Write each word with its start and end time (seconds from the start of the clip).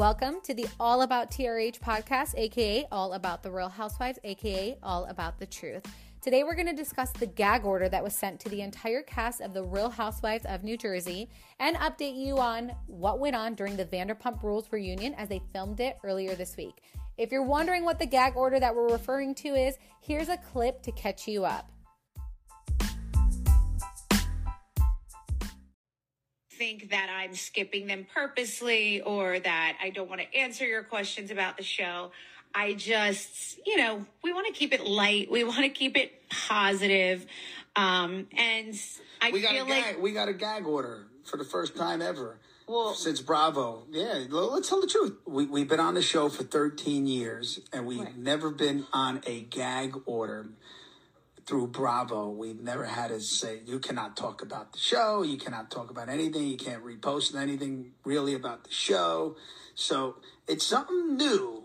Welcome 0.00 0.36
to 0.44 0.54
the 0.54 0.64
All 0.80 1.02
About 1.02 1.30
TRH 1.30 1.78
podcast, 1.78 2.32
aka 2.34 2.86
All 2.90 3.12
About 3.12 3.42
the 3.42 3.50
Real 3.50 3.68
Housewives, 3.68 4.18
aka 4.24 4.78
All 4.82 5.04
About 5.04 5.38
the 5.38 5.44
Truth. 5.44 5.82
Today, 6.22 6.42
we're 6.42 6.54
going 6.54 6.68
to 6.68 6.72
discuss 6.72 7.12
the 7.12 7.26
gag 7.26 7.66
order 7.66 7.86
that 7.86 8.02
was 8.02 8.14
sent 8.14 8.40
to 8.40 8.48
the 8.48 8.62
entire 8.62 9.02
cast 9.02 9.42
of 9.42 9.52
The 9.52 9.62
Real 9.62 9.90
Housewives 9.90 10.46
of 10.46 10.64
New 10.64 10.78
Jersey 10.78 11.28
and 11.58 11.76
update 11.76 12.16
you 12.16 12.38
on 12.38 12.72
what 12.86 13.18
went 13.18 13.36
on 13.36 13.54
during 13.54 13.76
the 13.76 13.84
Vanderpump 13.84 14.42
Rules 14.42 14.72
reunion 14.72 15.12
as 15.18 15.28
they 15.28 15.42
filmed 15.52 15.80
it 15.80 15.98
earlier 16.02 16.34
this 16.34 16.56
week. 16.56 16.82
If 17.18 17.30
you're 17.30 17.42
wondering 17.42 17.84
what 17.84 17.98
the 17.98 18.06
gag 18.06 18.36
order 18.36 18.58
that 18.58 18.74
we're 18.74 18.88
referring 18.88 19.34
to 19.34 19.48
is, 19.48 19.76
here's 20.00 20.30
a 20.30 20.38
clip 20.38 20.80
to 20.84 20.92
catch 20.92 21.28
you 21.28 21.44
up. 21.44 21.70
Think 26.60 26.90
that 26.90 27.08
I'm 27.10 27.34
skipping 27.34 27.86
them 27.86 28.06
purposely 28.14 29.00
or 29.00 29.38
that 29.40 29.78
I 29.82 29.88
don't 29.88 30.10
want 30.10 30.20
to 30.20 30.36
answer 30.38 30.66
your 30.66 30.82
questions 30.82 31.30
about 31.30 31.56
the 31.56 31.62
show. 31.62 32.10
I 32.54 32.74
just, 32.74 33.58
you 33.66 33.78
know, 33.78 34.04
we 34.22 34.34
want 34.34 34.46
to 34.46 34.52
keep 34.52 34.74
it 34.74 34.84
light. 34.84 35.30
We 35.30 35.42
want 35.42 35.60
to 35.62 35.70
keep 35.70 35.96
it 35.96 36.12
positive. 36.28 37.24
Um, 37.76 38.26
and 38.36 38.78
I 39.22 39.30
we 39.30 39.40
got 39.40 39.52
feel 39.52 39.64
a 39.64 39.68
gag, 39.68 39.84
like 39.94 40.02
we 40.02 40.12
got 40.12 40.28
a 40.28 40.34
gag 40.34 40.66
order 40.66 41.06
for 41.24 41.38
the 41.38 41.44
first 41.44 41.76
time 41.76 42.02
ever. 42.02 42.36
Well- 42.68 42.92
since 42.92 43.22
Bravo, 43.22 43.84
yeah. 43.90 44.24
Let's 44.28 44.68
tell 44.68 44.82
the 44.82 44.86
truth. 44.86 45.16
We 45.26 45.46
we've 45.46 45.68
been 45.68 45.80
on 45.80 45.94
the 45.94 46.02
show 46.02 46.28
for 46.28 46.42
13 46.44 47.06
years, 47.06 47.60
and 47.72 47.86
we've 47.86 48.00
Right. 48.00 48.18
never 48.18 48.50
been 48.50 48.86
on 48.92 49.22
a 49.26 49.40
gag 49.40 49.96
order 50.04 50.50
through 51.46 51.68
Bravo. 51.68 52.28
We've 52.30 52.60
never 52.60 52.84
had 52.84 53.08
to 53.08 53.20
say 53.20 53.60
you 53.66 53.78
cannot 53.78 54.16
talk 54.16 54.42
about 54.42 54.72
the 54.72 54.78
show, 54.78 55.22
you 55.22 55.36
cannot 55.36 55.70
talk 55.70 55.90
about 55.90 56.08
anything, 56.08 56.46
you 56.46 56.56
can't 56.56 56.84
repost 56.84 57.34
anything 57.34 57.92
really 58.04 58.34
about 58.34 58.64
the 58.64 58.70
show. 58.72 59.36
So 59.74 60.16
it's 60.46 60.64
something 60.64 61.16
new. 61.16 61.64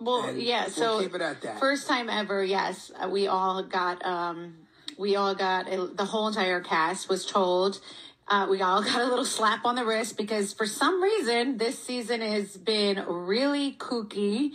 Well, 0.00 0.24
And 0.24 0.40
yeah. 0.42 0.64
we'll 0.64 0.70
So 0.72 1.00
keep 1.00 1.14
it 1.14 1.22
at 1.22 1.40
that. 1.42 1.60
First 1.60 1.86
time 1.88 2.08
ever. 2.10 2.42
Yes, 2.44 2.90
uh, 3.00 3.08
we 3.08 3.26
all 3.26 3.62
got. 3.62 4.04
um 4.04 4.54
We 4.98 5.16
all 5.16 5.34
got 5.34 5.66
the 5.96 6.04
whole 6.04 6.28
entire 6.28 6.60
cast 6.60 7.08
was 7.08 7.24
told. 7.26 7.80
Uh, 8.28 8.46
we 8.48 8.62
all 8.62 8.82
got 8.90 9.00
a 9.00 9.04
little 9.06 9.24
slap 9.24 9.64
on 9.64 9.74
the 9.74 9.84
wrist 9.84 10.16
because 10.16 10.52
for 10.52 10.66
some 10.66 11.02
reason 11.02 11.58
this 11.58 11.78
season 11.82 12.20
has 12.20 12.56
been 12.56 13.04
really 13.06 13.72
kooky. 13.72 14.52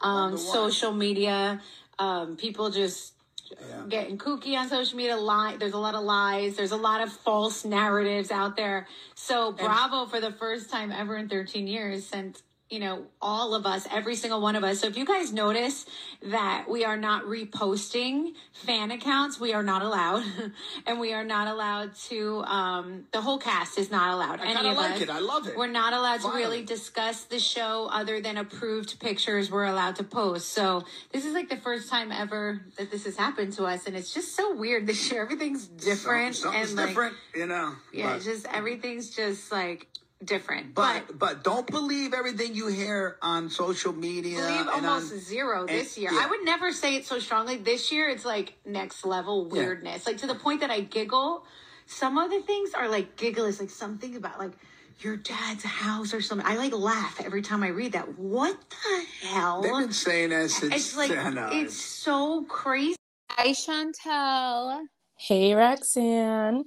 Um, 0.00 0.36
social 0.36 0.92
media, 0.92 1.60
um, 1.98 2.36
people 2.36 2.70
just 2.70 3.14
Yeah. 3.50 3.84
getting 3.88 4.18
kooky 4.18 4.56
on 4.56 4.68
social 4.68 4.96
media. 4.96 5.16
Lie, 5.16 5.56
there's 5.58 5.72
a 5.72 5.78
lot 5.78 5.94
of 5.94 6.04
lies. 6.04 6.56
There's 6.56 6.72
a 6.72 6.76
lot 6.76 7.00
of 7.00 7.12
false 7.12 7.64
narratives 7.64 8.30
out 8.30 8.56
there. 8.56 8.86
So 9.14 9.52
Bravo 9.52 10.06
for 10.06 10.20
the 10.20 10.32
first 10.32 10.70
time 10.70 10.92
ever 10.92 11.16
in 11.16 11.28
13 11.28 11.66
years 11.66 12.06
sent 12.06 12.42
you 12.70 12.78
know 12.80 13.06
all 13.20 13.54
of 13.54 13.64
us, 13.66 13.86
every 13.90 14.14
single 14.14 14.40
one 14.40 14.54
of 14.56 14.64
us. 14.64 14.80
So 14.80 14.86
if 14.88 14.96
you 14.96 15.04
guys 15.06 15.32
notice 15.32 15.86
that 16.22 16.66
we 16.68 16.84
are 16.84 16.96
not 16.96 17.24
reposting 17.24 18.32
fan 18.52 18.90
accounts, 18.90 19.40
we 19.40 19.54
are 19.54 19.62
not 19.62 19.82
allowed, 19.82 20.24
and 20.86 21.00
we 21.00 21.12
are 21.14 21.24
not 21.24 21.48
allowed 21.48 21.94
to. 22.10 22.42
Um, 22.44 23.06
the 23.12 23.20
whole 23.20 23.38
cast 23.38 23.78
is 23.78 23.90
not 23.90 24.12
allowed. 24.14 24.40
I 24.40 24.52
kinda 24.54 24.72
like 24.72 24.96
us. 24.96 25.00
it. 25.02 25.10
I 25.10 25.18
love 25.20 25.46
it. 25.48 25.56
We're 25.56 25.66
not 25.66 25.92
allowed 25.92 26.20
to 26.22 26.28
really 26.28 26.62
discuss 26.64 27.24
the 27.24 27.38
show 27.38 27.88
other 27.90 28.20
than 28.20 28.36
approved 28.36 29.00
pictures 29.00 29.50
we're 29.50 29.64
allowed 29.64 29.96
to 29.96 30.04
post. 30.04 30.50
So 30.50 30.84
this 31.12 31.24
is 31.24 31.34
like 31.34 31.48
the 31.48 31.56
first 31.56 31.88
time 31.88 32.12
ever 32.12 32.60
that 32.76 32.90
this 32.90 33.04
has 33.06 33.16
happened 33.16 33.54
to 33.54 33.64
us, 33.64 33.86
and 33.86 33.96
it's 33.96 34.12
just 34.12 34.36
so 34.36 34.54
weird 34.54 34.86
this 34.86 35.10
year. 35.10 35.22
Everything's 35.22 35.66
different 35.66 36.36
Some- 36.36 36.52
Something's 36.52 36.70
and 36.70 36.76
like 36.78 36.88
different, 36.88 37.14
you 37.34 37.46
know. 37.46 37.74
yeah, 37.92 38.18
just 38.18 38.46
everything's 38.52 39.10
just 39.10 39.50
like 39.50 39.86
different. 40.24 40.74
But 40.74 41.06
But, 41.06 41.18
but 41.18 41.44
don't 41.44 41.66
believe 41.66 42.14
everything 42.14 42.54
you 42.54 42.68
hear 42.68 43.16
on 43.22 43.50
social 43.50 43.92
media. 43.92 44.38
believe 44.38 44.60
and 44.60 44.86
almost 44.86 45.12
on, 45.12 45.18
zero 45.20 45.66
this 45.66 45.96
year. 45.98 46.10
yeah. 46.12 46.20
I 46.22 46.28
would 46.28 46.44
never 46.44 46.72
say 46.72 46.96
it 46.96 47.06
so 47.06 47.18
strongly. 47.18 47.56
This 47.56 47.92
year, 47.92 48.08
it's 48.08 48.24
like 48.24 48.54
next 48.64 49.04
level 49.04 49.46
weirdness, 49.46 50.06
like 50.06 50.18
to 50.18 50.26
the 50.26 50.34
point 50.34 50.60
that 50.60 50.70
I 50.70 50.80
giggle. 50.80 51.44
Some 51.86 52.18
of 52.18 52.30
the 52.30 52.40
things 52.42 52.74
are 52.74 52.88
like 52.88 53.16
giggle 53.16 53.46
is 53.46 53.60
like 53.60 53.70
something 53.70 54.14
about 54.16 54.38
like 54.38 54.52
your 55.00 55.16
dad's 55.16 55.64
house 55.64 56.12
or 56.12 56.20
something. 56.20 56.46
I 56.46 56.56
like 56.56 56.72
laugh 56.74 57.20
every 57.24 57.42
time 57.42 57.62
I 57.62 57.68
read 57.68 57.92
that. 57.92 58.18
What 58.18 58.58
the 58.70 59.26
hell? 59.28 59.62
They've 59.62 59.72
been 59.72 59.92
saying 59.92 60.30
that 60.30 60.50
since 60.50 60.74
it's 60.74 60.96
like 60.96 61.10
I 61.10 61.60
it's 61.60 61.76
so 61.76 62.44
crazy. 62.44 62.96
Hi, 63.30 63.50
Shantel. 63.52 64.86
Hey, 65.16 65.54
Roxanne. 65.54 66.64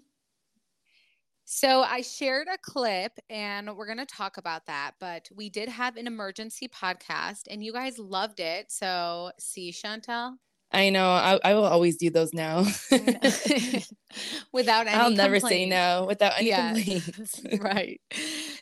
So 1.54 1.82
I 1.82 2.00
shared 2.00 2.48
a 2.48 2.58
clip 2.58 3.12
and 3.30 3.76
we're 3.76 3.86
going 3.86 3.98
to 3.98 4.06
talk 4.06 4.38
about 4.38 4.66
that, 4.68 4.92
but 5.02 5.28
we 5.36 5.50
did 5.50 5.68
have 5.68 5.98
an 5.98 6.08
emergency 6.08 6.70
podcast 6.70 7.42
and 7.50 7.62
you 7.62 7.74
guys 7.74 8.00
loved 8.00 8.40
it. 8.40 8.72
So, 8.72 9.32
see, 9.38 9.74
Shantel, 9.74 10.38
I 10.72 10.90
know. 10.92 11.10
I, 11.10 11.38
I 11.44 11.54
will 11.56 11.66
always 11.66 11.98
do 11.98 12.10
those 12.10 12.34
now. 12.34 12.60
without 14.54 14.88
any 14.88 14.96
I'll 14.96 15.10
never 15.12 15.42
say 15.42 15.66
no 15.66 16.06
without 16.08 16.34
any 16.38 16.48
Yeah. 16.48 16.72
complaints. 16.74 17.42
right. 17.60 18.00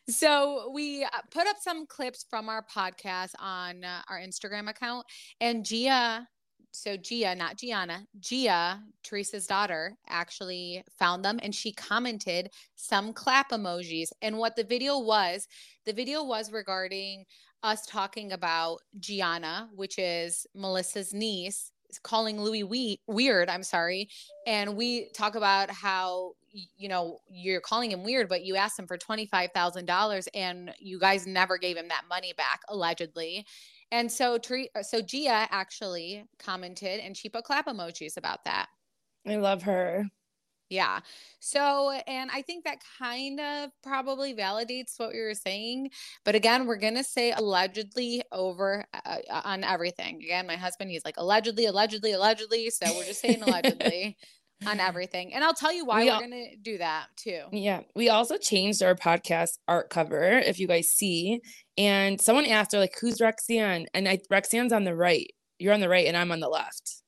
So 0.09 0.71
we 0.73 1.03
uh, 1.03 1.09
put 1.29 1.45
up 1.45 1.57
some 1.61 1.85
clips 1.85 2.25
from 2.27 2.49
our 2.49 2.65
podcast 2.65 3.33
on 3.37 3.83
uh, 3.83 4.01
our 4.09 4.19
Instagram 4.19 4.67
account, 4.67 5.05
and 5.39 5.63
Gia, 5.63 6.27
so 6.71 6.97
Gia, 6.97 7.35
not 7.35 7.57
Gianna, 7.57 8.05
Gia, 8.19 8.81
Teresa's 9.03 9.47
daughter, 9.47 9.97
actually 10.07 10.83
found 10.97 11.23
them, 11.25 11.39
and 11.41 11.53
she 11.53 11.71
commented 11.71 12.49
some 12.75 13.13
clap 13.13 13.51
emojis. 13.51 14.09
And 14.21 14.37
what 14.37 14.55
the 14.55 14.63
video 14.63 14.99
was, 14.99 15.47
the 15.85 15.93
video 15.93 16.23
was 16.23 16.51
regarding 16.51 17.25
us 17.63 17.85
talking 17.85 18.31
about 18.31 18.79
Gianna, 18.99 19.69
which 19.75 19.97
is 19.97 20.45
Melissa's 20.55 21.13
niece, 21.13 21.71
calling 22.03 22.39
Luis 22.41 22.63
we- 22.63 22.99
weird. 23.07 23.49
I'm 23.49 23.63
sorry, 23.63 24.09
and 24.45 24.75
we 24.77 25.09
talk 25.13 25.35
about 25.35 25.71
how 25.71 26.33
you 26.51 26.89
know 26.89 27.19
you're 27.29 27.61
calling 27.61 27.91
him 27.91 28.03
weird 28.03 28.27
but 28.27 28.43
you 28.43 28.55
asked 28.55 28.79
him 28.79 28.87
for 28.87 28.97
$25,000 28.97 30.27
and 30.33 30.73
you 30.79 30.99
guys 30.99 31.27
never 31.27 31.57
gave 31.57 31.77
him 31.77 31.87
that 31.89 32.01
money 32.09 32.33
back 32.35 32.61
allegedly 32.69 33.45
and 33.91 34.11
so 34.11 34.39
so 34.81 35.01
Gia 35.01 35.47
actually 35.51 36.25
commented 36.37 36.99
and 36.99 37.15
she 37.15 37.29
put 37.29 37.43
clap 37.43 37.67
emojis 37.67 38.17
about 38.17 38.45
that. 38.45 38.67
I 39.27 39.35
love 39.37 39.63
her. 39.63 40.05
yeah. 40.69 40.99
So 41.39 41.91
and 42.07 42.29
I 42.31 42.41
think 42.41 42.65
that 42.65 42.79
kind 42.99 43.39
of 43.39 43.71
probably 43.83 44.35
validates 44.35 44.93
what 44.97 45.11
we 45.11 45.21
were 45.21 45.33
saying 45.33 45.89
but 46.23 46.35
again 46.35 46.67
we're 46.67 46.77
going 46.77 46.95
to 46.95 47.03
say 47.03 47.31
allegedly 47.31 48.21
over 48.31 48.85
uh, 48.93 49.17
on 49.43 49.63
everything. 49.63 50.17
Again 50.17 50.45
my 50.47 50.55
husband 50.55 50.91
he's 50.91 51.05
like 51.05 51.17
allegedly 51.17 51.65
allegedly 51.65 52.13
allegedly 52.13 52.69
so 52.69 52.85
we're 52.95 53.05
just 53.05 53.21
saying 53.21 53.41
allegedly 53.47 54.17
on 54.65 54.79
everything. 54.79 55.33
And 55.33 55.43
I'll 55.43 55.53
tell 55.53 55.73
you 55.73 55.85
why 55.85 56.03
We 56.03 56.09
are 56.09 56.19
going 56.19 56.31
to 56.31 56.55
do 56.57 56.77
that 56.79 57.07
too. 57.15 57.43
Yeah. 57.51 57.81
We 57.95 58.09
also 58.09 58.37
changed 58.37 58.83
our 58.83 58.95
podcast 58.95 59.57
art 59.67 59.89
cover, 59.89 60.39
if 60.39 60.59
you 60.59 60.67
guys 60.67 60.89
see. 60.89 61.41
And 61.77 62.19
someone 62.19 62.45
asked 62.45 62.73
her, 62.73 62.79
like, 62.79 62.95
who's 62.99 63.21
Roxanne? 63.21 63.87
And 63.93 64.07
I 64.07 64.19
Roxanne's 64.29 64.73
on 64.73 64.83
the 64.83 64.95
right. 64.95 65.31
You're 65.59 65.73
on 65.73 65.81
the 65.81 65.89
right, 65.89 66.07
and 66.07 66.15
I'm 66.15 66.31
on 66.31 66.39
the 66.39 66.47
left. 66.47 67.01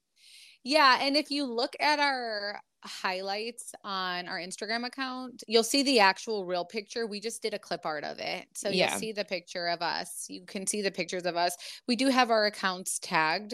Yeah. 0.64 1.00
And 1.02 1.16
if 1.16 1.32
you 1.32 1.46
look 1.46 1.74
at 1.80 2.00
our 2.00 2.60
highlights 2.84 3.74
on 3.84 4.28
our 4.28 4.40
Instagram 4.40 4.86
account, 4.86 5.44
you'll 5.47 5.64
see 5.64 5.84
the 5.84 6.00
actual 6.00 6.46
real 6.46 6.66
picture. 6.66 7.06
We 7.08 7.19
just 7.19 7.42
did 7.42 7.53
a 7.53 7.59
clip 7.59 7.86
art 7.86 8.03
of 8.03 8.19
it. 8.19 8.47
So 8.53 8.69
Yeah. 8.69 8.92
you'll 8.92 9.00
see 9.00 9.12
the 9.12 9.25
picture 9.25 9.68
of 9.68 9.81
us. 9.81 10.25
You 10.30 10.46
can 10.46 10.66
see 10.68 10.81
the 10.81 10.91
pictures 10.91 11.25
of 11.25 11.36
us. 11.36 11.56
We 11.88 11.96
do 11.96 12.08
have 12.09 12.30
our 12.31 12.46
accounts 12.46 13.00
tagged. 13.00 13.53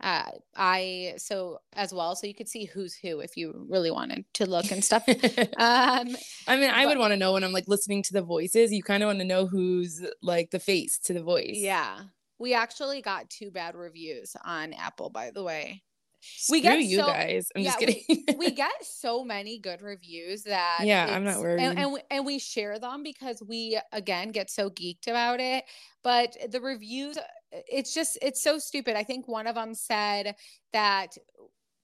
Uh, 0.00 0.30
I 0.56 1.14
so 1.16 1.58
as 1.72 1.92
well, 1.92 2.14
so 2.14 2.26
you 2.28 2.34
could 2.34 2.48
see 2.48 2.64
who's 2.66 2.94
who 2.94 3.18
if 3.20 3.36
you 3.36 3.66
really 3.68 3.90
wanted 3.90 4.24
to 4.34 4.46
look 4.46 4.70
and 4.70 4.84
stuff. 4.84 5.02
um, 5.08 6.16
I 6.46 6.56
mean, 6.56 6.70
I 6.70 6.84
But- 6.84 6.88
would 6.90 6.98
want 6.98 7.12
to 7.12 7.16
know 7.16 7.32
when 7.32 7.42
I'm 7.44 7.52
like 7.52 7.66
listening 7.68 8.02
to 8.04 8.12
the 8.12 8.22
voices. 8.22 8.72
You 8.72 8.82
kind 8.82 9.02
of 9.02 9.08
want 9.08 9.18
to 9.18 9.24
know 9.24 9.46
who's 9.46 10.00
like 10.22 10.50
the 10.50 10.60
face 10.60 10.98
to 11.00 11.12
the 11.12 11.22
voice. 11.22 11.54
yeah, 11.56 12.02
we 12.38 12.54
actually 12.54 13.02
got 13.02 13.28
two 13.28 13.50
bad 13.50 13.74
reviews 13.74 14.36
on 14.44 14.72
Apple, 14.72 15.10
by 15.10 15.32
the 15.32 15.42
way. 15.42 15.82
Screw 16.20 16.56
We 16.56 16.60
get 16.62 16.82
you 16.82 16.98
so- 16.98 17.06
guys. 17.06 17.48
I'm 17.54 17.62
just 17.64 17.80
yeah, 17.80 17.86
we- 17.86 17.94
kidding. 18.16 18.38
we 18.38 18.50
get 18.64 18.72
so 18.82 19.24
many 19.24 19.58
good 19.58 19.80
reviews 19.82 20.42
that 20.44 20.80
Yeah, 20.82 21.06
I'm 21.10 21.24
not 21.24 21.40
worried. 21.40 21.60
and, 21.62 21.78
and, 21.78 21.92
we, 21.92 22.00
and 22.10 22.26
we 22.26 22.38
share 22.38 22.78
them 22.78 23.02
because 23.02 23.42
we 23.46 23.80
again 23.92 24.30
get 24.30 24.50
so 24.50 24.68
geeked 24.70 25.06
about 25.06 25.40
it 25.40 25.64
but 26.02 26.36
the 26.50 26.60
reviews 26.60 27.18
it's 27.52 27.94
just 27.94 28.18
it's 28.22 28.42
so 28.42 28.58
stupid 28.58 28.96
i 28.96 29.02
think 29.02 29.26
one 29.26 29.46
of 29.46 29.54
them 29.54 29.74
said 29.74 30.34
that 30.72 31.16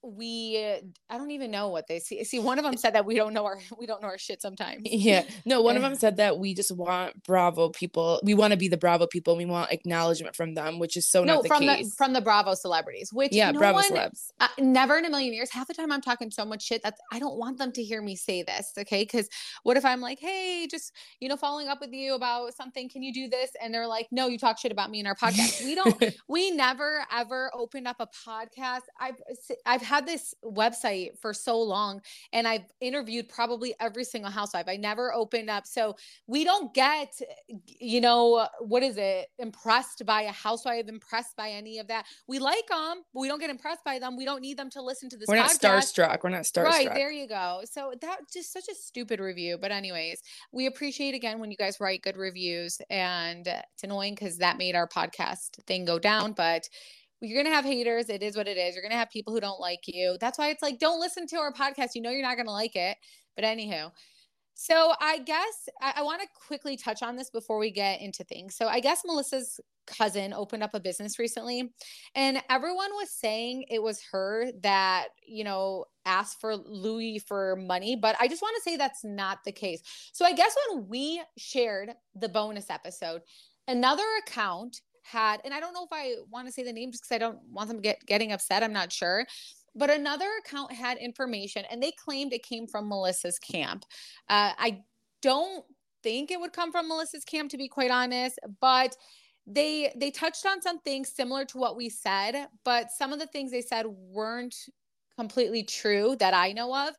we 0.05 0.81
i 1.09 1.17
don't 1.17 1.31
even 1.31 1.51
know 1.51 1.69
what 1.69 1.87
they 1.87 1.99
see. 1.99 2.23
See 2.23 2.39
one 2.39 2.57
of 2.57 2.65
them 2.65 2.77
said 2.77 2.93
that 2.95 3.05
we 3.05 3.15
don't 3.15 3.33
know 3.33 3.45
our 3.45 3.59
we 3.79 3.85
don't 3.85 4.01
know 4.01 4.07
our 4.07 4.17
shit 4.17 4.41
sometimes. 4.41 4.81
Yeah. 4.85 5.23
No 5.45 5.61
one 5.61 5.75
of 5.75 5.81
them 5.81 5.95
said 5.95 6.17
that 6.17 6.39
we 6.39 6.53
just 6.53 6.75
want 6.75 7.23
bravo 7.23 7.69
people 7.69 8.19
we 8.23 8.33
want 8.33 8.51
to 8.51 8.57
be 8.57 8.67
the 8.67 8.77
bravo 8.77 9.07
people 9.07 9.35
we 9.35 9.45
want 9.45 9.71
acknowledgement 9.71 10.35
from 10.35 10.53
them 10.53 10.79
which 10.79 10.97
is 10.97 11.07
so 11.07 11.23
no, 11.23 11.35
not 11.35 11.43
the 11.43 11.49
from 11.49 11.63
case. 11.63 11.89
the 11.89 11.95
from 11.95 12.13
the 12.13 12.21
bravo 12.21 12.53
celebrities 12.53 13.11
which 13.13 13.31
yeah 13.31 13.51
no 13.51 13.59
bravo 13.59 13.75
one, 13.75 13.91
celebs. 13.91 14.31
uh, 14.39 14.47
never 14.59 14.97
in 14.97 15.05
a 15.05 15.09
million 15.09 15.33
years 15.33 15.51
half 15.51 15.67
the 15.67 15.73
time 15.73 15.91
i'm 15.91 16.01
talking 16.01 16.31
so 16.31 16.45
much 16.45 16.63
shit 16.63 16.81
that 16.83 16.97
i 17.11 17.19
don't 17.19 17.37
want 17.37 17.57
them 17.57 17.71
to 17.71 17.83
hear 17.83 18.01
me 18.01 18.15
say 18.15 18.43
this 18.43 18.73
okay? 18.77 19.03
Because 19.03 19.29
what 19.63 19.77
if 19.77 19.85
i'm 19.85 20.01
like 20.01 20.19
hey 20.19 20.67
just 20.69 20.93
you 21.19 21.29
know 21.29 21.37
following 21.37 21.67
up 21.67 21.79
with 21.81 21.93
you 21.93 22.15
about 22.15 22.53
something 22.53 22.89
can 22.89 23.03
you 23.03 23.13
do 23.13 23.27
this? 23.29 23.51
And 23.61 23.73
they're 23.73 23.87
like 23.87 24.07
no 24.11 24.27
you 24.27 24.37
talk 24.37 24.57
shit 24.57 24.71
about 24.71 24.89
me 24.89 24.99
in 24.99 25.07
our 25.07 25.15
podcast. 25.15 25.63
We 25.63 25.75
don't 25.75 26.03
we 26.27 26.51
never 26.51 27.05
ever 27.11 27.51
opened 27.53 27.87
up 27.87 27.97
a 27.99 28.07
podcast. 28.07 28.81
I've 28.99 29.15
i've 29.65 29.81
had 29.81 29.94
this 30.01 30.33
website 30.43 31.17
for 31.19 31.33
so 31.33 31.61
long 31.61 32.01
and 32.33 32.47
I've 32.47 32.65
interviewed 32.81 33.29
probably 33.29 33.75
every 33.79 34.03
single 34.03 34.31
housewife. 34.31 34.65
I 34.67 34.77
never 34.77 35.13
opened 35.13 35.49
up. 35.49 35.65
So 35.67 35.95
we 36.27 36.43
don't 36.43 36.73
get, 36.73 37.13
you 37.79 38.01
know, 38.01 38.47
what 38.59 38.83
is 38.83 38.97
it, 38.97 39.27
impressed 39.39 40.05
by 40.05 40.23
a 40.23 40.31
housewife, 40.31 40.87
impressed 40.87 41.35
by 41.37 41.49
any 41.49 41.79
of 41.79 41.87
that. 41.87 42.05
We 42.27 42.39
like 42.39 42.67
them, 42.67 43.03
but 43.13 43.19
we 43.19 43.27
don't 43.27 43.39
get 43.39 43.49
impressed 43.49 43.83
by 43.83 43.99
them. 43.99 44.17
We 44.17 44.25
don't 44.25 44.41
need 44.41 44.57
them 44.57 44.69
to 44.71 44.81
listen 44.81 45.09
to 45.09 45.17
this. 45.17 45.27
We're 45.27 45.37
podcast. 45.37 45.63
not 45.63 45.83
starstruck. 45.83 46.23
We're 46.23 46.29
not 46.29 46.43
starstruck. 46.43 46.65
Right. 46.65 46.93
There 46.93 47.11
you 47.11 47.27
go. 47.27 47.61
So 47.65 47.93
that 48.01 48.17
just 48.31 48.51
such 48.51 48.67
a 48.69 48.75
stupid 48.75 49.19
review. 49.19 49.57
But, 49.59 49.71
anyways, 49.71 50.21
we 50.51 50.65
appreciate 50.67 51.13
again 51.13 51.39
when 51.39 51.51
you 51.51 51.57
guys 51.57 51.79
write 51.79 52.01
good 52.01 52.17
reviews. 52.17 52.81
And 52.89 53.47
it's 53.47 53.83
annoying 53.83 54.15
because 54.15 54.37
that 54.37 54.57
made 54.57 54.75
our 54.75 54.87
podcast 54.87 55.63
thing 55.65 55.85
go 55.85 55.99
down. 55.99 56.33
But 56.33 56.67
you're 57.21 57.41
going 57.41 57.51
to 57.51 57.55
have 57.55 57.65
haters. 57.65 58.09
It 58.09 58.21
is 58.21 58.35
what 58.35 58.47
it 58.47 58.57
is. 58.57 58.75
You're 58.75 58.83
going 58.83 58.91
to 58.91 58.97
have 58.97 59.09
people 59.09 59.33
who 59.33 59.39
don't 59.39 59.59
like 59.59 59.81
you. 59.87 60.17
That's 60.19 60.37
why 60.37 60.49
it's 60.49 60.61
like, 60.61 60.79
don't 60.79 60.99
listen 60.99 61.27
to 61.27 61.37
our 61.37 61.53
podcast. 61.53 61.89
You 61.95 62.01
know, 62.01 62.11
you're 62.11 62.21
not 62.21 62.35
going 62.35 62.47
to 62.47 62.51
like 62.51 62.75
it. 62.75 62.97
But 63.35 63.45
anywho, 63.45 63.91
so 64.55 64.93
I 65.01 65.19
guess 65.19 65.67
I, 65.81 65.95
I 65.97 66.01
want 66.03 66.21
to 66.21 66.27
quickly 66.47 66.77
touch 66.77 67.03
on 67.03 67.17
this 67.17 67.29
before 67.29 67.57
we 67.57 67.71
get 67.71 68.01
into 68.01 68.23
things. 68.23 68.55
So 68.55 68.67
I 68.67 68.79
guess 68.79 69.03
Melissa's 69.05 69.59
cousin 69.85 70.33
opened 70.33 70.63
up 70.63 70.73
a 70.73 70.79
business 70.79 71.19
recently 71.19 71.71
and 72.15 72.41
everyone 72.49 72.89
was 72.93 73.11
saying 73.11 73.65
it 73.69 73.83
was 73.83 74.01
her 74.11 74.51
that, 74.63 75.09
you 75.27 75.43
know, 75.43 75.85
asked 76.05 76.39
for 76.39 76.55
Luis 76.55 77.21
for 77.23 77.57
money, 77.57 77.95
but 77.95 78.15
I 78.19 78.27
just 78.27 78.41
want 78.41 78.55
to 78.55 78.61
say 78.61 78.77
that's 78.77 79.03
not 79.03 79.39
the 79.43 79.51
case. 79.51 79.81
So 80.13 80.25
I 80.25 80.33
guess 80.33 80.55
when 80.69 80.87
we 80.87 81.21
shared 81.37 81.91
the 82.15 82.29
bonus 82.29 82.69
episode, 82.69 83.21
another 83.67 84.05
account 84.25 84.81
had, 85.05 85.41
and 85.45 85.53
I 85.53 85.59
don't 85.59 85.73
know 85.73 85.83
if 85.83 85.93
I 85.93 86.15
want 86.31 86.47
to 86.47 86.53
say 86.53 86.63
the 86.63 86.73
name 86.73 86.91
just 86.91 87.03
because 87.03 87.15
I 87.15 87.19
don't 87.19 87.39
want 87.51 87.69
them 87.69 87.81
get 87.81 88.05
getting 88.05 88.31
upset. 88.31 88.63
I'm 88.63 88.73
not 88.73 88.91
sure. 88.91 89.25
But 89.75 89.89
another 89.89 90.29
account 90.39 90.71
had 90.71 90.97
information 90.97 91.65
and 91.69 91.83
they 91.83 91.91
claimed 91.91 92.33
it 92.33 92.43
came 92.43 92.65
from 92.65 92.87
Melissa's 92.87 93.37
camp. 93.37 93.83
Uh, 94.29 94.53
I 94.57 94.83
don't 95.21 95.65
think 96.01 96.31
it 96.31 96.39
would 96.39 96.53
come 96.53 96.71
from 96.71 96.87
Melissa's 96.87 97.25
camp, 97.25 97.51
to 97.51 97.57
be 97.57 97.67
quite 97.67 97.91
honest, 97.91 98.39
but 98.61 98.95
they 99.45 99.93
they 99.95 100.11
touched 100.11 100.45
on 100.45 100.61
some 100.61 100.79
things 100.79 101.09
similar 101.09 101.45
to 101.45 101.57
what 101.57 101.75
we 101.75 101.89
said, 101.89 102.47
but 102.63 102.91
some 102.91 103.13
of 103.13 103.19
the 103.19 103.27
things 103.27 103.51
they 103.51 103.61
said 103.61 103.85
weren't 103.85 104.55
completely 105.17 105.63
true 105.63 106.15
that 106.19 106.33
I 106.33 106.51
know 106.51 106.75
of. 106.75 106.95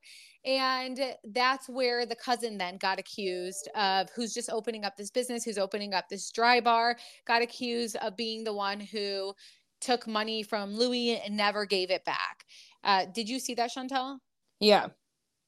And 0.46 1.00
that's 1.24 1.68
where 1.68 2.06
the 2.06 2.14
cousin 2.14 2.56
then 2.56 2.76
got 2.76 3.00
accused 3.00 3.68
of 3.74 4.08
who's 4.14 4.32
just 4.32 4.48
opening 4.48 4.84
up 4.84 4.96
this 4.96 5.10
business, 5.10 5.44
who's 5.44 5.58
opening 5.58 5.92
up 5.92 6.08
this 6.08 6.30
dry 6.30 6.60
bar, 6.60 6.96
got 7.26 7.42
accused 7.42 7.96
of 7.96 8.16
being 8.16 8.44
the 8.44 8.54
one 8.54 8.78
who 8.78 9.34
took 9.80 10.06
money 10.06 10.44
from 10.44 10.74
Luis 10.76 11.18
and 11.24 11.36
never 11.36 11.66
gave 11.66 11.90
it 11.90 12.04
back. 12.04 12.44
Uh, 12.84 13.06
did 13.12 13.28
you 13.28 13.40
see 13.40 13.54
that, 13.54 13.70
Shantel? 13.76 14.18
Yeah. 14.60 14.88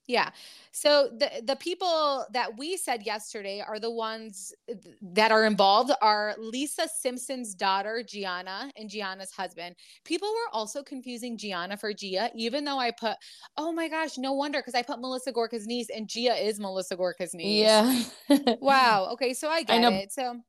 Yeah. 0.09 0.31
So 0.73 1.11
the 1.19 1.43
the 1.45 1.57
people 1.57 2.25
that 2.33 2.57
we 2.57 2.79
said 2.79 3.05
yesterday 3.05 3.61
are 3.61 3.79
the 3.79 3.91
ones 3.91 4.55
that 5.03 5.31
are 5.31 5.45
involved 5.45 5.93
are 6.01 6.35
Lisa 6.39 6.89
Simpson's 6.89 7.55
daughter 7.55 8.03
Gianna 8.03 8.73
and 8.77 8.89
Gianna's 8.89 9.31
husband. 9.31 9.77
People 10.05 10.29
were 10.29 10.57
also 10.57 10.83
confusing 10.83 11.37
Gianna 11.37 11.77
for 11.77 11.93
Gia, 11.93 12.31
even 12.35 12.65
though 12.65 12.79
I 12.79 12.91
put, 12.91 13.17
oh 13.59 13.71
my 13.71 13.89
gosh, 13.89 14.17
no 14.17 14.33
wonder 14.33 14.61
because 14.61 14.75
I 14.75 14.83
put 14.83 14.99
Melissa 14.99 15.31
Gorga's 15.31 15.67
niece 15.67 15.89
and 15.95 16.09
Gia 16.09 16.35
is 16.35 16.59
Melissa 16.59 16.97
Gorga's 16.97 17.35
niece. 17.35 17.67
Yeah. 17.67 18.03
wow. 18.61 19.11
Okay. 19.13 19.35
So 19.35 19.51
I 19.51 19.63
get 19.63 19.75
I 19.75 19.79
know. 19.79 19.91
it. 19.91 20.11
So 20.13 20.41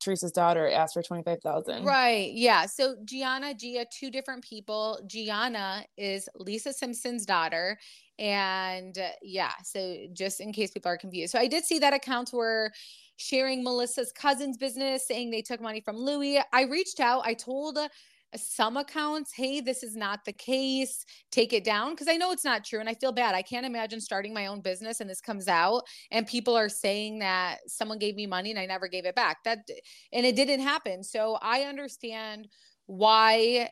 Teresa's 0.00 0.32
daughter 0.32 0.68
asked 0.68 0.94
for 0.94 1.02
25,000. 1.02 1.84
Right. 1.84 2.32
Yeah. 2.32 2.66
So 2.66 2.96
Gianna, 3.04 3.54
Gia, 3.54 3.84
two 3.92 4.10
different 4.10 4.42
people. 4.42 4.98
Gianna 5.06 5.84
is 5.96 6.28
Lisa 6.34 6.72
Simpson's 6.72 7.26
daughter. 7.26 7.78
And 8.18 8.98
uh, 8.98 9.08
yeah, 9.22 9.52
so 9.62 9.96
just 10.12 10.40
in 10.40 10.52
case 10.52 10.70
people 10.72 10.90
are 10.90 10.98
confused. 10.98 11.32
So 11.32 11.38
I 11.38 11.46
did 11.46 11.64
see 11.64 11.78
that 11.78 11.94
accounts 11.94 12.32
were 12.32 12.70
sharing 13.16 13.62
Melissa's 13.62 14.12
cousin's 14.12 14.56
business, 14.56 15.06
saying 15.06 15.30
they 15.30 15.42
took 15.42 15.60
money 15.60 15.80
from 15.80 15.96
Luis. 15.96 16.42
I 16.52 16.64
reached 16.64 17.00
out, 17.00 17.22
I 17.24 17.34
told 17.34 17.78
some 18.36 18.76
accounts, 18.76 19.32
hey, 19.34 19.60
this 19.60 19.82
is 19.82 19.96
not 19.96 20.24
the 20.24 20.32
case, 20.32 21.04
take 21.30 21.52
it 21.52 21.64
down. 21.64 21.96
Cause 21.96 22.08
I 22.08 22.16
know 22.16 22.32
it's 22.32 22.44
not 22.44 22.64
true. 22.64 22.80
And 22.80 22.88
I 22.88 22.94
feel 22.94 23.12
bad. 23.12 23.34
I 23.34 23.42
can't 23.42 23.66
imagine 23.66 24.00
starting 24.00 24.32
my 24.32 24.46
own 24.46 24.60
business 24.60 25.00
and 25.00 25.10
this 25.10 25.20
comes 25.20 25.48
out 25.48 25.82
and 26.10 26.26
people 26.26 26.56
are 26.56 26.68
saying 26.68 27.18
that 27.20 27.58
someone 27.66 27.98
gave 27.98 28.16
me 28.16 28.26
money 28.26 28.50
and 28.50 28.58
I 28.58 28.66
never 28.66 28.88
gave 28.88 29.04
it 29.04 29.14
back. 29.14 29.38
That, 29.44 29.58
and 30.12 30.24
it 30.24 30.36
didn't 30.36 30.60
happen. 30.60 31.02
So 31.02 31.38
I 31.42 31.62
understand 31.62 32.48
why 32.86 33.70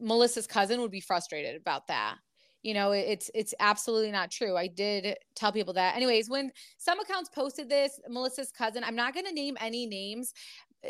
Melissa's 0.00 0.46
cousin 0.46 0.80
would 0.80 0.90
be 0.90 1.00
frustrated 1.00 1.56
about 1.56 1.86
that 1.88 2.16
you 2.62 2.74
know 2.74 2.92
it's 2.92 3.30
it's 3.34 3.54
absolutely 3.60 4.10
not 4.10 4.30
true 4.30 4.56
i 4.56 4.66
did 4.66 5.16
tell 5.34 5.52
people 5.52 5.72
that 5.72 5.96
anyways 5.96 6.28
when 6.28 6.50
some 6.76 7.00
accounts 7.00 7.30
posted 7.30 7.68
this 7.68 7.98
melissa's 8.08 8.52
cousin 8.52 8.84
i'm 8.84 8.96
not 8.96 9.14
going 9.14 9.26
to 9.26 9.32
name 9.32 9.56
any 9.60 9.86
names 9.86 10.32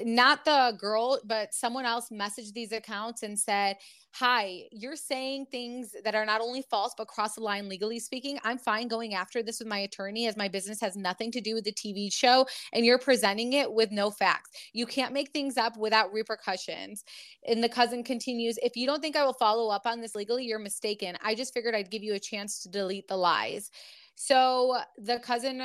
not 0.05 0.45
the 0.45 0.77
girl, 0.79 1.21
but 1.25 1.53
someone 1.53 1.85
else 1.85 2.11
messaged 2.11 2.53
these 2.53 2.73
accounts 2.73 3.23
and 3.23 3.39
said, 3.39 3.77
Hi, 4.15 4.65
you're 4.73 4.97
saying 4.97 5.47
things 5.47 5.95
that 6.05 6.17
are 6.17 6.27
not 6.27 6.41
only 6.41 6.63
false, 6.63 6.95
but 6.97 7.07
cross 7.07 7.37
the 7.37 7.43
line 7.43 7.69
legally 7.69 8.01
speaking. 8.01 8.39
I'm 8.43 8.59
fine 8.59 8.89
going 8.89 9.15
after 9.15 9.41
this 9.41 9.61
with 9.61 9.69
my 9.69 9.79
attorney 9.79 10.27
as 10.27 10.37
my 10.37 10.49
business 10.49 10.81
has 10.81 10.97
nothing 10.97 11.31
to 11.33 11.41
do 11.41 11.55
with 11.55 11.65
the 11.65 11.73
TV 11.73 12.13
show 12.13 12.47
and 12.73 12.85
you're 12.85 12.99
presenting 12.99 13.53
it 13.53 13.73
with 13.73 13.93
no 13.93 14.11
facts. 14.11 14.51
You 14.73 14.85
can't 14.87 15.13
make 15.13 15.31
things 15.31 15.57
up 15.57 15.77
without 15.77 16.13
repercussions. 16.13 17.05
And 17.47 17.63
the 17.63 17.69
cousin 17.69 18.03
continues, 18.03 18.59
If 18.63 18.77
you 18.77 18.87
don't 18.87 19.01
think 19.01 19.17
I 19.17 19.25
will 19.25 19.33
follow 19.33 19.71
up 19.71 19.87
on 19.87 20.01
this 20.01 20.15
legally, 20.17 20.45
you're 20.45 20.59
mistaken. 20.59 21.17
I 21.23 21.35
just 21.35 21.55
figured 21.55 21.75
I'd 21.75 21.91
give 21.91 22.03
you 22.03 22.15
a 22.15 22.21
chance 22.21 22.63
to 22.63 22.69
delete 22.69 23.07
the 23.07 23.17
lies. 23.17 23.71
So 24.17 24.79
the 24.99 25.21
cousin, 25.21 25.63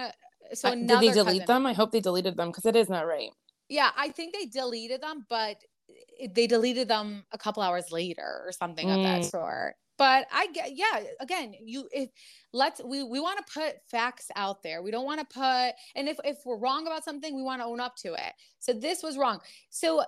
so 0.53 0.69
uh, 0.69 0.75
did 0.75 0.87
they 0.87 1.11
delete 1.11 1.41
cousin, 1.41 1.45
them? 1.47 1.65
I 1.65 1.73
hope 1.73 1.91
they 1.91 1.99
deleted 1.99 2.37
them 2.37 2.49
because 2.49 2.65
it 2.65 2.75
is 2.75 2.89
not 2.89 3.07
right. 3.07 3.31
Yeah, 3.69 3.89
I 3.97 4.09
think 4.09 4.33
they 4.33 4.45
deleted 4.45 5.01
them, 5.01 5.25
but 5.29 5.57
they 6.33 6.47
deleted 6.47 6.87
them 6.87 7.25
a 7.31 7.37
couple 7.37 7.63
hours 7.63 7.91
later 7.91 8.41
or 8.45 8.51
something 8.51 8.87
mm. 8.87 8.97
of 8.97 9.03
that 9.03 9.21
mm. 9.21 9.29
sort. 9.29 9.75
But 9.97 10.27
I 10.31 10.47
get, 10.47 10.75
yeah, 10.75 11.03
again, 11.21 11.53
you, 11.63 11.87
if 11.91 12.09
let's, 12.51 12.81
we, 12.83 13.03
we 13.03 13.21
want 13.21 13.37
to 13.37 13.53
put 13.53 13.75
facts 13.89 14.29
out 14.35 14.61
there. 14.61 14.83
We 14.83 14.91
don't 14.91 15.05
want 15.05 15.21
to 15.21 15.33
put, 15.33 15.73
and 15.95 16.09
if, 16.09 16.17
if 16.25 16.39
we're 16.45 16.57
wrong 16.57 16.85
about 16.85 17.05
something, 17.05 17.33
we 17.33 17.41
want 17.41 17.61
to 17.61 17.65
own 17.65 17.79
up 17.79 17.95
to 17.97 18.13
it. 18.13 18.33
So 18.59 18.73
this 18.73 19.01
was 19.01 19.17
wrong. 19.17 19.39
So, 19.69 20.03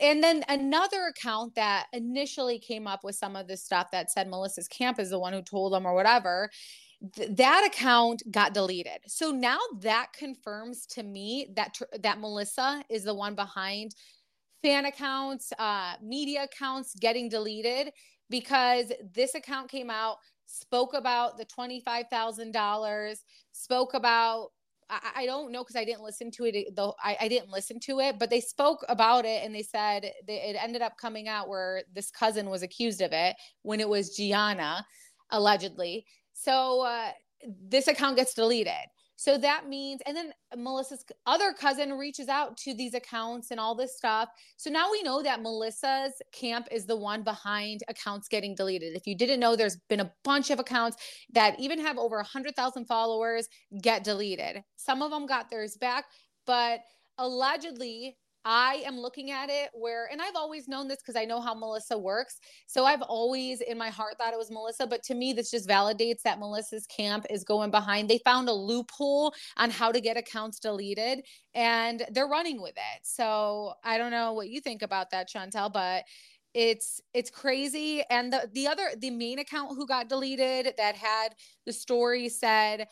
and 0.00 0.22
then 0.24 0.44
another 0.48 1.04
account 1.04 1.54
that 1.54 1.86
initially 1.92 2.58
came 2.58 2.88
up 2.88 3.04
with 3.04 3.14
some 3.14 3.36
of 3.36 3.46
this 3.46 3.64
stuff 3.64 3.92
that 3.92 4.10
said 4.10 4.28
Melissa's 4.28 4.66
camp 4.66 4.98
is 4.98 5.10
the 5.10 5.20
one 5.20 5.32
who 5.32 5.42
told 5.42 5.72
them 5.72 5.86
or 5.86 5.94
whatever 5.94 6.50
th- 7.14 7.30
that 7.36 7.66
account 7.66 8.22
got 8.30 8.54
deleted. 8.54 8.98
So 9.06 9.30
now 9.30 9.58
that 9.80 10.08
confirms 10.12 10.86
to 10.86 11.02
me 11.02 11.48
that 11.56 11.74
tr- 11.74 11.84
that 12.00 12.20
Melissa 12.20 12.82
is 12.90 13.04
the 13.04 13.14
one 13.14 13.34
behind 13.34 13.94
fan 14.62 14.86
accounts, 14.86 15.52
uh, 15.58 15.94
media 16.02 16.44
accounts 16.44 16.94
getting 16.94 17.28
deleted 17.28 17.92
because 18.30 18.92
this 19.14 19.34
account 19.34 19.70
came 19.70 19.90
out, 19.90 20.16
spoke 20.46 20.94
about 20.94 21.38
the 21.38 21.44
twenty 21.44 21.80
five 21.80 22.06
thousand 22.10 22.52
dollars, 22.52 23.24
spoke 23.52 23.94
about 23.94 24.50
I, 24.90 25.26
don't 25.26 25.52
know 25.52 25.62
because 25.62 25.76
I 25.76 25.84
didn't 25.84 26.02
listen 26.02 26.30
to 26.32 26.44
it 26.44 26.74
though 26.74 26.94
I, 27.02 27.16
I 27.20 27.28
didn't 27.28 27.50
listen 27.50 27.78
to 27.80 28.00
it, 28.00 28.18
but 28.18 28.30
they 28.30 28.40
spoke 28.40 28.84
about 28.88 29.26
it 29.26 29.44
and 29.44 29.54
they 29.54 29.62
said 29.62 30.10
it 30.26 30.56
ended 30.58 30.80
up 30.80 30.96
coming 30.96 31.28
out 31.28 31.48
where 31.48 31.82
this 31.92 32.10
cousin 32.10 32.48
was 32.48 32.62
accused 32.62 33.02
of 33.02 33.12
it 33.12 33.36
when 33.62 33.80
it 33.80 33.88
was 33.88 34.16
Gianna 34.16 34.84
allegedly. 35.30 36.06
So 36.40 36.82
uh, 36.82 37.10
this 37.68 37.88
account 37.88 38.16
gets 38.16 38.34
deleted. 38.34 38.72
So 39.16 39.36
that 39.38 39.68
means, 39.68 40.00
and 40.06 40.16
then 40.16 40.32
Melissa's 40.56 41.04
other 41.26 41.52
cousin 41.52 41.94
reaches 41.94 42.28
out 42.28 42.56
to 42.58 42.72
these 42.72 42.94
accounts 42.94 43.50
and 43.50 43.58
all 43.58 43.74
this 43.74 43.96
stuff. 43.96 44.28
So 44.56 44.70
now 44.70 44.88
we 44.92 45.02
know 45.02 45.24
that 45.24 45.42
Melissa's 45.42 46.12
camp 46.32 46.68
is 46.70 46.86
the 46.86 46.96
one 46.96 47.24
behind 47.24 47.80
accounts 47.88 48.28
getting 48.28 48.54
deleted. 48.54 48.94
If 48.94 49.08
you 49.08 49.16
didn't 49.16 49.40
know, 49.40 49.56
there's 49.56 49.78
been 49.88 49.98
a 49.98 50.12
bunch 50.22 50.50
of 50.50 50.60
accounts 50.60 50.98
that 51.32 51.58
even 51.58 51.80
have 51.80 51.98
over 51.98 52.14
100,000 52.18 52.84
followers 52.84 53.48
get 53.82 54.04
deleted. 54.04 54.62
Some 54.76 55.02
of 55.02 55.10
them 55.10 55.26
got 55.26 55.50
theirs 55.50 55.76
back, 55.76 56.04
but 56.46 56.82
allegedly, 57.18 58.16
I 58.50 58.82
am 58.86 58.98
looking 58.98 59.30
at 59.30 59.50
it 59.50 59.68
where, 59.74 60.08
and 60.10 60.22
I've 60.22 60.34
always 60.34 60.68
known 60.68 60.88
this 60.88 61.00
because 61.02 61.16
I 61.16 61.26
know 61.26 61.38
how 61.38 61.52
Melissa 61.52 61.98
works. 61.98 62.40
So 62.66 62.86
I've 62.86 63.02
always 63.02 63.60
in 63.60 63.76
my 63.76 63.90
heart 63.90 64.14
thought 64.16 64.32
it 64.32 64.38
was 64.38 64.50
Melissa, 64.50 64.86
but 64.86 65.02
to 65.02 65.14
me, 65.14 65.34
this 65.34 65.50
just 65.50 65.68
validates 65.68 66.22
that 66.22 66.40
Melissa's 66.40 66.86
camp 66.86 67.26
is 67.28 67.44
going 67.44 67.70
behind. 67.70 68.08
They 68.08 68.20
found 68.24 68.48
a 68.48 68.52
loophole 68.54 69.34
on 69.58 69.68
how 69.68 69.92
to 69.92 70.00
get 70.00 70.16
accounts 70.16 70.60
deleted 70.60 71.26
and 71.54 72.06
they're 72.10 72.26
running 72.26 72.62
with 72.62 72.72
it. 72.72 73.00
So 73.02 73.74
I 73.84 73.98
don't 73.98 74.12
know 74.12 74.32
what 74.32 74.48
you 74.48 74.62
think 74.62 74.80
about 74.80 75.10
that, 75.10 75.28
Shantel, 75.28 75.70
but 75.70 76.04
it's 76.54 77.02
it's 77.12 77.28
crazy 77.28 78.02
and 78.08 78.32
the 78.32 78.48
the 78.54 78.66
other 78.66 78.88
the 78.98 79.10
main 79.10 79.38
account 79.38 79.76
who 79.76 79.86
got 79.86 80.08
deleted 80.08 80.72
that 80.78 80.96
had 80.96 81.34
the 81.66 81.72
story 81.72 82.30
said 82.30 82.86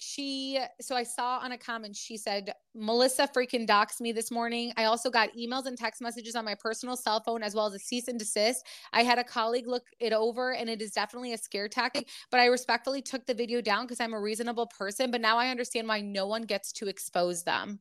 she 0.00 0.58
so 0.80 0.96
i 0.96 1.02
saw 1.02 1.38
on 1.38 1.52
a 1.52 1.58
comment 1.58 1.94
she 1.94 2.16
said 2.16 2.54
melissa 2.74 3.28
freaking 3.34 3.66
doxed 3.66 4.00
me 4.00 4.12
this 4.12 4.30
morning. 4.30 4.72
I 4.76 4.84
also 4.84 5.10
got 5.10 5.34
emails 5.36 5.66
and 5.66 5.76
text 5.76 6.00
messages 6.00 6.36
on 6.36 6.44
my 6.44 6.54
personal 6.54 6.96
cell 6.96 7.20
phone 7.20 7.42
as 7.42 7.54
well 7.54 7.66
as 7.66 7.74
a 7.74 7.78
cease 7.78 8.08
and 8.08 8.18
desist. 8.18 8.64
I 8.92 9.02
had 9.02 9.18
a 9.18 9.24
colleague 9.24 9.66
look 9.66 9.84
it 9.98 10.12
over 10.12 10.54
and 10.54 10.70
it 10.70 10.80
is 10.80 10.92
definitely 10.92 11.32
a 11.32 11.38
scare 11.38 11.68
tactic 11.68 12.08
but 12.30 12.40
i 12.40 12.46
respectfully 12.46 13.02
took 13.02 13.26
the 13.26 13.34
video 13.34 13.60
down 13.60 13.84
because 13.84 14.00
i'm 14.00 14.14
a 14.14 14.20
reasonable 14.20 14.66
person 14.66 15.10
but 15.10 15.20
now 15.20 15.36
i 15.36 15.48
understand 15.48 15.88
why 15.88 16.00
no 16.00 16.26
one 16.26 16.42
gets 16.42 16.72
to 16.72 16.86
expose 16.86 17.42
them 17.42 17.80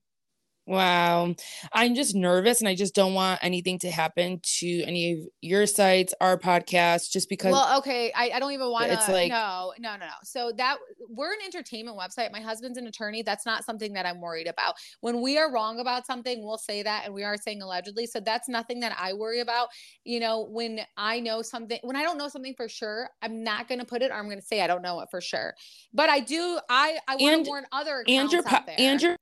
Wow. 0.69 1.33
I'm 1.73 1.95
just 1.95 2.13
nervous 2.13 2.59
and 2.59 2.67
I 2.67 2.75
just 2.75 2.93
don't 2.93 3.15
want 3.15 3.39
anything 3.41 3.79
to 3.79 3.89
happen 3.89 4.39
to 4.59 4.83
any 4.83 5.13
of 5.13 5.19
your 5.41 5.65
sites, 5.65 6.13
our 6.21 6.37
podcast, 6.37 7.09
just 7.09 7.27
because. 7.27 7.53
Well, 7.53 7.79
okay. 7.79 8.11
I, 8.15 8.29
I 8.35 8.39
don't 8.39 8.51
even 8.51 8.69
want 8.69 8.85
to. 8.85 8.93
It's 8.93 9.09
like, 9.09 9.31
no, 9.31 9.73
no, 9.79 9.93
no, 9.93 10.05
no. 10.05 10.11
So 10.23 10.51
that 10.57 10.77
we're 11.09 11.33
an 11.33 11.39
entertainment 11.43 11.97
website. 11.97 12.31
My 12.31 12.39
husband's 12.39 12.77
an 12.77 12.85
attorney. 12.85 13.23
That's 13.23 13.47
not 13.47 13.65
something 13.65 13.93
that 13.93 14.05
I'm 14.05 14.21
worried 14.21 14.45
about. 14.45 14.75
When 15.01 15.23
we 15.23 15.39
are 15.39 15.51
wrong 15.51 15.79
about 15.79 16.05
something, 16.05 16.45
we'll 16.45 16.59
say 16.59 16.83
that 16.83 17.01
and 17.03 17.15
we 17.15 17.23
are 17.23 17.35
saying 17.35 17.63
allegedly. 17.63 18.05
So 18.05 18.19
that's 18.19 18.47
nothing 18.47 18.81
that 18.81 18.95
I 18.95 19.13
worry 19.13 19.39
about. 19.39 19.69
You 20.03 20.19
know, 20.19 20.45
when 20.51 20.81
I 20.97 21.19
know 21.19 21.41
something, 21.41 21.79
when 21.81 21.95
I 21.95 22.03
don't 22.03 22.19
know 22.19 22.27
something 22.27 22.53
for 22.55 22.69
sure, 22.69 23.09
I'm 23.23 23.43
not 23.43 23.67
going 23.67 23.79
to 23.79 23.87
put 23.87 24.03
it 24.03 24.11
or 24.11 24.13
I'm 24.13 24.25
going 24.25 24.39
to 24.39 24.45
say 24.45 24.61
I 24.61 24.67
don't 24.67 24.83
know 24.83 24.99
it 24.99 25.07
for 25.09 25.19
sure. 25.19 25.55
But 25.95 26.11
I 26.11 26.19
do, 26.19 26.59
I, 26.69 26.99
I 27.07 27.15
want 27.15 27.43
to 27.43 27.49
warn 27.49 27.65
other 27.71 28.01
accounts 28.01 28.07
and 28.07 28.31
your, 28.31 28.43
po- 28.43 28.71
and 28.77 29.01
your 29.01 29.15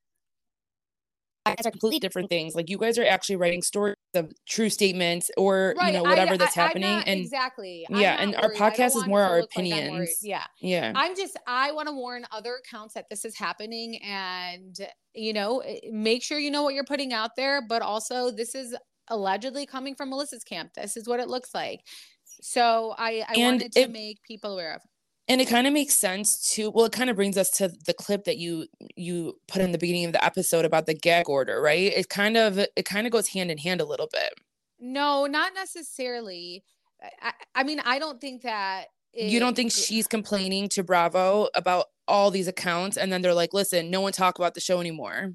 are 1.66 1.72
completely 1.72 2.00
different 2.00 2.30
things. 2.30 2.56
Like 2.56 2.70
you 2.70 2.78
guys 2.78 2.98
are 2.98 3.06
actually 3.06 3.38
writing 3.38 3.62
stories 3.62 3.96
of 4.14 4.32
true 4.48 4.70
statements 4.70 5.30
or 5.38 5.76
right. 5.78 5.88
you 5.88 5.94
know 5.94 6.04
whatever 6.04 6.34
I, 6.34 6.38
that's 6.38 6.58
I, 6.58 6.62
happening. 6.62 6.90
Not, 6.90 7.08
and 7.08 7.20
exactly, 7.20 7.86
yeah, 7.90 8.22
and 8.22 8.36
our 8.36 8.52
podcast 8.54 8.96
is 8.96 9.06
more 9.08 9.22
our 9.22 9.40
opinions. 9.40 10.00
Like 10.00 10.10
yeah, 10.22 10.44
yeah. 10.62 10.92
I'm 10.96 11.16
just 11.16 11.38
I 11.48 11.72
want 11.72 11.88
to 11.88 11.94
warn 11.94 12.26
other 12.32 12.56
accounts 12.56 12.94
that 12.96 13.06
this 13.10 13.26
is 13.26 13.38
happening, 13.38 14.00
and 14.04 14.78
you 15.14 15.34
know, 15.34 15.60
eh, 15.60 15.80
make 15.92 16.24
sure 16.24 16.40
you 16.40 16.52
know 16.52 16.64
what 16.64 16.74
you're 16.74 16.84
putting 16.84 17.14
out 17.14 17.32
there. 17.36 17.62
But 17.68 17.82
also, 17.82 18.32
this 18.32 18.56
is 18.56 18.76
allegedly 19.10 19.66
coming 19.66 19.96
from 19.96 20.10
Melissa's 20.10 20.44
camp. 20.44 20.72
This 20.76 20.98
is 20.98 21.08
what 21.08 21.20
it 21.20 21.28
looks 21.28 21.54
like. 21.54 21.82
So 22.42 22.94
I, 22.98 23.24
I 23.28 23.38
wanted 23.38 23.72
to 23.74 23.82
it, 23.82 23.92
make 23.92 24.22
people 24.24 24.54
aware 24.54 24.76
of 24.76 24.82
and 25.28 25.42
it 25.42 25.48
kind 25.48 25.68
of 25.68 25.74
makes 25.74 25.96
sense 25.96 26.54
to 26.54 26.70
well 26.72 26.86
it 26.86 26.92
kind 26.92 27.10
of 27.10 27.16
brings 27.16 27.38
us 27.38 27.50
to 27.52 27.70
the 27.86 27.94
clip 27.94 28.24
that 28.26 28.38
you 28.38 28.68
you 28.96 29.40
put 29.48 29.62
in 29.62 29.72
the 29.72 29.78
beginning 29.78 30.06
of 30.06 30.14
the 30.14 30.24
episode 30.24 30.66
about 30.66 30.86
the 30.86 30.94
gag 30.94 31.30
order 31.30 31.62
right? 31.62 31.94
It 31.96 32.10
kind 32.10 32.38
of 32.38 32.58
it 32.58 32.86
kind 32.86 33.06
of 33.08 33.14
goes 33.14 33.28
hand 33.30 33.52
in 33.52 33.58
hand 33.58 33.82
a 33.82 33.86
little 33.86 34.10
bit. 34.12 34.34
No 34.80 35.26
not 35.26 35.54
necessarily. 35.54 36.64
I, 37.22 37.34
I 37.54 37.64
mean 37.64 37.80
i 37.86 38.00
don't 38.00 38.20
think 38.20 38.42
that 38.42 38.86
it, 39.14 39.30
you 39.30 39.40
don't 39.40 39.56
think 39.56 39.72
she's 39.72 40.08
complaining 40.08 40.68
to 40.70 40.84
bravo 40.84 41.48
about 41.54 41.86
all 42.08 42.32
these 42.32 42.48
accounts 42.48 42.98
and 42.98 43.14
then 43.14 43.22
they're 43.22 43.36
like 43.36 43.54
listen 43.54 43.92
no 43.92 44.02
one 44.02 44.14
talk 44.14 44.40
about 44.40 44.56
the 44.56 44.60
show 44.60 44.80
anymore 44.80 45.34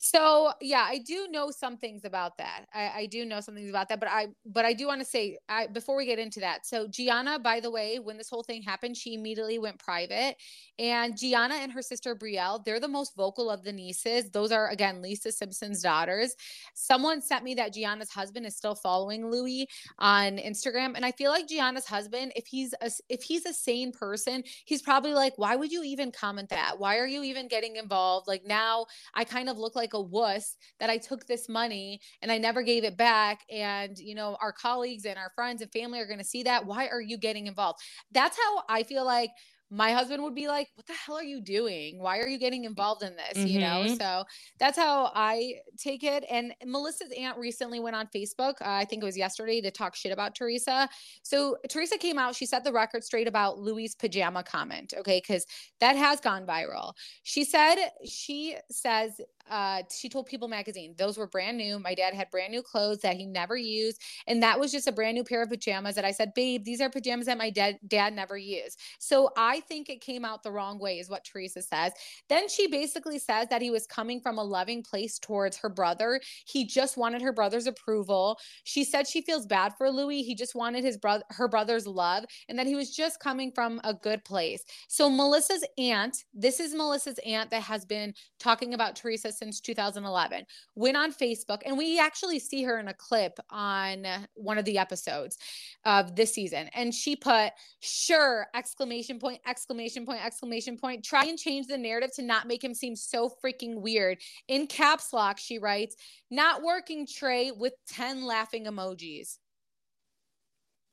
so 0.00 0.52
yeah, 0.60 0.86
I 0.88 0.98
do 0.98 1.26
know 1.28 1.50
some 1.50 1.76
things 1.76 2.04
about 2.04 2.38
that. 2.38 2.66
I, 2.72 2.92
I 2.96 3.06
do 3.06 3.24
know 3.24 3.40
some 3.40 3.56
things 3.56 3.68
about 3.68 3.88
that, 3.88 3.98
but 3.98 4.08
I 4.08 4.28
but 4.46 4.64
I 4.64 4.72
do 4.72 4.86
want 4.86 5.00
to 5.00 5.04
say 5.04 5.38
I, 5.48 5.66
before 5.66 5.96
we 5.96 6.06
get 6.06 6.20
into 6.20 6.38
that. 6.40 6.66
So 6.66 6.86
Gianna, 6.86 7.40
by 7.40 7.58
the 7.58 7.70
way, 7.70 7.98
when 7.98 8.16
this 8.16 8.30
whole 8.30 8.44
thing 8.44 8.62
happened, 8.62 8.96
she 8.96 9.14
immediately 9.14 9.58
went 9.58 9.78
private. 9.80 10.36
And 10.78 11.18
Gianna 11.18 11.56
and 11.56 11.72
her 11.72 11.82
sister 11.82 12.14
Brielle, 12.14 12.64
they're 12.64 12.78
the 12.78 12.86
most 12.86 13.16
vocal 13.16 13.50
of 13.50 13.64
the 13.64 13.72
nieces. 13.72 14.30
Those 14.30 14.52
are 14.52 14.68
again 14.68 15.02
Lisa 15.02 15.32
Simpson's 15.32 15.82
daughters. 15.82 16.36
Someone 16.74 17.20
sent 17.20 17.42
me 17.42 17.54
that 17.54 17.74
Gianna's 17.74 18.10
husband 18.10 18.46
is 18.46 18.56
still 18.56 18.76
following 18.76 19.28
Luis 19.28 19.66
on 19.98 20.36
Instagram, 20.36 20.92
and 20.94 21.04
I 21.04 21.10
feel 21.10 21.32
like 21.32 21.48
Gianna's 21.48 21.86
husband, 21.86 22.32
if 22.36 22.46
he's 22.46 22.72
a 22.80 22.90
if 23.08 23.24
he's 23.24 23.46
a 23.46 23.52
sane 23.52 23.90
person, 23.90 24.44
he's 24.64 24.80
probably 24.80 25.12
like, 25.12 25.32
why 25.38 25.56
would 25.56 25.72
you 25.72 25.82
even 25.82 26.12
comment 26.12 26.50
that? 26.50 26.78
Why 26.78 26.98
are 26.98 27.06
you 27.06 27.24
even 27.24 27.48
getting 27.48 27.74
involved? 27.74 28.28
Like 28.28 28.46
now, 28.46 28.86
I 29.14 29.24
kind 29.24 29.48
of 29.48 29.58
look 29.58 29.74
like 29.74 29.87
like 29.88 29.94
a 29.94 30.00
wuss 30.00 30.56
that 30.80 30.90
I 30.90 30.98
took 30.98 31.26
this 31.26 31.48
money 31.48 32.00
and 32.22 32.30
I 32.30 32.38
never 32.38 32.62
gave 32.62 32.84
it 32.84 32.96
back. 32.96 33.40
And, 33.50 33.98
you 33.98 34.14
know, 34.14 34.36
our 34.40 34.52
colleagues 34.52 35.04
and 35.04 35.18
our 35.18 35.30
friends 35.34 35.62
and 35.62 35.72
family 35.72 36.00
are 36.00 36.06
going 36.06 36.18
to 36.18 36.24
see 36.24 36.42
that. 36.44 36.66
Why 36.66 36.88
are 36.88 37.00
you 37.00 37.16
getting 37.16 37.46
involved? 37.46 37.80
That's 38.12 38.36
how 38.36 38.62
I 38.68 38.82
feel 38.82 39.04
like 39.04 39.30
my 39.70 39.92
husband 39.92 40.22
would 40.22 40.34
be 40.34 40.48
like, 40.48 40.68
What 40.74 40.86
the 40.86 40.94
hell 40.94 41.16
are 41.16 41.22
you 41.22 41.40
doing? 41.40 42.00
Why 42.00 42.18
are 42.18 42.28
you 42.28 42.38
getting 42.38 42.64
involved 42.64 43.02
in 43.02 43.14
this? 43.16 43.38
Mm-hmm. 43.38 43.46
You 43.46 43.60
know, 43.60 43.84
mm-hmm. 43.84 43.94
so 43.96 44.24
that's 44.58 44.78
how 44.78 45.12
I 45.14 45.54
take 45.76 46.04
it. 46.04 46.24
And 46.30 46.54
Melissa's 46.64 47.12
aunt 47.18 47.38
recently 47.38 47.80
went 47.80 47.94
on 47.94 48.08
Facebook, 48.14 48.54
uh, 48.62 48.66
I 48.66 48.84
think 48.84 49.02
it 49.02 49.06
was 49.06 49.16
yesterday, 49.16 49.60
to 49.60 49.70
talk 49.70 49.94
shit 49.94 50.12
about 50.12 50.34
Teresa. 50.34 50.88
So 51.22 51.58
Teresa 51.68 51.98
came 51.98 52.18
out, 52.18 52.34
she 52.34 52.46
set 52.46 52.64
the 52.64 52.72
record 52.72 53.04
straight 53.04 53.28
about 53.28 53.58
Luis' 53.58 53.94
pajama 53.94 54.42
comment, 54.42 54.94
okay, 54.96 55.20
because 55.22 55.46
that 55.80 55.96
has 55.96 56.20
gone 56.20 56.46
viral. 56.46 56.94
She 57.22 57.44
said, 57.44 57.76
She 58.06 58.56
says, 58.70 59.20
uh, 59.50 59.82
she 59.90 60.08
told 60.08 60.26
People 60.26 60.48
Magazine 60.48 60.94
those 60.96 61.18
were 61.18 61.26
brand 61.26 61.56
new. 61.56 61.78
My 61.78 61.94
dad 61.94 62.14
had 62.14 62.30
brand 62.30 62.52
new 62.52 62.62
clothes 62.62 63.00
that 63.00 63.16
he 63.16 63.26
never 63.26 63.56
used, 63.56 64.00
and 64.26 64.42
that 64.42 64.58
was 64.58 64.72
just 64.72 64.86
a 64.86 64.92
brand 64.92 65.14
new 65.14 65.24
pair 65.24 65.42
of 65.42 65.50
pajamas 65.50 65.94
that 65.94 66.04
I 66.04 66.12
said, 66.12 66.34
"Babe, 66.34 66.64
these 66.64 66.80
are 66.80 66.90
pajamas 66.90 67.26
that 67.26 67.38
my 67.38 67.50
dad 67.50 67.78
dad 67.86 68.14
never 68.14 68.36
used." 68.36 68.78
So 68.98 69.30
I 69.36 69.60
think 69.60 69.88
it 69.88 70.00
came 70.00 70.24
out 70.24 70.42
the 70.42 70.52
wrong 70.52 70.78
way, 70.78 70.98
is 70.98 71.10
what 71.10 71.24
Teresa 71.24 71.62
says. 71.62 71.92
Then 72.28 72.48
she 72.48 72.66
basically 72.68 73.18
says 73.18 73.48
that 73.50 73.62
he 73.62 73.70
was 73.70 73.86
coming 73.86 74.20
from 74.20 74.38
a 74.38 74.44
loving 74.44 74.82
place 74.82 75.18
towards 75.18 75.56
her 75.58 75.68
brother. 75.68 76.20
He 76.46 76.66
just 76.66 76.96
wanted 76.96 77.22
her 77.22 77.32
brother's 77.32 77.66
approval. 77.66 78.38
She 78.64 78.84
said 78.84 79.06
she 79.06 79.22
feels 79.22 79.46
bad 79.46 79.72
for 79.76 79.90
Luis. 79.90 80.26
He 80.26 80.34
just 80.34 80.54
wanted 80.54 80.84
his 80.84 80.96
brother, 80.96 81.24
her 81.30 81.48
brother's 81.48 81.86
love, 81.86 82.24
and 82.48 82.58
that 82.58 82.66
he 82.66 82.74
was 82.74 82.94
just 82.94 83.20
coming 83.20 83.52
from 83.52 83.80
a 83.84 83.94
good 83.94 84.24
place. 84.24 84.62
So 84.88 85.10
Melissa's 85.10 85.64
aunt, 85.76 86.16
this 86.34 86.60
is 86.60 86.74
Melissa's 86.74 87.18
aunt 87.24 87.50
that 87.50 87.62
has 87.62 87.84
been 87.84 88.14
talking 88.38 88.74
about 88.74 88.96
Teresa 88.96 89.32
since 89.38 89.60
2011, 89.60 90.44
went 90.74 90.96
on 90.96 91.12
Facebook, 91.12 91.62
and 91.64 91.78
we 91.78 91.98
actually 91.98 92.38
see 92.38 92.62
her 92.64 92.78
in 92.78 92.88
a 92.88 92.94
clip 92.94 93.38
on 93.50 94.06
one 94.34 94.58
of 94.58 94.64
the 94.64 94.78
episodes 94.78 95.38
of 95.84 96.16
this 96.16 96.34
season. 96.34 96.68
And 96.74 96.92
she 96.94 97.16
put, 97.16 97.52
sure, 97.80 98.46
exclamation 98.54 99.18
point, 99.18 99.40
exclamation 99.46 100.04
point, 100.04 100.24
exclamation 100.24 100.76
point. 100.76 101.04
Try 101.04 101.24
and 101.24 101.38
change 101.38 101.66
the 101.66 101.78
narrative 101.78 102.14
to 102.16 102.22
not 102.22 102.46
make 102.48 102.62
him 102.62 102.74
seem 102.74 102.96
so 102.96 103.30
freaking 103.44 103.80
weird. 103.80 104.18
In 104.48 104.66
caps 104.66 105.12
lock, 105.12 105.38
she 105.38 105.58
writes, 105.58 105.96
not 106.30 106.62
working 106.62 107.06
Trey 107.06 107.52
with 107.52 107.74
10 107.90 108.24
laughing 108.24 108.64
emojis. 108.64 109.38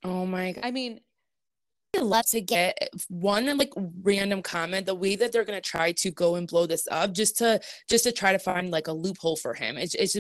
Oh 0.04 0.26
my 0.26 0.52
God. 0.52 0.64
I 0.64 0.72
mean, 0.72 1.00
love 2.04 2.26
to 2.28 2.42
get 2.42 2.78
eh, 2.82 2.88
one 3.10 3.58
like 3.58 3.74
random 4.04 4.42
comment 4.42 4.86
the 4.86 4.96
way 4.96 5.16
that 5.16 5.32
they're 5.32 5.46
gonna 5.46 5.62
try 5.62 5.92
to 5.94 6.12
go 6.12 6.36
and 6.36 6.48
blow 6.48 6.66
this 6.66 6.88
up 6.92 7.14
just 7.14 7.38
to 7.38 7.60
just 7.90 8.04
to 8.06 8.12
try 8.12 8.32
to 8.32 8.40
find 8.40 8.72
like 8.72 8.88
a 8.88 8.94
loophole 8.94 9.36
for 9.36 9.54
him. 9.54 9.78
It's 9.78 9.96
it's 9.96 10.18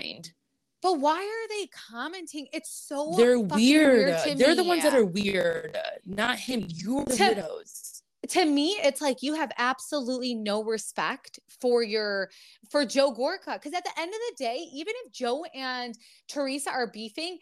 mind. 0.00 0.32
But 0.82 1.00
why 1.00 1.18
are 1.18 1.48
they 1.48 1.68
commenting? 1.68 2.46
It's 2.52 2.70
so 2.70 3.14
they're 3.16 3.40
weird, 3.40 4.14
weird 4.24 4.38
they're 4.38 4.50
me. 4.50 4.54
the 4.54 4.64
ones 4.64 4.82
that 4.82 4.94
are 4.94 5.04
weird 5.04 5.76
not 6.04 6.38
him 6.38 6.66
you're 6.68 7.04
the 7.04 7.16
to, 7.16 7.22
weirdos 7.34 7.95
to 8.28 8.44
me 8.44 8.78
it's 8.82 9.00
like 9.00 9.22
you 9.22 9.34
have 9.34 9.52
absolutely 9.58 10.34
no 10.34 10.62
respect 10.64 11.38
for 11.60 11.82
your 11.82 12.28
for 12.70 12.84
joe 12.84 13.12
gorga 13.12 13.54
because 13.54 13.72
at 13.72 13.84
the 13.84 14.00
end 14.00 14.08
of 14.08 14.20
the 14.30 14.44
day 14.44 14.66
even 14.72 14.92
if 15.04 15.12
joe 15.12 15.44
and 15.54 15.96
teresa 16.28 16.70
are 16.70 16.90
beefing 16.90 17.38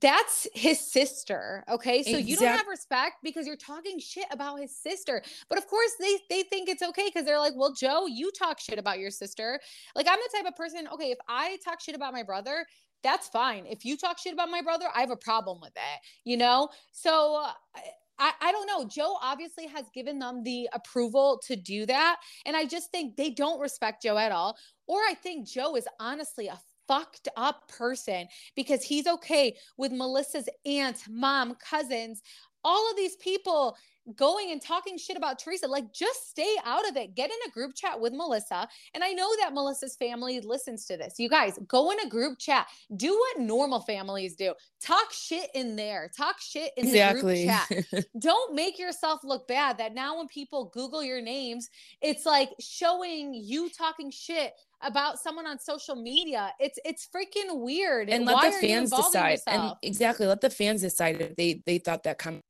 that's 0.00 0.46
his 0.54 0.78
sister 0.78 1.64
okay? 1.70 2.02
So 2.02 2.10
exactly. 2.10 2.30
you 2.30 2.36
don't 2.36 2.56
have 2.56 2.66
respect 2.68 3.16
because 3.22 3.46
you're 3.46 3.56
talking 3.56 3.98
shit 3.98 4.26
about 4.30 4.60
his 4.60 4.76
sister. 4.76 5.22
But 5.48 5.58
of 5.58 5.66
course 5.66 5.92
they 5.98 6.18
they 6.28 6.42
think 6.42 6.68
it's 6.68 6.82
okay 6.82 7.06
because 7.06 7.24
they're 7.24 7.38
like 7.38 7.54
well 7.56 7.72
joe 7.72 8.06
you 8.06 8.30
talk 8.30 8.60
shit 8.60 8.78
about 8.78 8.98
your 8.98 9.10
sister. 9.10 9.58
Like 9.94 10.06
i'm 10.08 10.18
the 10.18 10.38
type 10.38 10.46
of 10.46 10.56
person 10.56 10.88
okay 10.92 11.10
if 11.10 11.18
i 11.28 11.56
talk 11.64 11.80
shit 11.80 11.94
about 11.94 12.12
my 12.12 12.22
brother 12.22 12.66
that's 13.04 13.28
fine. 13.28 13.64
If 13.66 13.84
you 13.84 13.96
talk 13.96 14.18
shit 14.18 14.32
about 14.32 14.50
my 14.50 14.60
brother 14.60 14.86
i 14.94 15.00
have 15.00 15.10
a 15.10 15.16
problem 15.16 15.58
with 15.60 15.74
that 15.74 15.98
you 16.24 16.36
know? 16.36 16.68
So 16.92 17.42
uh, 17.44 17.80
I, 18.18 18.32
I 18.40 18.52
don't 18.52 18.66
know. 18.66 18.86
Joe 18.86 19.16
obviously 19.22 19.66
has 19.66 19.84
given 19.94 20.18
them 20.18 20.42
the 20.42 20.68
approval 20.72 21.40
to 21.46 21.56
do 21.56 21.86
that. 21.86 22.20
And 22.46 22.56
I 22.56 22.64
just 22.64 22.90
think 22.90 23.16
they 23.16 23.30
don't 23.30 23.60
respect 23.60 24.02
Joe 24.02 24.18
at 24.18 24.32
all. 24.32 24.56
Or 24.86 24.98
I 24.98 25.14
think 25.14 25.46
Joe 25.46 25.76
is 25.76 25.86
honestly 26.00 26.48
a 26.48 26.58
fucked 26.88 27.28
up 27.36 27.68
person 27.68 28.26
because 28.56 28.82
he's 28.82 29.06
okay 29.06 29.54
with 29.76 29.92
Melissa's 29.92 30.48
aunt, 30.64 31.04
mom, 31.08 31.54
cousins 31.56 32.22
all 32.64 32.90
of 32.90 32.96
these 32.96 33.16
people 33.16 33.76
going 34.16 34.50
and 34.52 34.62
talking 34.62 34.96
shit 34.96 35.16
about 35.16 35.38
Teresa. 35.38 35.66
Like, 35.66 35.92
just 35.92 36.30
stay 36.30 36.56
out 36.64 36.88
of 36.88 36.96
it. 36.96 37.14
Get 37.14 37.30
in 37.30 37.36
a 37.46 37.50
group 37.50 37.74
chat 37.74 38.00
with 38.00 38.12
Melissa. 38.12 38.68
And 38.94 39.04
I 39.04 39.12
know 39.12 39.28
that 39.40 39.52
Melissa's 39.52 39.96
family 39.96 40.40
listens 40.40 40.86
to 40.86 40.96
this. 40.96 41.14
You 41.18 41.28
guys 41.28 41.58
go 41.66 41.90
in 41.90 42.00
a 42.00 42.08
group 42.08 42.38
chat. 42.38 42.66
Do 42.96 43.12
what 43.12 43.44
normal 43.44 43.80
families 43.80 44.34
do. 44.34 44.54
Talk 44.82 45.12
shit 45.12 45.50
in 45.54 45.76
there. 45.76 46.10
Talk 46.16 46.36
shit 46.40 46.72
in 46.76 46.86
exactly. 46.86 47.46
the 47.46 47.78
group 47.80 47.96
chat. 48.00 48.06
Don't 48.18 48.54
make 48.54 48.78
yourself 48.78 49.20
look 49.24 49.46
bad. 49.48 49.78
That 49.78 49.94
now 49.94 50.18
when 50.18 50.28
people 50.28 50.70
Google 50.72 51.02
your 51.02 51.20
names, 51.20 51.68
it's 52.00 52.24
like 52.24 52.50
showing 52.60 53.34
you 53.34 53.68
talking 53.70 54.10
shit 54.10 54.52
about 54.82 55.18
someone 55.18 55.46
on 55.46 55.58
social 55.58 55.96
media. 55.96 56.52
It's 56.60 56.78
it's 56.84 57.08
freaking 57.14 57.60
weird. 57.60 58.08
And 58.08 58.24
let 58.24 58.34
Why 58.34 58.50
the 58.50 58.56
fans 58.56 58.90
decide. 58.90 59.30
Yourself? 59.32 59.70
And 59.70 59.72
exactly, 59.82 60.26
let 60.26 60.40
the 60.40 60.50
fans 60.50 60.82
decide 60.82 61.20
if 61.20 61.36
they 61.36 61.62
they 61.66 61.78
thought 61.78 62.04
that 62.04 62.18
come 62.18 62.40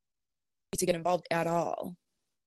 to 0.77 0.87
get 0.87 0.95
involved 0.95 1.27
at 1.31 1.47
all. 1.47 1.97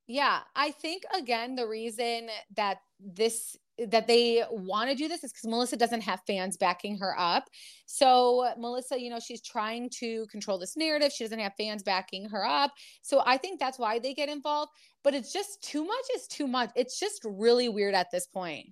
Yeah, 0.08 0.40
I 0.56 0.72
think 0.72 1.04
again 1.18 1.56
the 1.56 1.68
reason 1.68 2.30
that 2.58 2.80
this 3.00 3.56
that 3.88 4.08
they 4.08 4.44
want 4.51 4.90
to 4.90 4.96
do 4.96 5.08
this 5.08 5.24
is 5.24 5.32
because 5.32 5.50
Melissa 5.50 5.78
doesn't 5.78 6.01
have 6.01 6.22
fans 6.28 6.58
backing 6.58 6.98
her 6.98 7.18
up. 7.18 7.46
So 7.86 8.54
Melissa, 8.58 9.00
you 9.00 9.10
know, 9.10 9.20
she's 9.20 9.42
trying 9.42 9.90
to 10.00 10.28
control 10.28 10.60
this 10.60 10.78
narrative. 10.78 11.12
She 11.12 11.24
doesn't 11.24 11.40
have 11.40 11.54
fans 11.58 11.82
backing 11.82 12.30
her 12.30 12.46
up. 12.46 12.74
So 13.01 13.24
I 13.25 13.38
think 13.38 13.60
that's 13.60 13.80
why 13.80 13.98
they 13.98 14.13
get 14.13 14.30
involved. 14.30 14.72
But 15.04 15.16
it's 15.16 15.34
just 15.34 15.63
too 15.63 15.84
much 15.86 16.06
is 16.16 16.28
too 16.28 16.48
much. 16.48 16.72
It's 16.75 17.00
just 17.00 17.25
really 17.25 17.70
weird 17.70 17.96
at 17.96 18.12
this 18.12 18.28
point. 18.28 18.68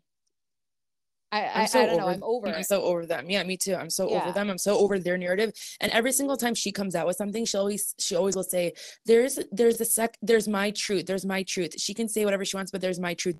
I, 1.31 1.47
I'm 1.47 1.67
so 1.67 1.81
I, 1.81 1.85
don't 1.85 1.95
over, 1.95 2.01
know. 2.01 2.07
I'm 2.07 2.23
over. 2.23 2.47
I'm 2.47 2.63
so 2.63 2.81
over 2.83 3.05
them. 3.05 3.29
Yeah, 3.29 3.43
me 3.43 3.55
too. 3.55 3.75
I'm 3.75 3.89
so 3.89 4.09
yeah. 4.09 4.23
over 4.23 4.31
them. 4.31 4.49
I'm 4.49 4.57
so 4.57 4.77
over 4.79 4.97
their 4.97 5.17
narrative. 5.17 5.51
And 5.79 5.91
every 5.91 6.11
single 6.11 6.37
time 6.37 6.55
she 6.55 6.71
comes 6.71 6.95
out 6.95 7.05
with 7.05 7.17
something, 7.17 7.45
she 7.45 7.57
always 7.57 7.93
she 7.99 8.15
always 8.15 8.35
will 8.35 8.43
say, 8.43 8.73
"There's 9.05 9.37
there's 9.51 9.79
a 9.79 9.85
sec. 9.85 10.17
There's 10.21 10.47
my 10.47 10.71
truth. 10.71 11.05
There's 11.05 11.25
my 11.25 11.43
truth." 11.43 11.79
She 11.79 11.93
can 11.93 12.07
say 12.07 12.25
whatever 12.25 12.45
she 12.45 12.57
wants, 12.57 12.71
but 12.71 12.81
there's 12.81 12.99
my 12.99 13.13
truth. 13.13 13.35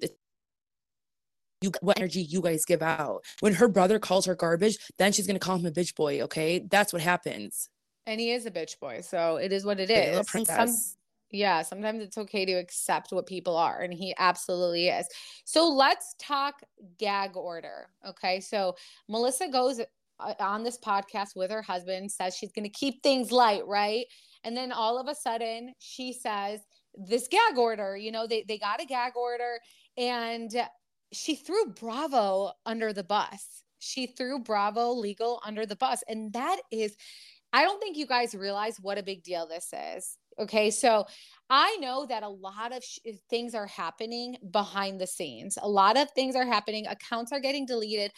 You 1.61 1.71
what 1.81 1.97
energy 1.97 2.21
you 2.21 2.41
guys 2.41 2.63
give 2.63 2.83
out. 2.83 3.23
When 3.39 3.53
her 3.55 3.67
brother 3.67 3.97
calls 3.99 4.25
her 4.27 4.35
garbage, 4.35 4.77
then 4.97 5.11
she's 5.11 5.25
gonna 5.25 5.39
call 5.39 5.57
him 5.57 5.65
a 5.65 5.71
bitch 5.71 5.95
boy. 5.95 6.21
Okay, 6.21 6.59
that's 6.69 6.93
what 6.93 7.01
happens. 7.01 7.69
And 8.05 8.19
he 8.19 8.31
is 8.31 8.45
a 8.45 8.51
bitch 8.51 8.79
boy, 8.79 9.01
so 9.01 9.37
it 9.37 9.51
is 9.51 9.65
what 9.65 9.79
it 9.79 9.89
is. 9.89 10.27
Some, 10.29 10.45
yeah, 11.31 11.61
sometimes 11.61 12.01
it's 12.01 12.17
okay 12.17 12.45
to 12.45 12.53
accept 12.53 13.11
what 13.11 13.27
people 13.27 13.55
are, 13.55 13.81
and 13.81 13.93
he 13.93 14.13
absolutely 14.17 14.87
is. 14.87 15.07
So 15.45 15.67
let's 15.67 16.15
talk 16.19 16.61
gag 16.97 17.35
order. 17.35 17.89
Okay. 18.07 18.39
So 18.39 18.75
Melissa 19.07 19.47
goes 19.47 19.79
uh, 20.19 20.33
on 20.39 20.63
this 20.63 20.77
podcast 20.77 21.35
with 21.35 21.51
her 21.51 21.61
husband, 21.61 22.11
says 22.11 22.35
she's 22.35 22.51
going 22.51 22.63
to 22.63 22.69
keep 22.69 23.01
things 23.03 23.31
light, 23.31 23.65
right? 23.67 24.05
And 24.43 24.55
then 24.55 24.71
all 24.71 24.99
of 24.99 25.07
a 25.07 25.15
sudden, 25.15 25.73
she 25.79 26.13
says, 26.13 26.61
This 26.95 27.27
gag 27.27 27.57
order, 27.57 27.95
you 27.95 28.11
know, 28.11 28.27
they, 28.27 28.43
they 28.47 28.57
got 28.57 28.81
a 28.81 28.85
gag 28.85 29.13
order, 29.15 29.59
and 29.97 30.51
she 31.11 31.35
threw 31.35 31.73
Bravo 31.73 32.51
under 32.65 32.93
the 32.93 33.03
bus. 33.03 33.63
She 33.79 34.07
threw 34.07 34.39
Bravo 34.39 34.91
legal 34.91 35.41
under 35.45 35.65
the 35.65 35.75
bus. 35.75 36.03
And 36.07 36.33
that 36.33 36.57
is, 36.71 36.95
I 37.53 37.63
don't 37.63 37.79
think 37.79 37.97
you 37.97 38.05
guys 38.05 38.35
realize 38.35 38.77
what 38.79 38.97
a 38.97 39.03
big 39.03 39.23
deal 39.23 39.47
this 39.47 39.73
is. 39.95 40.17
Okay. 40.39 40.71
So 40.71 41.05
I 41.49 41.75
know 41.77 42.05
that 42.05 42.23
a 42.23 42.29
lot 42.29 42.75
of 42.75 42.83
sh- 42.83 42.99
eh, 43.05 43.13
things 43.29 43.53
are 43.53 43.67
happening 43.67 44.37
behind 44.51 45.01
the 45.01 45.07
scenes. 45.07 45.57
A 45.61 45.67
lot 45.69 45.97
of 45.97 46.09
things 46.11 46.35
are 46.35 46.45
happening. 46.45 46.87
Accounts 46.87 47.31
are 47.31 47.39
getting 47.39 47.65
deleted. 47.65 48.11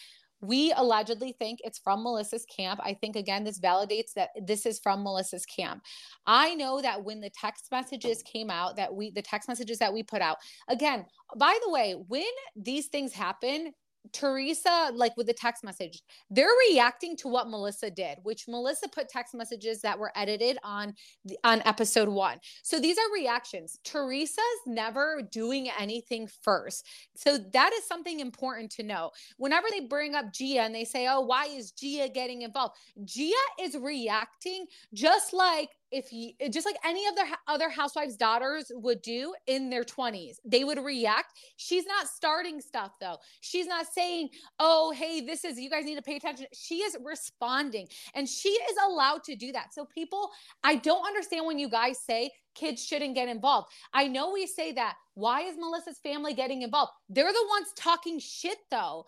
We 0.43 0.73
allegedly 0.75 1.35
think 1.37 1.59
it's 1.63 1.79
from 1.79 2.03
Melissa's 2.03 2.45
camp. 2.45 2.79
I 2.83 2.95
think, 2.95 3.15
again, 3.15 3.43
this 3.43 3.59
validates 3.59 4.13
that 4.15 4.29
this 4.41 4.65
is 4.65 4.79
from 4.79 5.03
Melissa's 5.03 5.45
camp. 5.45 5.83
I 6.25 6.55
know 6.55 6.81
that 6.81 7.03
when 7.03 7.21
the 7.21 7.29
text 7.29 7.67
messages 7.71 8.23
came 8.23 8.49
out, 8.49 8.75
that 8.77 8.93
we, 8.93 9.11
the 9.11 9.21
text 9.21 9.47
messages 9.47 9.77
that 9.79 9.93
we 9.93 10.01
put 10.01 10.21
out, 10.21 10.37
again, 10.67 11.05
by 11.37 11.57
the 11.63 11.71
way, 11.71 11.95
when 12.07 12.23
these 12.55 12.87
things 12.87 13.13
happen, 13.13 13.71
Teresa, 14.13 14.91
like 14.93 15.15
with 15.15 15.27
the 15.27 15.33
text 15.33 15.63
message, 15.63 16.01
they're 16.29 16.47
reacting 16.69 17.15
to 17.17 17.27
what 17.27 17.49
Melissa 17.49 17.89
did, 17.89 18.17
which 18.23 18.47
Melissa 18.47 18.87
put 18.89 19.09
text 19.09 19.33
messages 19.33 19.81
that 19.81 19.97
were 19.97 20.11
edited 20.15 20.57
on 20.63 20.93
the, 21.25 21.37
on 21.43 21.61
episode 21.65 22.09
one. 22.09 22.39
So 22.63 22.79
these 22.79 22.97
are 22.97 23.13
reactions. 23.13 23.79
Teresa's 23.83 24.41
never 24.65 25.21
doing 25.31 25.69
anything 25.79 26.27
first. 26.41 26.87
So 27.15 27.37
that 27.53 27.73
is 27.73 27.85
something 27.85 28.19
important 28.19 28.71
to 28.71 28.83
know. 28.83 29.11
Whenever 29.37 29.67
they 29.69 29.81
bring 29.81 30.15
up 30.15 30.33
Gia 30.33 30.61
and 30.61 30.73
they 30.73 30.85
say, 30.85 31.07
"Oh, 31.07 31.21
why 31.21 31.45
is 31.45 31.71
Gia 31.71 32.09
getting 32.09 32.41
involved?" 32.41 32.75
Gia 33.03 33.31
is 33.59 33.75
reacting 33.77 34.65
just 34.93 35.33
like 35.33 35.69
if 35.91 36.11
you 36.11 36.31
just 36.49 36.65
like 36.65 36.77
any 36.85 37.05
of 37.07 37.15
the 37.15 37.25
other 37.47 37.69
housewives 37.69 38.15
daughters 38.15 38.71
would 38.75 39.01
do 39.01 39.33
in 39.47 39.69
their 39.69 39.83
20s 39.83 40.35
they 40.45 40.63
would 40.63 40.79
react. 40.83 41.37
She's 41.57 41.85
not 41.85 42.07
starting 42.07 42.61
stuff 42.61 42.93
though. 42.99 43.17
She's 43.41 43.67
not 43.67 43.85
saying 43.87 44.29
oh 44.59 44.91
hey 44.91 45.21
this 45.21 45.43
is 45.43 45.59
you 45.59 45.69
guys 45.69 45.85
need 45.85 45.95
to 45.95 46.01
pay 46.01 46.15
attention. 46.15 46.47
She 46.53 46.75
is 46.77 46.97
responding 47.03 47.87
and 48.15 48.27
she 48.27 48.49
is 48.49 48.77
allowed 48.87 49.23
to 49.25 49.35
do 49.35 49.51
that. 49.51 49.73
So 49.73 49.85
people 49.85 50.31
i 50.63 50.75
don't 50.75 51.05
understand 51.05 51.45
when 51.45 51.59
you 51.59 51.69
guys 51.69 51.99
say 51.99 52.31
kids 52.55 52.83
shouldn't 52.85 53.15
get 53.15 53.29
involved. 53.29 53.69
I 53.93 54.07
know 54.07 54.31
we 54.31 54.47
say 54.47 54.71
that 54.73 54.95
why 55.13 55.41
is 55.41 55.57
melissa's 55.57 55.99
family 55.99 56.33
getting 56.33 56.61
involved? 56.61 56.91
They're 57.09 57.31
the 57.31 57.47
ones 57.49 57.67
talking 57.75 58.19
shit 58.19 58.57
though. 58.69 59.05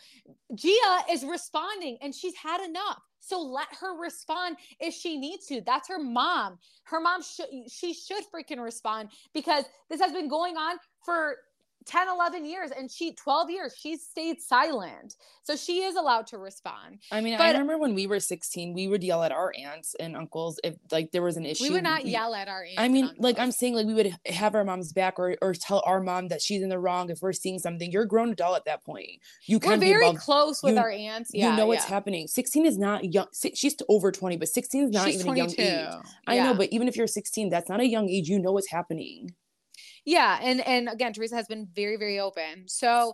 Gia 0.54 1.12
is 1.12 1.24
responding 1.24 1.98
and 2.02 2.14
she's 2.14 2.36
had 2.36 2.62
enough 2.62 3.02
so 3.26 3.42
let 3.42 3.68
her 3.80 4.00
respond 4.00 4.58
if 4.80 4.94
she 4.94 5.18
needs 5.18 5.48
to. 5.48 5.62
That's 5.62 5.88
her 5.88 6.00
mom. 6.00 6.60
Her 6.84 7.00
mom 7.00 7.22
should 7.22 7.48
she 7.70 7.94
should 7.94 8.24
freaking 8.34 8.62
respond 8.62 9.10
because 9.34 9.66
this 9.90 10.02
has 10.02 10.12
been 10.12 10.28
going 10.28 10.58
on 10.58 10.78
for 11.06 11.38
10 11.86 12.08
11 12.10 12.46
years 12.46 12.72
and 12.72 12.90
she 12.90 13.14
12 13.14 13.50
years 13.50 13.76
she 13.78 13.98
stayed 13.98 14.42
silent. 14.42 15.16
So 15.44 15.56
she 15.56 15.84
is 15.84 15.96
allowed 15.96 16.28
to 16.28 16.38
respond. 16.38 17.00
I 17.12 17.22
mean 17.22 17.38
but, 17.38 17.44
i 17.44 17.52
remember 17.52 17.78
when 17.78 17.94
we 17.94 18.08
were 18.08 18.20
16 18.20 18.74
we 18.74 18.88
would 18.88 19.04
yell 19.04 19.24
at 19.24 19.32
our 19.32 19.54
aunts 19.58 19.96
and 20.00 20.16
uncles 20.16 20.60
if 20.64 20.76
like 20.92 21.12
there 21.12 21.22
was 21.22 21.38
an 21.38 21.46
issue. 21.46 21.66
we 21.66 21.70
would 21.72 21.84
not 21.84 22.04
we, 22.04 22.12
yell 22.12 22.34
at 22.34 22.48
our 22.48 22.64
aunts 22.64 22.76
i 22.78 22.88
mean 22.88 23.12
like 23.18 23.38
i'm 23.40 23.52
saying 23.52 23.74
like 23.74 23.86
we 23.86 23.94
would 23.94 24.16
have 24.26 24.56
our 24.56 24.64
mom's 24.64 24.94
back 24.94 25.20
or, 25.20 25.36
or 25.42 25.54
tell 25.54 25.84
our 25.86 26.00
mom 26.02 26.28
that 26.30 26.42
she's 26.42 26.62
in 26.62 26.70
the 26.70 26.80
wrong 26.80 27.10
if 27.10 27.22
we're 27.22 27.34
seeing 27.34 27.60
something. 27.60 27.92
You're 27.92 28.04
a 28.04 28.08
grown 28.08 28.32
adult 28.32 28.56
at 28.58 28.66
that 28.66 28.84
point. 28.84 29.20
You 29.46 29.60
can 29.60 29.72
we're 29.72 29.78
very 29.78 30.14
close 30.14 30.64
with 30.64 30.76
you, 30.76 30.80
our 30.80 30.90
aunts. 30.90 31.32
yeah 31.34 31.52
you 31.52 31.58
know 31.58 31.68
what's 31.68 31.86
yeah. 31.86 31.90
happening. 31.90 32.28
16 32.28 32.66
is 32.66 32.78
not 32.78 33.14
young 33.14 33.28
she's 33.54 33.76
over 33.90 34.12
20 34.12 34.38
but 34.38 34.48
16 34.48 34.84
is 34.86 34.90
not 34.92 35.06
she's 35.06 35.16
even 35.16 35.26
22. 35.28 35.62
a 35.62 35.66
young 35.66 36.00
age. 36.00 36.06
i 36.28 36.36
yeah. 36.36 36.46
know 36.46 36.54
but 36.54 36.70
even 36.72 36.88
if 36.88 36.96
you're 36.96 37.08
16 37.08 37.50
that's 37.50 37.70
not 37.70 37.80
a 37.80 37.88
young 37.88 38.10
age. 38.10 38.30
You 38.30 38.40
know 38.40 38.52
what's 38.52 38.70
happening 38.70 39.34
yeah 40.06 40.40
and 40.42 40.66
and 40.68 40.90
again 40.90 41.14
teresa 41.14 41.36
has 41.36 41.48
been 41.48 41.68
very 41.76 41.98
very 41.98 42.20
open. 42.20 42.68
So 42.68 43.14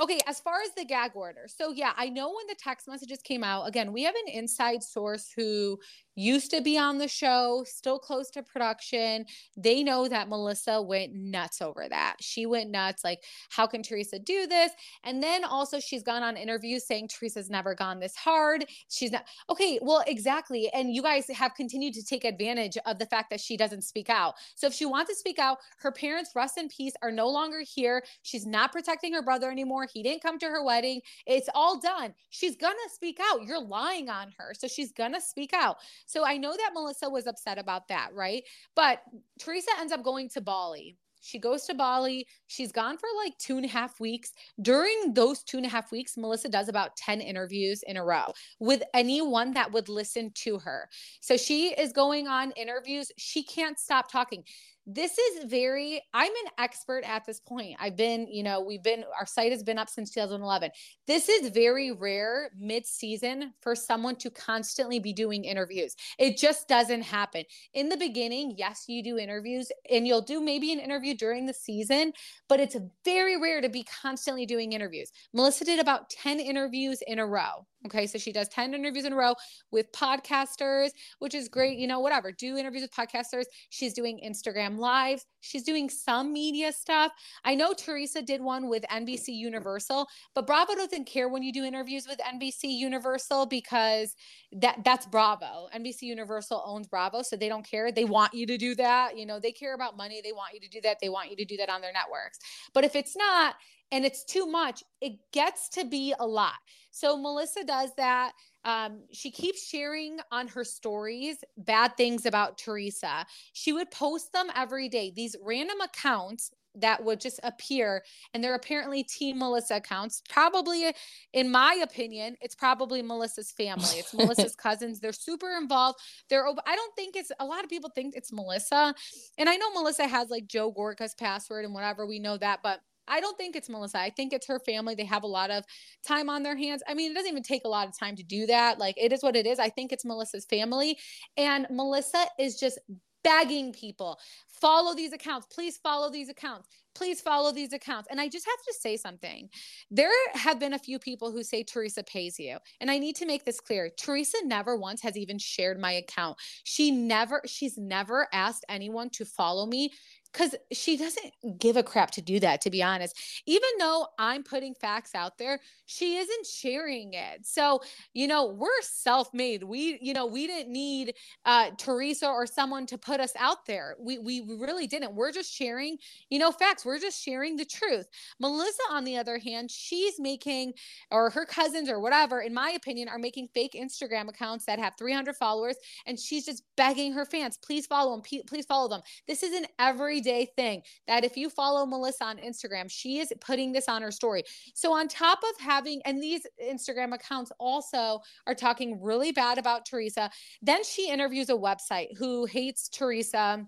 okay 0.00 0.20
as 0.26 0.40
far 0.40 0.60
as 0.62 0.70
the 0.76 0.84
gag 0.84 1.12
order 1.14 1.46
so 1.46 1.72
yeah 1.72 1.92
i 1.96 2.08
know 2.08 2.28
when 2.28 2.46
the 2.46 2.54
text 2.56 2.86
messages 2.86 3.20
came 3.20 3.42
out 3.42 3.66
again 3.66 3.92
we 3.92 4.04
have 4.04 4.14
an 4.26 4.32
inside 4.32 4.82
source 4.82 5.32
who 5.34 5.78
used 6.18 6.50
to 6.50 6.60
be 6.60 6.76
on 6.76 6.98
the 6.98 7.08
show, 7.08 7.64
still 7.66 7.98
close 7.98 8.30
to 8.30 8.42
production. 8.42 9.24
They 9.56 9.82
know 9.82 10.08
that 10.08 10.28
Melissa 10.28 10.82
went 10.82 11.14
nuts 11.14 11.62
over 11.62 11.86
that. 11.88 12.16
She 12.20 12.44
went 12.44 12.70
nuts, 12.70 13.04
like, 13.04 13.22
how 13.50 13.66
can 13.66 13.82
Teresa 13.82 14.18
do 14.18 14.46
this? 14.46 14.72
And 15.04 15.22
then 15.22 15.44
also, 15.44 15.78
she's 15.78 16.02
gone 16.02 16.22
on 16.22 16.36
interviews 16.36 16.86
saying 16.86 17.08
Teresa's 17.08 17.48
never 17.48 17.74
gone 17.74 18.00
this 18.00 18.16
hard. 18.16 18.64
She's 18.88 19.12
not, 19.12 19.26
okay, 19.48 19.78
well, 19.80 20.02
exactly. 20.06 20.68
And 20.72 20.92
you 20.92 21.02
guys 21.02 21.28
have 21.28 21.54
continued 21.54 21.94
to 21.94 22.04
take 22.04 22.24
advantage 22.24 22.76
of 22.84 22.98
the 22.98 23.06
fact 23.06 23.30
that 23.30 23.40
she 23.40 23.56
doesn't 23.56 23.82
speak 23.82 24.10
out. 24.10 24.34
So 24.56 24.66
if 24.66 24.74
she 24.74 24.86
wants 24.86 25.10
to 25.10 25.16
speak 25.16 25.38
out, 25.38 25.58
her 25.78 25.92
parents, 25.92 26.32
rest 26.34 26.58
in 26.58 26.68
peace, 26.68 26.94
are 27.02 27.12
no 27.12 27.28
longer 27.28 27.60
here. 27.60 28.02
She's 28.22 28.46
not 28.46 28.72
protecting 28.72 29.12
her 29.14 29.22
brother 29.22 29.50
anymore. 29.50 29.86
He 29.92 30.02
didn't 30.02 30.22
come 30.22 30.38
to 30.40 30.46
her 30.46 30.64
wedding. 30.64 31.00
It's 31.26 31.48
all 31.54 31.78
done. 31.78 32.14
She's 32.30 32.56
gonna 32.56 32.76
speak 32.92 33.20
out. 33.22 33.44
You're 33.44 33.60
lying 33.60 34.08
on 34.08 34.32
her. 34.38 34.52
So 34.54 34.66
she's 34.66 34.90
gonna 34.92 35.20
speak 35.20 35.52
out. 35.52 35.76
So 36.08 36.24
I 36.24 36.38
know 36.38 36.56
that 36.56 36.70
Melissa 36.72 37.08
was 37.08 37.26
upset 37.26 37.58
about 37.58 37.88
that, 37.88 38.08
right? 38.14 38.42
But 38.74 39.02
Teresa 39.38 39.70
ends 39.78 39.92
up 39.92 40.02
going 40.02 40.30
to 40.30 40.40
Bali. 40.40 40.96
She 41.20 41.38
goes 41.38 41.64
to 41.64 41.74
Bali. 41.74 42.26
She's 42.46 42.72
gone 42.72 42.96
for 42.96 43.08
like 43.22 43.36
two 43.38 43.56
and 43.56 43.66
a 43.66 43.68
half 43.68 44.00
weeks. 44.00 44.32
During 44.62 45.12
those 45.12 45.42
two 45.42 45.58
and 45.58 45.66
a 45.66 45.68
half 45.68 45.92
weeks, 45.92 46.16
Melissa 46.16 46.48
does 46.48 46.68
about 46.68 46.96
10 46.96 47.20
interviews 47.20 47.82
in 47.86 47.98
a 47.98 48.04
row 48.04 48.32
with 48.58 48.82
anyone 48.94 49.52
that 49.52 49.70
would 49.70 49.90
listen 49.90 50.30
to 50.36 50.58
her. 50.58 50.88
So 51.20 51.36
she 51.36 51.74
is 51.74 51.92
going 51.92 52.26
on 52.26 52.52
interviews. 52.52 53.12
She 53.18 53.42
can't 53.42 53.78
stop 53.78 54.10
talking 54.10 54.44
this 54.90 55.18
is 55.18 55.44
very 55.44 56.00
i'm 56.14 56.32
an 56.32 56.52
expert 56.58 57.04
at 57.04 57.22
this 57.26 57.40
point. 57.40 57.76
I've 57.78 57.96
been 57.96 58.26
you 58.26 58.42
know 58.42 58.62
we've 58.62 58.82
been 58.82 59.04
our 59.18 59.26
site 59.26 59.52
has 59.52 59.62
been 59.62 59.78
up 59.78 59.90
since 59.90 60.10
2011 60.10 60.70
this 61.06 61.28
is 61.28 61.50
very 61.50 61.92
rare 61.92 62.50
mid-season 62.58 63.52
for 63.60 63.74
someone 63.74 64.16
to 64.16 64.30
constantly 64.30 64.98
be 64.98 65.12
doing 65.12 65.44
interviews. 65.44 65.94
It 66.18 66.38
just 66.38 66.68
doesn't 66.68 67.02
happen. 67.02 67.44
In 67.74 67.90
the 67.90 67.98
beginning 67.98 68.54
yes 68.56 68.84
you 68.88 69.02
do 69.02 69.18
interviews 69.18 69.70
and 69.90 70.06
you'll 70.06 70.22
do 70.22 70.40
maybe 70.40 70.72
an 70.72 70.80
interview 70.80 71.14
during 71.14 71.44
the 71.44 71.54
season 71.54 72.12
but 72.48 72.58
it's 72.58 72.76
very 73.04 73.38
rare 73.38 73.60
to 73.60 73.68
be 73.68 73.84
constantly 74.02 74.46
doing 74.46 74.72
interviews. 74.72 75.10
Melissa 75.34 75.66
did 75.66 75.80
about 75.80 76.08
10 76.08 76.40
interviews 76.40 77.02
in 77.06 77.18
a 77.18 77.26
row 77.26 77.66
Okay. 77.86 78.06
So 78.06 78.18
she 78.18 78.32
does 78.32 78.48
10 78.48 78.74
interviews 78.74 79.04
in 79.04 79.12
a 79.12 79.16
row 79.16 79.34
with 79.70 79.90
podcasters, 79.92 80.90
which 81.20 81.34
is 81.34 81.48
great. 81.48 81.78
You 81.78 81.86
know, 81.86 82.00
whatever, 82.00 82.32
do 82.32 82.56
interviews 82.56 82.82
with 82.82 82.90
podcasters. 82.90 83.44
She's 83.70 83.94
doing 83.94 84.20
Instagram 84.26 84.78
lives. 84.78 85.24
She's 85.40 85.62
doing 85.62 85.88
some 85.88 86.32
media 86.32 86.72
stuff. 86.72 87.12
I 87.44 87.54
know 87.54 87.72
Teresa 87.72 88.20
did 88.20 88.40
one 88.40 88.68
with 88.68 88.84
NBC 88.90 89.28
Universal, 89.28 90.08
but 90.34 90.46
Bravo 90.46 90.74
doesn't 90.74 91.06
care 91.06 91.28
when 91.28 91.42
you 91.42 91.52
do 91.52 91.64
interviews 91.64 92.06
with 92.08 92.18
NBC 92.18 92.64
Universal 92.64 93.46
because 93.46 94.14
that 94.52 94.80
that's 94.84 95.06
Bravo. 95.06 95.68
NBC 95.74 96.02
Universal 96.02 96.62
owns 96.66 96.88
Bravo, 96.88 97.22
so 97.22 97.36
they 97.36 97.48
don't 97.48 97.68
care. 97.68 97.92
They 97.92 98.04
want 98.04 98.34
you 98.34 98.46
to 98.46 98.58
do 98.58 98.74
that. 98.74 99.16
You 99.16 99.26
know, 99.26 99.38
they 99.38 99.52
care 99.52 99.74
about 99.74 99.96
money. 99.96 100.20
They 100.22 100.32
want 100.32 100.54
you 100.54 100.60
to 100.60 100.68
do 100.68 100.80
that. 100.80 100.98
They 101.00 101.08
want 101.08 101.30
you 101.30 101.36
to 101.36 101.44
do 101.44 101.56
that 101.58 101.70
on 101.70 101.80
their 101.80 101.92
networks. 101.92 102.38
But 102.74 102.84
if 102.84 102.96
it's 102.96 103.16
not, 103.16 103.54
and 103.90 104.04
it's 104.04 104.24
too 104.24 104.46
much, 104.46 104.82
it 105.00 105.12
gets 105.32 105.68
to 105.70 105.84
be 105.84 106.14
a 106.18 106.26
lot. 106.26 106.54
So 106.90 107.16
Melissa 107.16 107.64
does 107.64 107.90
that. 107.96 108.32
Um, 108.64 109.02
she 109.12 109.30
keeps 109.30 109.66
sharing 109.66 110.18
on 110.32 110.48
her 110.48 110.64
stories 110.64 111.38
bad 111.56 111.96
things 111.96 112.26
about 112.26 112.58
Teresa. 112.58 113.24
She 113.52 113.72
would 113.72 113.90
post 113.90 114.32
them 114.32 114.48
every 114.54 114.88
day, 114.88 115.12
these 115.14 115.36
random 115.42 115.80
accounts 115.80 116.50
that 116.74 117.02
would 117.02 117.20
just 117.20 117.40
appear 117.42 118.02
and 118.32 118.42
they're 118.42 118.54
apparently 118.54 119.02
team 119.02 119.38
melissa 119.38 119.76
accounts 119.76 120.22
probably 120.28 120.92
in 121.32 121.50
my 121.50 121.80
opinion 121.82 122.36
it's 122.40 122.54
probably 122.54 123.02
melissa's 123.02 123.50
family 123.52 123.88
it's 123.94 124.14
melissa's 124.14 124.54
cousins 124.62 125.00
they're 125.00 125.12
super 125.12 125.56
involved 125.56 125.98
they're 126.28 126.46
i 126.66 126.76
don't 126.76 126.94
think 126.94 127.16
it's 127.16 127.32
a 127.40 127.44
lot 127.44 127.64
of 127.64 127.70
people 127.70 127.90
think 127.94 128.14
it's 128.14 128.32
melissa 128.32 128.94
and 129.38 129.48
i 129.48 129.56
know 129.56 129.72
melissa 129.72 130.06
has 130.06 130.28
like 130.28 130.46
joe 130.46 130.70
Gorga's 130.70 131.14
password 131.14 131.64
and 131.64 131.74
whatever 131.74 132.06
we 132.06 132.18
know 132.18 132.36
that 132.36 132.60
but 132.62 132.80
I 133.08 133.20
don't 133.20 133.36
think 133.36 133.56
it's 133.56 133.68
Melissa. 133.68 133.98
I 133.98 134.10
think 134.10 134.32
it's 134.32 134.46
her 134.46 134.60
family. 134.60 134.94
They 134.94 135.04
have 135.04 135.22
a 135.22 135.28
lot 135.28 135.50
of 135.50 135.64
time 136.06 136.28
on 136.28 136.42
their 136.42 136.56
hands. 136.56 136.82
I 136.88 136.94
mean, 136.94 137.12
it 137.12 137.14
doesn't 137.14 137.30
even 137.30 137.42
take 137.42 137.62
a 137.64 137.68
lot 137.68 137.88
of 137.88 137.98
time 137.98 138.16
to 138.16 138.22
do 138.22 138.46
that. 138.46 138.78
Like, 138.78 138.96
it 138.98 139.12
is 139.12 139.22
what 139.22 139.36
it 139.36 139.46
is. 139.46 139.58
I 139.58 139.68
think 139.68 139.92
it's 139.92 140.04
Melissa's 140.04 140.46
family. 140.46 140.98
And 141.36 141.66
Melissa 141.70 142.24
is 142.38 142.58
just 142.58 142.78
begging 143.24 143.72
people 143.72 144.18
follow 144.60 144.94
these 144.94 145.12
accounts. 145.12 145.46
Please 145.46 145.78
follow 145.78 146.10
these 146.10 146.28
accounts. 146.28 146.68
Please 146.94 147.20
follow 147.20 147.52
these 147.52 147.72
accounts. 147.72 148.08
And 148.10 148.20
I 148.20 148.28
just 148.28 148.46
have 148.46 148.58
to 148.66 148.74
say 148.80 148.96
something. 148.96 149.48
There 149.90 150.10
have 150.34 150.58
been 150.58 150.74
a 150.74 150.78
few 150.78 150.98
people 150.98 151.30
who 151.30 151.44
say 151.44 151.62
Teresa 151.62 152.02
pays 152.02 152.38
you. 152.38 152.56
And 152.80 152.90
I 152.90 152.98
need 152.98 153.14
to 153.16 153.26
make 153.26 153.44
this 153.44 153.60
clear. 153.60 153.88
Teresa 153.96 154.38
never 154.44 154.76
once 154.76 155.00
has 155.02 155.16
even 155.16 155.38
shared 155.38 155.78
my 155.78 155.92
account. 155.92 156.38
She 156.64 156.90
never, 156.90 157.40
she's 157.46 157.78
never 157.78 158.26
asked 158.32 158.64
anyone 158.68 159.10
to 159.10 159.24
follow 159.24 159.66
me 159.66 159.92
because 160.32 160.54
she 160.72 160.96
doesn't 160.96 161.58
give 161.58 161.76
a 161.76 161.82
crap 161.82 162.10
to 162.12 162.22
do 162.22 162.38
that, 162.40 162.60
to 162.62 162.70
be 162.70 162.82
honest. 162.82 163.16
Even 163.46 163.68
though 163.78 164.06
I'm 164.18 164.42
putting 164.42 164.74
facts 164.74 165.14
out 165.14 165.38
there, 165.38 165.60
she 165.86 166.16
isn't 166.16 166.46
sharing 166.46 167.14
it. 167.14 167.46
So, 167.46 167.80
you 168.12 168.26
know, 168.26 168.46
we're 168.46 168.68
self 168.82 169.32
made. 169.32 169.62
We, 169.62 169.98
you 170.02 170.12
know, 170.12 170.26
we 170.26 170.46
didn't 170.46 170.72
need 170.72 171.14
uh, 171.44 171.70
Teresa 171.78 172.28
or 172.28 172.46
someone 172.46 172.86
to 172.86 172.98
put 172.98 173.20
us 173.20 173.32
out 173.38 173.66
there. 173.66 173.96
We, 173.98 174.18
we 174.18 174.42
really 174.46 174.86
didn't. 174.86 175.14
We're 175.14 175.32
just 175.32 175.52
sharing, 175.52 175.96
you 176.30 176.38
know, 176.38 176.52
facts. 176.52 176.84
We're 176.84 176.98
just 176.98 177.22
sharing 177.22 177.56
the 177.56 177.64
truth. 177.64 178.06
Melissa, 178.38 178.82
on 178.90 179.04
the 179.04 179.16
other 179.16 179.38
hand, 179.38 179.70
she's 179.70 180.20
making, 180.20 180.74
or 181.10 181.30
her 181.30 181.46
cousins 181.46 181.88
or 181.88 182.00
whatever, 182.00 182.42
in 182.42 182.52
my 182.52 182.70
opinion, 182.70 183.08
are 183.08 183.18
making 183.18 183.48
fake 183.54 183.72
Instagram 183.74 184.28
accounts 184.28 184.66
that 184.66 184.78
have 184.78 184.92
300 184.98 185.36
followers. 185.36 185.76
And 186.06 186.18
she's 186.18 186.44
just 186.44 186.62
begging 186.76 187.12
her 187.14 187.24
fans, 187.24 187.56
please 187.56 187.86
follow 187.86 188.12
them. 188.12 188.42
Please 188.46 188.66
follow 188.66 188.88
them. 188.88 189.00
This 189.26 189.42
is 189.42 189.54
an 189.54 189.66
every 189.78 190.17
everyday 190.18 190.46
thing 190.56 190.82
that 191.06 191.24
if 191.24 191.36
you 191.36 191.48
follow 191.48 191.86
Melissa 191.86 192.24
on 192.24 192.38
Instagram, 192.38 192.90
she 192.90 193.18
is 193.18 193.32
putting 193.40 193.72
this 193.72 193.88
on 193.88 194.02
her 194.02 194.10
story. 194.10 194.42
So, 194.74 194.92
on 194.92 195.06
top 195.06 195.38
of 195.42 195.60
having, 195.60 196.00
and 196.04 196.22
these 196.22 196.42
Instagram 196.62 197.14
accounts 197.14 197.52
also 197.60 198.20
are 198.46 198.54
talking 198.54 199.00
really 199.00 199.30
bad 199.32 199.58
about 199.58 199.86
Teresa, 199.86 200.30
then 200.60 200.82
she 200.82 201.10
interviews 201.10 201.50
a 201.50 201.54
website 201.54 202.16
who 202.16 202.46
hates 202.46 202.88
Teresa 202.88 203.64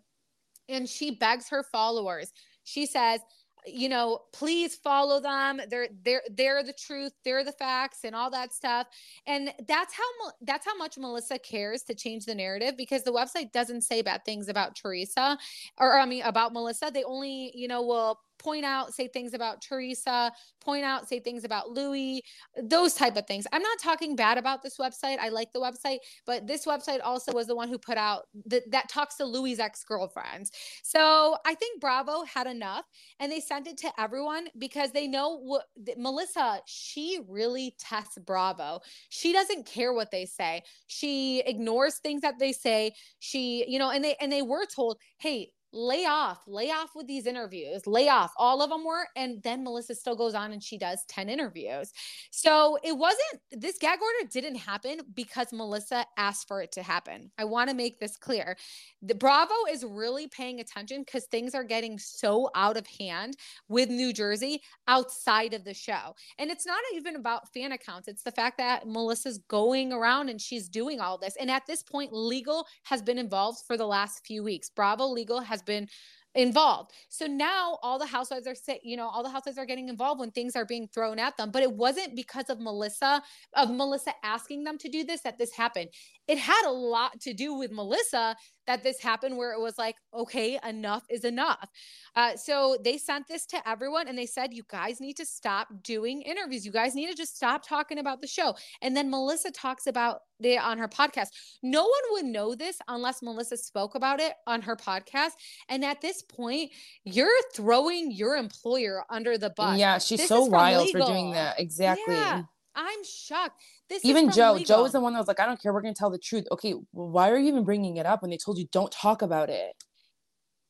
and 0.69 0.89
she 0.89 1.13
begs 1.13 1.49
her 1.49 1.63
followers. 1.63 2.33
She 2.65 2.87
says, 2.87 3.21
you 3.67 3.89
know 3.89 4.21
please 4.33 4.77
follow 4.77 5.21
them. 5.21 5.61
They're 5.69 5.89
they're 6.05 6.23
they're 6.33 6.63
the 6.63 6.73
truth 6.73 7.13
they're 7.25 7.45
the 7.45 7.53
facts 7.53 8.01
and 8.05 8.15
all 8.15 8.31
that 8.31 8.53
stuff. 8.53 8.87
And 9.27 9.53
that's 9.67 9.95
how 9.95 10.33
that's 10.43 10.67
how 10.67 10.77
much 10.77 10.99
melissa 10.99 11.39
cares 11.39 11.83
to 11.85 11.95
change 11.95 12.25
the 12.25 12.35
narrative 12.35 12.77
because 12.77 13.03
the 13.03 13.13
website 13.13 13.53
doesn't 13.53 13.83
say 13.83 14.03
bad 14.03 14.25
things 14.25 14.49
about 14.49 14.77
teresa 14.77 15.39
or 15.79 15.99
i 15.99 16.07
mean 16.07 16.23
about 16.23 16.53
melissa. 16.53 16.91
They 16.93 17.05
only 17.05 17.53
you 17.55 17.69
know 17.69 17.83
will 17.83 18.19
point 18.41 18.65
out, 18.65 18.93
say 18.93 19.07
things 19.09 19.35
about 19.35 19.63
Teresa, 19.63 20.33
point 20.61 20.85
out, 20.85 21.09
say 21.09 21.21
things 21.21 21.45
about 21.45 21.71
Luis, 21.71 22.21
those 22.63 22.95
type 22.95 23.17
of 23.17 23.27
things. 23.27 23.47
I'm 23.53 23.63
not 23.63 23.79
talking 23.79 24.17
bad 24.17 24.39
about 24.39 24.63
this 24.63 24.79
website. 24.79 25.19
I 25.19 25.29
like 25.29 25.53
the 25.53 25.61
website, 25.61 25.99
but 26.27 26.47
this 26.47 26.65
website 26.67 27.01
also 27.05 27.33
was 27.33 27.47
the 27.47 27.55
one 27.55 27.69
who 27.69 27.79
put 27.79 27.99
out 27.99 28.23
that 28.47 28.71
that 28.71 28.89
talks 28.89 29.17
to 29.17 29.25
Luis' 29.25 29.59
ex-girlfriends. 29.59 30.51
So 30.83 31.37
I 31.47 31.55
think 31.55 31.81
Bravo 31.81 32.25
had 32.25 32.47
enough 32.47 32.85
and 33.21 33.31
they 33.31 33.41
sent 33.41 33.67
it 33.67 33.77
to 33.79 33.93
everyone 33.99 34.49
because 34.59 34.91
they 34.93 35.07
know 35.07 35.39
what 35.39 35.67
Melissa, 35.97 36.61
she 36.67 37.21
really 37.29 37.75
tests 37.79 38.19
Bravo. 38.27 38.81
She 39.11 39.33
doesn't 39.33 39.67
care 39.67 39.93
what 39.93 40.11
they 40.11 40.27
say. 40.27 40.63
She 40.87 41.41
ignores 41.47 41.99
things 41.99 42.23
that 42.23 42.39
they 42.39 42.53
say. 42.53 42.93
She, 43.19 43.65
you 43.69 43.79
know, 43.79 43.91
and 43.91 44.03
they 44.03 44.17
and 44.21 44.33
they 44.33 44.43
were 44.43 44.67
told, 44.67 44.99
hey, 45.19 45.53
lay 45.73 46.05
off, 46.05 46.43
lay 46.47 46.71
off 46.71 46.91
with 46.95 47.07
these 47.07 47.27
interviews, 47.27 47.87
lay 47.87 48.09
off. 48.09 48.33
All 48.37 48.63
of 48.63 48.71
them 48.71 48.85
were. 48.85 49.07
And 49.17 49.43
then 49.43 49.63
Melissa 49.63 49.95
still 49.95 50.17
goes 50.17 50.35
on 50.35 50.53
and 50.53 50.63
she 50.63 50.79
does 50.79 51.05
10 51.09 51.29
interviews. 51.29 51.93
So 52.31 52.79
it 52.83 52.97
wasn't, 52.97 53.41
this 53.53 53.79
gag 53.79 53.99
order 54.01 54.31
didn't 54.31 54.57
happen 54.57 55.01
because 55.15 55.53
Melissa 55.53 56.05
asked 56.17 56.49
for 56.49 56.63
it 56.63 56.73
to 56.73 56.83
happen. 56.83 57.31
I 57.39 57.45
want 57.45 57.71
to 57.71 57.77
make 57.77 58.01
this 58.01 58.17
clear. 58.17 58.57
The 59.03 59.15
Bravo 59.15 59.55
is 59.71 59.85
really 59.85 60.29
paying 60.29 60.61
attention 60.61 61.03
because 61.05 61.27
things 61.27 61.55
are 61.55 61.65
getting 61.65 61.99
so 61.99 62.51
out 62.55 62.77
of 62.77 62.87
hand 62.99 63.37
with 63.69 63.89
New 63.89 64.13
Jersey 64.13 64.63
outside 64.89 65.55
of 65.55 65.65
the 65.65 65.75
show. 65.75 66.15
And 66.39 66.51
it's 66.51 66.67
not 66.67 66.81
even 66.95 67.17
about 67.17 67.53
fan 67.53 67.73
accounts, 67.73 68.09
it's 68.09 68.23
the 68.23 68.33
fact 68.33 68.59
that 68.59 68.87
Melissa's 68.87 69.39
going 69.49 69.93
around 69.93 70.29
and 70.29 70.41
she's 70.41 70.69
doing 70.69 71.01
all 71.01 71.19
this. 71.19 71.37
And 71.41 71.51
at 71.51 71.67
this 71.67 71.83
point, 71.83 72.13
legal 72.13 72.67
has 72.85 73.03
been 73.03 73.19
involved 73.19 73.61
for 73.67 73.77
the 73.77 73.87
last 73.87 74.27
few 74.27 74.43
weeks. 74.43 74.71
Bravo 74.71 75.07
legal 75.07 75.41
has 75.41 75.60
has 75.61 75.65
been 75.67 75.89
involved. 76.37 76.93
So 77.09 77.27
now 77.27 77.79
all 77.83 77.99
the 77.99 78.07
housewives 78.07 78.47
are 78.47 78.55
say, 78.55 78.79
you 78.85 78.97
know, 78.97 79.09
all 79.09 79.25
the 79.25 79.31
housewives 79.31 79.59
are 79.59 79.67
getting 79.67 79.89
involved 79.89 80.21
when 80.21 80.31
things 80.31 80.55
are 80.55 80.65
being 80.65 80.89
thrown 80.95 81.19
at 81.19 81.37
them. 81.37 81.51
But 81.51 81.63
it 81.63 81.73
wasn't 81.73 82.15
because 82.15 82.49
of 82.51 82.61
Melissa, 82.61 83.23
of 83.57 83.71
Melissa 83.71 84.13
asking 84.23 84.63
them 84.65 84.79
to 84.79 84.89
do 84.89 85.03
this 85.05 85.23
that 85.23 85.39
this 85.39 85.53
happened. 85.53 85.89
It 86.31 86.39
had 86.39 86.65
a 86.65 86.71
lot 86.71 87.21
to 87.23 87.35
do 87.35 87.55
with 87.55 87.73
Melissa 87.73 88.37
that 88.69 88.85
this 88.85 89.01
happened 89.01 89.37
where 89.37 89.53
it 89.53 89.61
was 89.61 89.77
like, 89.79 89.97
okay, 90.15 90.57
enough 90.65 91.03
is 91.11 91.25
enough. 91.25 91.69
Uh, 92.15 92.37
so 92.37 92.77
they 92.85 92.99
sent 92.99 93.27
this 93.27 93.45
to 93.47 93.69
everyone 93.69 94.07
and 94.07 94.17
they 94.17 94.27
said, 94.27 94.55
you 94.55 94.63
guys 94.69 95.01
need 95.01 95.17
to 95.17 95.27
stop 95.27 95.67
doing 95.83 96.23
interviews. 96.23 96.65
You 96.65 96.71
guys 96.71 96.95
need 96.95 97.09
to 97.09 97.17
just 97.17 97.35
stop 97.35 97.67
talking 97.67 97.99
about 97.99 98.21
the 98.21 98.29
show. 98.29 98.55
And 98.81 98.97
then 98.97 99.11
Melissa 99.11 99.51
talks 99.51 99.89
about 99.89 100.21
it 100.39 100.63
on 100.63 100.79
her 100.79 100.87
podcast. 100.87 101.31
No 101.65 101.83
one 101.83 102.03
would 102.13 102.27
know 102.27 102.55
this 102.55 102.79
unless 102.87 103.23
Melissa 103.23 103.57
spoke 103.57 103.97
about 103.97 104.21
it 104.21 104.35
on 104.47 104.63
her 104.63 104.77
podcast. 104.77 105.33
And 105.69 105.85
at 105.85 106.01
this 106.01 106.23
point, 106.23 106.71
you're 107.03 107.29
throwing 107.57 108.13
your 108.13 108.37
employer 108.37 109.03
under 109.11 109.37
the 109.37 109.51
bus. 109.51 109.81
Yeah, 109.81 109.99
she's 109.99 110.21
this 110.21 110.29
so 110.29 110.45
wild 110.45 110.87
legal. 110.87 111.07
for 111.07 111.13
doing 111.13 111.33
that. 111.33 111.59
Exactly. 111.59 112.15
Yeah. 112.15 112.43
I'm 112.75 113.05
shocked. 113.05 113.61
This 113.89 114.05
even 114.05 114.31
Joe. 114.31 114.53
Legal. 114.53 114.79
Joe 114.79 114.85
is 114.85 114.93
the 114.93 115.01
one 115.01 115.13
that 115.13 115.19
was 115.19 115.29
like, 115.29 115.41
"I 115.41 115.47
don't 115.47 115.61
care. 115.61 115.73
We're 115.73 115.83
gonna 115.83 115.95
tell 115.95 116.11
the 116.11 116.19
truth." 116.19 116.47
Okay, 116.53 116.75
well, 116.93 117.09
why 117.09 117.31
are 117.31 117.39
you 117.39 117.49
even 117.49 117.65
bringing 117.65 117.97
it 117.97 118.07
up 118.07 118.23
when 118.23 118.31
they 118.31 118.37
told 118.37 118.59
you 118.59 118.67
don't 118.73 118.93
talk 118.93 119.23
about 119.23 119.51
it? 119.51 119.85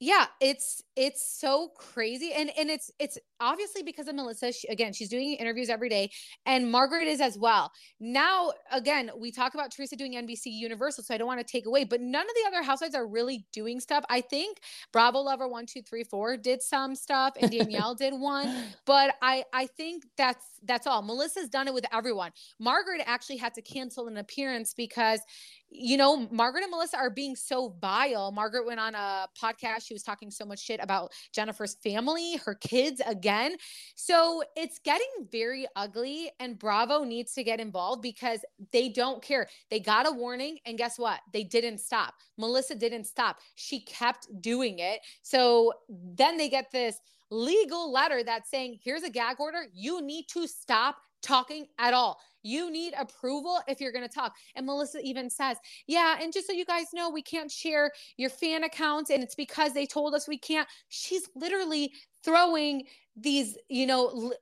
Yeah 0.01 0.27
it's 0.41 0.83
it's 0.97 1.39
so 1.39 1.69
crazy 1.77 2.33
and 2.33 2.51
and 2.59 2.71
it's 2.71 2.91
it's 2.99 3.19
obviously 3.39 3.83
because 3.83 4.09
of 4.09 4.15
melissa 4.15 4.51
she, 4.51 4.67
again 4.69 4.93
she's 4.93 5.11
doing 5.11 5.35
interviews 5.35 5.69
every 5.69 5.91
day 5.91 6.11
and 6.47 6.71
margaret 6.71 7.07
is 7.07 7.21
as 7.21 7.39
well. 7.39 7.71
Now 8.01 8.53
again 8.73 9.11
we 9.17 9.31
talk 9.31 9.55
about 9.55 9.71
teresa 9.71 9.97
doing 9.97 10.15
nbc 10.15 10.43
universal 10.47 11.05
so 11.05 11.15
i 11.15 11.19
don't 11.19 11.27
want 11.27 11.39
to 11.39 11.53
take 11.53 11.67
away 11.67 11.85
but 11.85 12.01
none 12.01 12.25
of 12.25 12.35
the 12.35 12.49
other 12.49 12.63
housewives 12.63 12.95
are 12.95 13.07
really 13.07 13.47
doing 13.53 13.79
stuff. 13.79 14.05
I 14.09 14.23
think 14.23 14.59
bravo 14.93 15.19
lover 15.21 15.49
one 15.49 15.67
two 15.67 15.83
three 15.83 16.05
four 16.05 16.37
did 16.37 16.63
some 16.63 16.95
stuff 16.95 17.35
and 17.41 17.51
danielle 17.51 17.95
did 17.95 18.15
one 18.15 18.65
but 18.87 19.15
i 19.23 19.45
i 19.53 19.67
think 19.67 20.05
that's 20.17 20.51
that's 20.65 20.87
all. 20.87 21.03
Melissa's 21.03 21.49
done 21.49 21.69
it 21.69 21.75
with 21.75 21.87
everyone. 21.93 22.33
Margaret 22.59 23.03
actually 23.07 23.37
had 23.37 23.55
to 23.55 23.63
cancel 23.63 24.09
an 24.09 24.17
appearance 24.19 24.75
because 24.75 25.21
you 25.71 25.97
know, 25.97 26.29
Margaret 26.31 26.63
and 26.63 26.71
Melissa 26.71 26.97
are 26.97 27.11
being 27.11 27.37
so 27.37 27.77
vile. 27.81 28.33
Margaret 28.33 28.67
went 28.67 28.81
on 28.81 28.95
a 28.95 29.29
podcast. 29.41 29.87
She 29.87 29.95
was 29.95 30.03
talking 30.03 30.31
so 30.31 30.45
much 30.45 30.59
shit 30.59 30.81
about 30.83 31.13
Jennifer's 31.33 31.77
family, 31.77 32.37
her 32.45 32.55
kids 32.55 33.01
again. 33.07 33.57
So 33.95 34.43
it's 34.57 34.81
getting 34.81 35.07
very 35.31 35.67
ugly, 35.77 36.31
and 36.41 36.59
Bravo 36.59 37.05
needs 37.05 37.35
to 37.35 37.45
get 37.45 37.61
involved 37.61 38.03
because 38.03 38.41
they 38.73 38.89
don't 38.89 39.23
care. 39.23 39.49
They 39.71 39.81
got 39.81 40.09
a 40.09 40.13
warning, 40.13 40.59
and 40.67 40.77
guess 40.77 40.99
what? 40.99 41.21
They 41.33 41.45
didn't 41.45 41.79
stop. 41.79 42.15
Melissa 42.37 42.75
didn't 42.75 43.05
stop. 43.05 43.39
She 43.55 43.85
kept 43.85 44.27
doing 44.41 44.81
it. 44.81 45.01
So 45.23 45.73
then 45.89 46.37
they 46.37 46.49
get 46.49 46.73
this 46.73 46.99
legal 47.31 47.93
letter 47.93 48.25
that's 48.25 48.51
saying, 48.51 48.79
here's 48.83 49.05
a 49.05 49.11
gag 49.11 49.39
order. 49.39 49.65
You 49.73 50.03
need 50.03 50.25
to 50.33 50.49
stop 50.49 50.97
talking 51.23 51.67
at 51.79 51.95
all. 51.95 52.19
You 52.43 52.71
need 52.71 52.95
approval 52.99 53.61
if 53.69 53.81
you're 53.81 53.93
going 53.93 54.09
to 54.09 54.15
talk. 54.15 54.35
And 54.57 54.65
Melissa 54.67 55.01
even 55.03 55.29
says, 55.29 55.59
Yeah. 55.87 56.17
And 56.21 56.33
just 56.33 56.47
so 56.47 56.53
you 56.53 56.65
guys 56.65 56.87
know, 56.95 57.11
we 57.11 57.23
can't 57.23 57.51
share 57.51 57.93
your 58.17 58.31
fan 58.31 58.65
accounts. 58.65 59.11
And 59.11 59.23
it's 59.23 59.35
because 59.35 59.73
they 59.73 59.87
told 59.87 60.15
us 60.15 60.27
we 60.27 60.39
can't. 60.39 60.69
She's 60.89 61.29
literally 61.35 61.93
throwing 62.25 62.85
these, 63.21 63.57
you 63.69 63.87
know, 63.87 64.33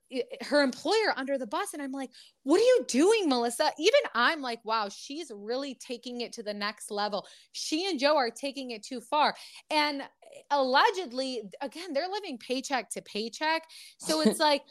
her 0.43 0.63
employer 0.63 1.13
under 1.17 1.39
the 1.39 1.47
bus. 1.47 1.73
And 1.73 1.83
I'm 1.83 1.93
like, 1.93 2.11
What 2.45 2.61
are 2.61 2.65
you 2.65 2.85
doing, 2.89 3.29
Melissa? 3.29 3.71
Even 3.79 4.01
I'm 4.15 4.41
like, 4.41 4.65
Wow, 4.65 4.89
she's 4.89 5.31
really 5.35 5.75
taking 5.75 6.21
it 6.21 6.33
to 6.35 6.43
the 6.43 6.55
next 6.55 6.91
level. 6.91 7.27
She 7.53 7.89
and 7.89 7.99
Joe 7.99 8.17
are 8.17 8.31
taking 8.31 8.71
it 8.71 8.83
too 8.83 9.01
far. 9.01 9.35
And 9.71 10.03
eh, 10.03 10.07
allegedly, 10.51 11.43
again, 11.61 11.93
they're 11.93 12.09
living 12.09 12.39
paycheck 12.39 12.91
to 12.91 13.03
paycheck. 13.03 13.63
So 13.99 14.21
it's 14.23 14.41
like, 14.41 14.63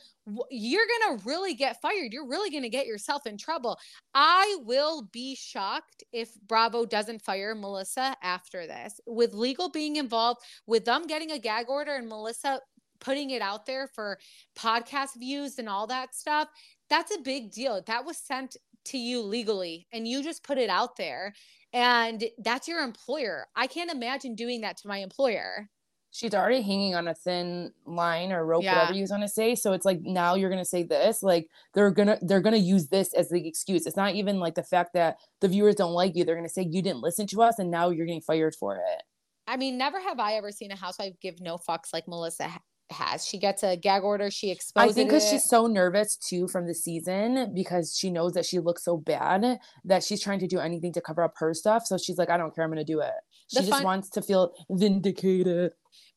you're 0.50 0.86
going 0.86 1.18
to 1.18 1.26
really 1.26 1.54
get 1.54 1.82
fired. 1.82 2.12
You're 2.12 2.28
really 2.28 2.50
going 2.50 2.64
to 2.64 2.70
get 2.70 2.86
yourself 2.86 3.26
in 3.26 3.38
trouble. 3.38 3.80
I 4.14 4.58
will 4.66 5.04
be 5.14 5.36
shocked 5.36 6.04
if 6.12 6.30
Bravo 6.48 6.86
doesn't 6.86 7.22
fire 7.22 7.56
Melissa 7.56 8.16
after 8.22 8.68
this. 8.68 9.00
With 9.06 9.34
legal 9.34 9.70
being 9.70 9.96
involved, 9.96 10.42
with 10.66 10.84
them 10.84 11.08
getting 11.08 11.32
a 11.32 11.40
gag 11.40 11.70
order 11.70 11.96
and 11.96 12.10
Melissa 12.10 12.60
putting 13.00 13.32
it 13.32 13.42
out 13.42 13.66
there 13.66 13.88
for 13.88 14.20
podcast 14.58 15.16
views 15.18 15.60
and 15.60 15.70
all 15.70 15.88
that 15.88 16.16
stuff, 16.16 16.50
that's 16.90 17.16
a 17.16 17.20
big 17.20 17.52
deal. 17.52 17.82
That 17.86 18.06
was 18.06 18.18
sent 18.18 18.58
to 18.86 18.98
you 18.98 19.22
legally 19.22 19.88
and 19.92 20.08
you 20.08 20.24
just 20.24 20.44
put 20.44 20.58
it 20.58 20.70
out 20.70 20.96
there 20.96 21.34
and 21.74 22.24
that's 22.40 22.68
your 22.68 22.82
employer. 22.82 23.48
I 23.56 23.68
can't 23.68 23.92
imagine 23.92 24.36
doing 24.36 24.62
that 24.62 24.78
to 24.78 24.88
my 24.88 25.00
employer 25.00 25.70
she's 26.18 26.34
already 26.34 26.62
hanging 26.62 26.96
on 26.96 27.08
a 27.08 27.14
thin 27.14 27.72
line 27.86 28.32
or 28.32 28.46
rope, 28.46 28.64
yeah. 28.64 28.80
whatever 28.80 28.98
you 28.98 29.06
want 29.10 29.24
to 29.24 29.30
say. 29.30 29.56
So 29.56 29.74
it's 29.74 29.86
like 29.86 30.02
now 30.02 30.36
you're 30.36 30.50
gonna 30.50 30.66
say 30.66 30.84
this, 30.84 31.22
like 31.22 31.48
they're 31.74 31.92
gonna 31.92 32.18
they're 32.22 32.42
gonna 32.42 32.58
use 32.58 32.88
this 32.88 33.14
as 33.14 33.30
the 33.30 33.48
excuse. 33.48 33.86
It's 33.86 33.96
not 33.96 34.16
even 34.16 34.40
like 34.40 34.56
the 34.56 34.64
fact 34.64 34.94
that 34.94 35.18
the 35.42 35.48
viewers 35.48 35.76
don't 35.76 35.94
like 35.94 36.16
you. 36.16 36.26
They're 36.26 36.36
gonna 36.36 36.50
say 36.50 36.64
you 36.64 36.82
didn't 36.82 37.02
listen 37.02 37.28
to 37.28 37.42
us, 37.42 37.60
and 37.60 37.70
now 37.70 37.90
you're 37.90 38.06
getting 38.06 38.22
fired 38.22 38.56
for 38.56 38.76
it. 38.76 39.04
I 39.48 39.58
mean, 39.58 39.78
never 39.78 40.00
have 40.02 40.20
I 40.20 40.34
ever 40.34 40.52
seen 40.52 40.72
a 40.72 40.76
housewife 40.76 41.14
give 41.22 41.40
no 41.40 41.58
fucks 41.58 41.94
like 41.94 42.08
Melissa 42.08 42.50
has. 42.92 43.26
She 43.26 43.38
gets 43.38 43.64
a 43.64 43.76
gag 43.76 44.04
order. 44.04 44.32
She 44.32 44.52
exposes. 44.52 44.92
I 44.92 44.94
think 44.94 45.10
because 45.10 45.30
she's 45.30 45.48
so 45.48 45.68
nervous 45.68 46.16
too 46.16 46.48
from 46.48 46.68
the 46.68 46.74
season 46.74 47.54
because 47.54 47.96
she 47.98 48.10
knows 48.10 48.34
that 48.34 48.46
she 48.46 48.60
looks 48.60 48.84
so 48.84 48.98
bad 48.98 49.60
that 49.86 50.04
she's 50.04 50.22
trying 50.22 50.40
to 50.40 50.48
do 50.48 50.60
anything 50.60 50.94
to 50.94 51.02
cover 51.02 51.24
up 51.24 51.34
her 51.38 51.54
stuff. 51.54 51.86
So 51.86 51.98
she's 51.98 52.18
like, 52.18 52.30
I 52.30 52.38
don't 52.38 52.54
care. 52.54 52.64
I'm 52.64 52.72
going 52.72 52.78
to 52.78 52.84
do 52.84 53.00
it. 53.00 53.14
She 53.48 53.62
the 53.62 53.68
just 53.68 53.84
wants 53.84 54.10
to 54.12 54.22
feel 54.22 54.54
vindicated 54.70 55.72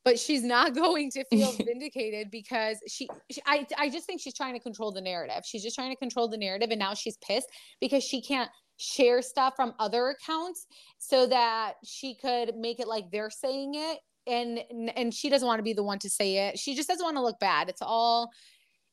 but 0.04 0.18
she's 0.18 0.42
not 0.42 0.74
going 0.74 1.10
to 1.10 1.24
feel 1.30 1.52
vindicated 1.52 2.30
because 2.30 2.78
she, 2.88 3.08
she, 3.30 3.40
I, 3.46 3.66
I 3.78 3.90
just 3.90 4.06
think 4.06 4.20
she's 4.20 4.34
trying 4.34 4.54
to 4.54 4.60
control 4.60 4.92
the 4.92 5.00
narrative. 5.00 5.42
She's 5.44 5.62
just 5.62 5.76
trying 5.76 5.90
to 5.90 5.96
control 5.96 6.28
the 6.28 6.38
narrative. 6.38 6.70
And 6.70 6.78
now 6.78 6.94
she's 6.94 7.16
pissed 7.18 7.48
because 7.80 8.02
she 8.02 8.22
can't 8.22 8.50
share 8.78 9.20
stuff 9.20 9.54
from 9.56 9.74
other 9.78 10.08
accounts 10.08 10.66
so 10.98 11.26
that 11.26 11.74
she 11.84 12.14
could 12.14 12.56
make 12.56 12.80
it 12.80 12.88
like 12.88 13.10
they're 13.10 13.30
saying 13.30 13.74
it. 13.74 13.98
And, 14.30 14.60
and 14.96 15.12
she 15.12 15.28
doesn't 15.28 15.46
want 15.46 15.58
to 15.58 15.64
be 15.64 15.72
the 15.72 15.82
one 15.82 15.98
to 16.00 16.10
say 16.10 16.48
it. 16.48 16.58
She 16.58 16.74
just 16.74 16.88
doesn't 16.88 17.04
want 17.04 17.16
to 17.16 17.22
look 17.22 17.40
bad. 17.40 17.68
It's 17.68 17.82
all, 17.82 18.30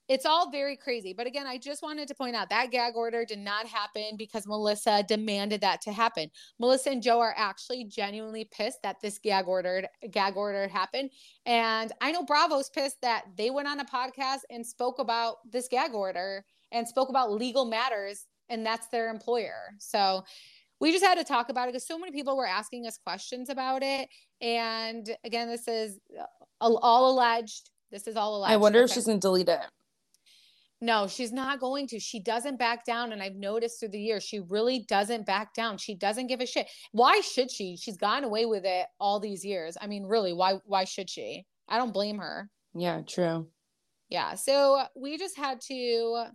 it's 0.09 0.25
all 0.25 0.49
very 0.51 0.77
crazy. 0.77 1.13
But 1.13 1.27
again, 1.27 1.47
I 1.47 1.57
just 1.57 1.83
wanted 1.83 2.07
to 2.07 2.15
point 2.15 2.35
out 2.35 2.49
that 2.49 2.71
gag 2.71 2.95
order 2.95 3.25
did 3.25 3.39
not 3.39 3.67
happen 3.67 4.15
because 4.17 4.47
Melissa 4.47 5.03
demanded 5.07 5.61
that 5.61 5.81
to 5.81 5.91
happen. 5.91 6.29
Melissa 6.59 6.91
and 6.91 7.03
Joe 7.03 7.19
are 7.19 7.35
actually 7.37 7.83
genuinely 7.83 8.49
pissed 8.51 8.81
that 8.83 9.01
this 9.01 9.19
gag 9.19 9.47
ordered 9.47 9.87
gag 10.11 10.37
order 10.37 10.67
happened. 10.67 11.11
And 11.45 11.91
I 11.99 12.11
know 12.11 12.23
Bravo's 12.23 12.69
pissed 12.69 13.01
that 13.01 13.25
they 13.35 13.49
went 13.49 13.67
on 13.67 13.81
a 13.81 13.85
podcast 13.85 14.41
and 14.49 14.65
spoke 14.65 14.99
about 14.99 15.37
this 15.51 15.67
gag 15.67 15.93
order 15.93 16.45
and 16.71 16.87
spoke 16.87 17.09
about 17.09 17.31
legal 17.31 17.65
matters, 17.65 18.25
and 18.49 18.65
that's 18.65 18.87
their 18.87 19.09
employer. 19.09 19.73
So 19.79 20.23
we 20.79 20.91
just 20.91 21.03
had 21.03 21.17
to 21.17 21.23
talk 21.23 21.49
about 21.49 21.67
it 21.67 21.73
because 21.73 21.87
so 21.87 21.97
many 21.97 22.11
people 22.11 22.37
were 22.37 22.47
asking 22.47 22.85
us 22.85 22.97
questions 22.97 23.49
about 23.49 23.83
it. 23.83 24.09
And 24.41 25.15
again, 25.23 25.47
this 25.47 25.67
is 25.67 25.99
uh, 26.19 26.23
all 26.61 27.11
alleged. 27.11 27.69
This 27.91 28.07
is 28.07 28.15
all 28.15 28.37
alleged. 28.37 28.53
I 28.53 28.57
wonder 28.57 28.79
okay. 28.79 28.85
if 28.85 28.91
she's 28.91 29.05
gonna 29.05 29.19
delete 29.19 29.49
it. 29.49 29.61
No, 30.79 31.07
she's 31.07 31.31
not 31.31 31.59
going 31.59 31.87
to. 31.87 31.99
She 31.99 32.19
doesn't 32.19 32.59
back 32.59 32.85
down. 32.85 33.11
And 33.11 33.21
I've 33.21 33.35
noticed 33.35 33.79
through 33.79 33.89
the 33.89 33.99
years, 33.99 34.23
she 34.23 34.41
really 34.41 34.85
doesn't 34.87 35.25
back 35.25 35.55
down. 35.55 35.79
She 35.79 35.95
doesn't 35.95 36.27
give 36.27 36.39
a 36.39 36.45
shit. 36.45 36.67
Why 36.91 37.19
should 37.21 37.49
she? 37.49 37.77
She's 37.77 37.97
gotten 37.97 38.23
away 38.23 38.45
with 38.45 38.63
it 38.63 38.85
all 38.99 39.19
these 39.19 39.43
years. 39.43 39.75
I 39.81 39.87
mean, 39.87 40.05
really, 40.05 40.33
why 40.33 40.59
why 40.65 40.83
should 40.83 41.09
she? 41.09 41.45
I 41.67 41.77
don't 41.77 41.93
blame 41.93 42.19
her. 42.19 42.49
Yeah, 42.75 43.01
true. 43.01 43.47
Yeah. 44.09 44.35
So 44.35 44.83
we 44.95 45.17
just 45.17 45.35
had 45.35 45.59
to 45.61 46.25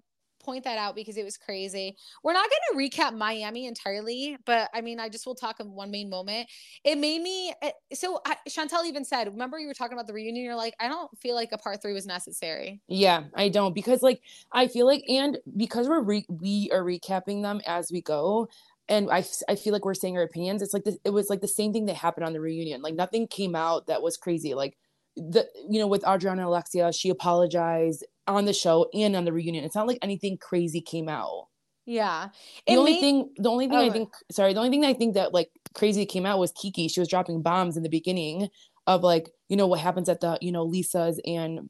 point 0.42 0.64
that 0.64 0.78
out 0.78 0.94
because 0.94 1.16
it 1.16 1.24
was 1.24 1.36
crazy. 1.36 1.96
We're 2.22 2.32
not 2.32 2.48
going 2.48 2.90
to 2.90 2.98
recap 2.98 3.16
Miami 3.16 3.66
entirely, 3.66 4.36
but 4.44 4.68
I 4.74 4.80
mean, 4.80 5.00
I 5.00 5.08
just 5.08 5.26
will 5.26 5.34
talk 5.34 5.60
in 5.60 5.72
one 5.72 5.90
main 5.90 6.10
moment. 6.10 6.48
It 6.84 6.98
made 6.98 7.22
me 7.22 7.52
eh, 7.62 7.70
so. 7.92 8.20
I, 8.26 8.36
Shantel 8.48 8.84
even 8.86 9.04
said, 9.04 9.28
"Remember 9.28 9.58
you 9.58 9.68
were 9.68 9.74
talking 9.74 9.94
about 9.94 10.06
the 10.06 10.12
reunion? 10.12 10.44
You're 10.44 10.56
like, 10.56 10.74
I 10.80 10.88
don't 10.88 11.16
feel 11.18 11.34
like 11.34 11.52
a 11.52 11.58
part 11.58 11.82
three 11.82 11.92
was 11.92 12.06
necessary." 12.06 12.80
Yeah, 12.88 13.24
I 13.34 13.48
don't 13.48 13.74
because 13.74 14.02
like 14.02 14.20
I 14.52 14.68
feel 14.68 14.86
like, 14.86 15.04
and 15.08 15.38
because 15.56 15.88
we're 15.88 16.02
re- 16.02 16.26
we 16.28 16.70
are 16.72 16.82
recapping 16.82 17.42
them 17.42 17.60
as 17.66 17.90
we 17.92 18.02
go. 18.02 18.48
And 18.88 19.10
I, 19.10 19.24
I 19.48 19.54
feel 19.54 19.72
like 19.72 19.84
we're 19.84 19.94
saying 19.94 20.16
our 20.16 20.24
opinions. 20.24 20.60
It's 20.60 20.74
like 20.74 20.84
the, 20.84 20.98
it 21.04 21.10
was 21.10 21.30
like 21.30 21.40
the 21.40 21.48
same 21.48 21.72
thing 21.72 21.86
that 21.86 21.94
happened 21.94 22.26
on 22.26 22.32
the 22.32 22.40
reunion. 22.40 22.82
Like 22.82 22.94
nothing 22.94 23.28
came 23.28 23.54
out 23.54 23.86
that 23.86 24.02
was 24.02 24.16
crazy. 24.16 24.54
Like 24.54 24.76
the 25.16 25.46
you 25.68 25.78
know 25.78 25.86
with 25.86 26.06
Adriana 26.06 26.48
Alexia, 26.48 26.92
she 26.92 27.10
apologized 27.10 28.04
on 28.26 28.44
the 28.44 28.52
show 28.52 28.88
and 28.94 29.16
on 29.16 29.24
the 29.24 29.32
reunion. 29.32 29.64
It's 29.64 29.74
not 29.74 29.86
like 29.86 29.98
anything 30.02 30.38
crazy 30.38 30.80
came 30.80 31.08
out. 31.08 31.48
Yeah. 31.84 32.28
The 32.66 32.74
it 32.74 32.76
only 32.76 33.00
thing, 33.00 33.30
the 33.36 33.50
only 33.50 33.66
thing 33.66 33.78
oh. 33.78 33.84
I 33.84 33.90
think, 33.90 34.14
sorry, 34.30 34.54
the 34.54 34.60
only 34.60 34.70
thing 34.70 34.84
I 34.84 34.94
think 34.94 35.14
that 35.14 35.34
like 35.34 35.50
crazy 35.74 36.06
came 36.06 36.26
out 36.26 36.38
was 36.38 36.52
Kiki. 36.52 36.88
She 36.88 37.00
was 37.00 37.08
dropping 37.08 37.42
bombs 37.42 37.76
in 37.76 37.82
the 37.82 37.88
beginning 37.88 38.48
of 38.86 39.02
like, 39.02 39.30
you 39.48 39.56
know, 39.56 39.66
what 39.66 39.80
happens 39.80 40.08
at 40.08 40.20
the, 40.20 40.38
you 40.40 40.52
know, 40.52 40.62
Lisa's 40.62 41.20
and 41.26 41.68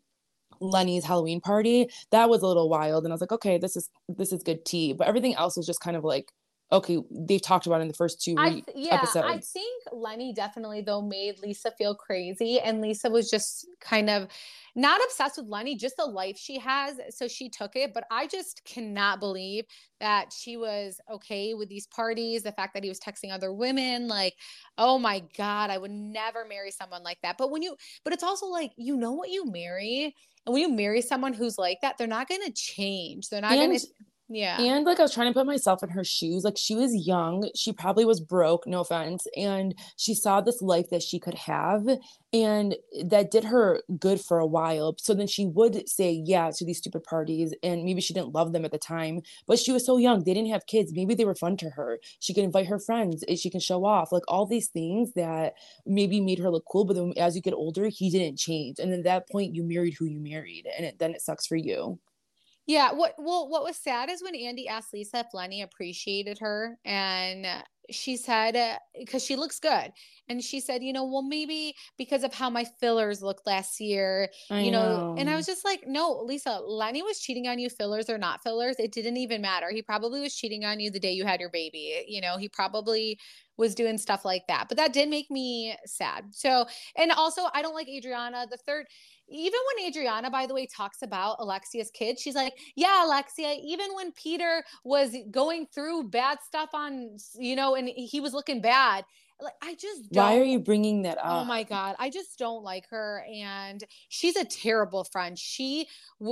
Lenny's 0.61 1.05
Halloween 1.05 1.41
party. 1.41 1.89
That 2.11 2.29
was 2.29 2.43
a 2.43 2.47
little 2.47 2.69
wild. 2.69 3.05
And 3.05 3.13
I 3.13 3.15
was 3.15 3.21
like, 3.21 3.33
okay, 3.33 3.59
this 3.59 3.77
is, 3.77 3.89
this 4.09 4.33
is 4.33 4.43
good 4.43 4.65
tea. 4.65 4.93
But 4.93 5.09
everything 5.09 5.35
else 5.35 5.57
was 5.57 5.67
just 5.67 5.81
kind 5.81 5.97
of 5.97 6.05
like, 6.05 6.33
okay, 6.73 6.99
they've 7.11 7.43
talked 7.43 7.67
about 7.67 7.81
in 7.81 7.89
the 7.89 7.95
first 7.95 8.23
two 8.23 8.35
I, 8.39 8.63
yeah, 8.75 8.95
episodes. 8.95 9.27
I 9.29 9.39
think 9.39 9.83
Lenny 9.93 10.33
definitely 10.33 10.81
though 10.81 11.03
made 11.03 11.39
Lisa 11.41 11.71
feel 11.73 11.95
crazy, 11.95 12.59
and 12.59 12.81
Lisa 12.81 13.11
was 13.11 13.31
just 13.31 13.67
kind 13.81 14.11
of 14.11 14.29
not 14.75 15.01
obsessed 15.05 15.37
with 15.37 15.49
Lenny, 15.49 15.77
just 15.77 15.97
the 15.97 16.07
life 16.07 16.39
she 16.39 16.59
has. 16.59 16.99
So 17.11 17.29
she 17.29 17.49
took 17.49 17.77
it. 17.77 17.93
But 17.93 18.05
I 18.11 18.27
just 18.27 18.65
cannot 18.65 19.21
believe 19.21 19.65
that 20.01 20.33
she 20.33 20.57
was 20.57 20.99
okay 21.11 21.55
with 21.55 21.69
these 21.69 21.87
parties, 21.89 22.43
the 22.43 22.53
fact 22.53 22.75
that 22.75 22.83
he 22.83 22.89
was 22.89 22.99
texting 22.99 23.33
other 23.33 23.53
women. 23.53 24.09
Like, 24.09 24.35
oh 24.79 24.99
my 24.99 25.23
God, 25.37 25.71
I 25.71 25.79
would 25.79 25.91
never 25.91 26.47
marry 26.47 26.71
someone 26.71 27.03
like 27.03 27.19
that. 27.23 27.37
But 27.37 27.51
when 27.51 27.63
you, 27.63 27.77
but 28.05 28.13
it's 28.13 28.23
also 28.23 28.47
like, 28.47 28.73
you 28.77 28.97
know 28.97 29.13
what 29.13 29.31
you 29.31 29.45
marry. 29.51 30.15
And 30.47 30.53
when 30.53 30.63
you 30.63 30.71
marry 30.71 31.03
someone 31.03 31.35
who's 31.35 31.59
like 31.59 31.79
that, 31.83 31.99
they're 31.99 32.07
not 32.07 32.29
going 32.29 32.43
to 32.43 32.53
change. 32.53 33.29
They're 33.29 33.43
not 33.43 33.53
going 33.53 33.79
to 33.79 33.87
yeah. 34.33 34.61
And 34.61 34.87
like 34.87 34.99
I 34.99 35.03
was 35.03 35.13
trying 35.13 35.33
to 35.33 35.39
put 35.39 35.47
myself 35.47 35.83
in 35.83 35.91
her 35.91 36.05
shoes. 36.05 36.43
Like 36.45 36.57
she 36.57 36.75
was 36.75 36.95
young. 36.95 37.51
She 37.55 37.73
probably 37.73 38.05
was 38.05 38.21
broke, 38.21 38.67
no 38.67 38.81
offense. 38.81 39.27
And 39.37 39.75
she 39.97 40.15
saw 40.15 40.41
this 40.41 40.63
life 40.63 40.89
that 40.91 41.03
she 41.03 41.19
could 41.19 41.35
have. 41.35 41.87
And 42.33 42.77
that 43.05 43.31
did 43.31 43.45
her 43.45 43.83
good 43.99 44.21
for 44.21 44.39
a 44.39 44.47
while. 44.47 44.97
So 44.99 45.13
then 45.13 45.27
she 45.27 45.45
would 45.47 45.87
say 45.89 46.11
yeah 46.25 46.51
to 46.51 46.65
these 46.65 46.79
stupid 46.79 47.03
parties. 47.05 47.55
And 47.63 47.85
maybe 47.85 48.01
she 48.01 48.15
didn't 48.15 48.33
love 48.35 48.53
them 48.53 48.65
at 48.65 48.73
the 48.73 48.79
time, 48.79 49.21
but 49.47 49.59
she 49.59 49.71
was 49.71 49.85
so 49.85 49.99
young. 49.99 50.25
They 50.25 50.35
didn't 50.35 50.51
have 50.51 50.67
kids. 50.67 50.93
Maybe 50.95 51.15
they 51.15 51.27
were 51.27 51.35
fun 51.35 51.57
to 51.59 51.71
her. 51.71 51.99
She 52.21 52.33
could 52.33 52.45
invite 52.45 52.69
her 52.69 52.79
friends. 52.79 53.23
Eh, 53.29 53.37
she 53.37 53.51
can 53.51 53.61
show 53.61 53.85
off. 53.85 54.13
Like 54.13 54.25
all 54.29 54.47
these 54.47 54.69
things 54.69 55.13
that 55.15 55.55
maybe 55.85 56.21
made 56.21 56.39
her 56.39 56.51
look 56.51 56.65
cool. 56.71 56.85
But 56.87 56.97
then 56.97 57.13
as 57.19 57.37
you 57.37 57.43
get 57.43 57.55
older, 57.55 57.89
he 57.89 58.09
didn't 58.09 58.39
change. 58.39 58.79
And 58.79 58.93
at 58.95 59.05
that 59.05 59.29
point, 59.29 59.55
you 59.55 59.63
married 59.63 59.95
who 59.99 60.07
you 60.07 60.21
married. 60.21 60.67
And 60.75 60.87
it, 60.87 60.99
then 60.99 61.13
it 61.13 61.21
sucks 61.21 61.47
for 61.47 61.57
you. 61.57 61.99
Yeah. 62.67 62.93
What 62.93 63.15
well, 63.19 63.49
what 63.49 63.65
was 63.65 63.77
sad 63.77 64.11
is 64.11 64.23
when 64.23 64.35
Andy 64.35 64.69
asked 64.69 64.93
Lisa 64.93 65.21
if 65.21 65.27
Lenny 65.35 65.63
appreciated 65.63 66.39
her, 66.41 66.79
and 66.85 67.47
she 67.91 68.17
said 68.17 68.79
because 68.99 69.23
uh, 69.23 69.27
she 69.27 69.37
looks 69.37 69.59
good 69.59 69.93
and 70.29 70.43
she 70.43 70.61
said 70.61 70.83
you 70.83 70.93
know 70.93 71.05
well 71.05 71.23
maybe 71.23 71.75
because 71.99 72.23
of 72.23 72.33
how 72.33 72.49
my 72.49 72.65
fillers 72.65 73.23
looked 73.23 73.47
last 73.47 73.81
year 73.81 74.29
I 74.51 74.63
you 74.63 74.71
know. 74.71 75.15
know. 75.15 75.17
and 75.19 75.29
i 75.29 75.37
was 75.37 75.47
just 75.47 75.65
like 75.65 75.87
no 75.87 76.23
lisa 76.25 76.61
lenny 76.61 77.03
was 77.03 77.19
cheating 77.19 77.49
on 77.49 77.59
you 77.59 77.69
fillers 77.69 78.09
or 78.09 78.19
not 78.19 78.43
fillers 78.43 78.77
it 78.79 78.93
didn't 78.93 79.17
even 79.17 79.43
matter 79.43 79.71
he 79.71 79.83
probably 79.83 80.21
was 80.21 80.35
cheating 80.35 80.65
on 80.65 80.81
you 80.81 80.91
the 80.91 81.01
day 81.01 81.13
you 81.13 81.25
had 81.25 81.41
your 81.41 81.51
baby 81.51 82.05
you 82.07 82.21
know 82.21 82.37
he 82.37 82.49
probably 82.49 83.19
was 83.57 83.75
doing 83.75 83.99
stuff 83.99 84.25
like 84.25 84.47
that 84.49 84.69
but 84.69 84.77
that 84.77 84.93
did 84.93 85.09
make 85.09 85.31
me 85.31 85.77
sad 85.85 86.25
so 86.31 86.65
and 86.97 87.11
also 87.13 87.43
i 87.53 87.63
don't 87.63 87.75
like 87.75 87.89
adriana 87.89 88.47
the 88.51 88.57
third 88.57 88.87
even 89.33 89.59
when 89.75 89.87
Adriana, 89.87 90.31
by 90.31 90.47
the 90.47 90.55
way, 90.55 90.67
talks 90.67 91.03
about 91.03 91.37
Alexia's 91.39 91.91
kids, 91.91 92.21
she's 92.21 92.35
like, 92.35 92.55
Yeah, 92.77 93.07
Alexia, 93.07 93.57
even 93.63 93.95
when 93.95 94.13
Peter 94.13 94.65
was 94.85 95.17
going 95.31 95.67
through 95.67 96.05
bad 96.05 96.39
stuff 96.47 96.71
on, 96.75 97.17
you 97.39 97.57
know, 97.57 97.75
and 97.75 97.89
he 97.89 98.21
was 98.21 98.33
looking 98.33 98.61
bad, 98.61 99.05
like 99.43 99.55
I 99.63 99.75
just 99.75 100.05
why 100.11 100.39
are 100.39 100.45
you 100.45 100.61
bringing 100.61 101.03
that 101.03 101.19
oh 101.19 101.29
up? 101.29 101.43
Oh 101.43 101.45
my 101.45 101.63
god, 101.65 101.97
I 101.99 102.11
just 102.11 102.39
don't 102.39 102.63
like 102.63 102.89
her, 102.91 103.25
and 103.33 103.83
she's 104.09 104.37
a 104.37 104.45
terrible 104.45 105.05
friend. 105.05 105.39
She 105.39 105.89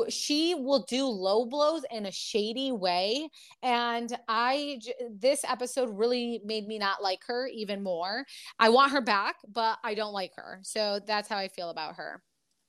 she 0.08 0.54
will 0.54 0.84
do 0.88 1.06
low 1.06 1.44
blows 1.44 1.82
in 1.90 2.06
a 2.06 2.12
shady 2.12 2.72
way, 2.72 3.28
and 3.62 4.16
I 4.28 4.80
this 5.10 5.44
episode 5.44 5.90
really 5.90 6.40
made 6.44 6.66
me 6.66 6.78
not 6.78 7.02
like 7.02 7.20
her 7.26 7.48
even 7.48 7.82
more. 7.82 8.24
I 8.58 8.68
want 8.68 8.92
her 8.92 9.00
back, 9.00 9.36
but 9.48 9.78
I 9.82 9.94
don't 9.94 10.12
like 10.12 10.32
her, 10.36 10.60
so 10.62 11.00
that's 11.04 11.28
how 11.28 11.36
I 11.36 11.48
feel 11.48 11.70
about 11.70 11.96
her. 11.96 12.22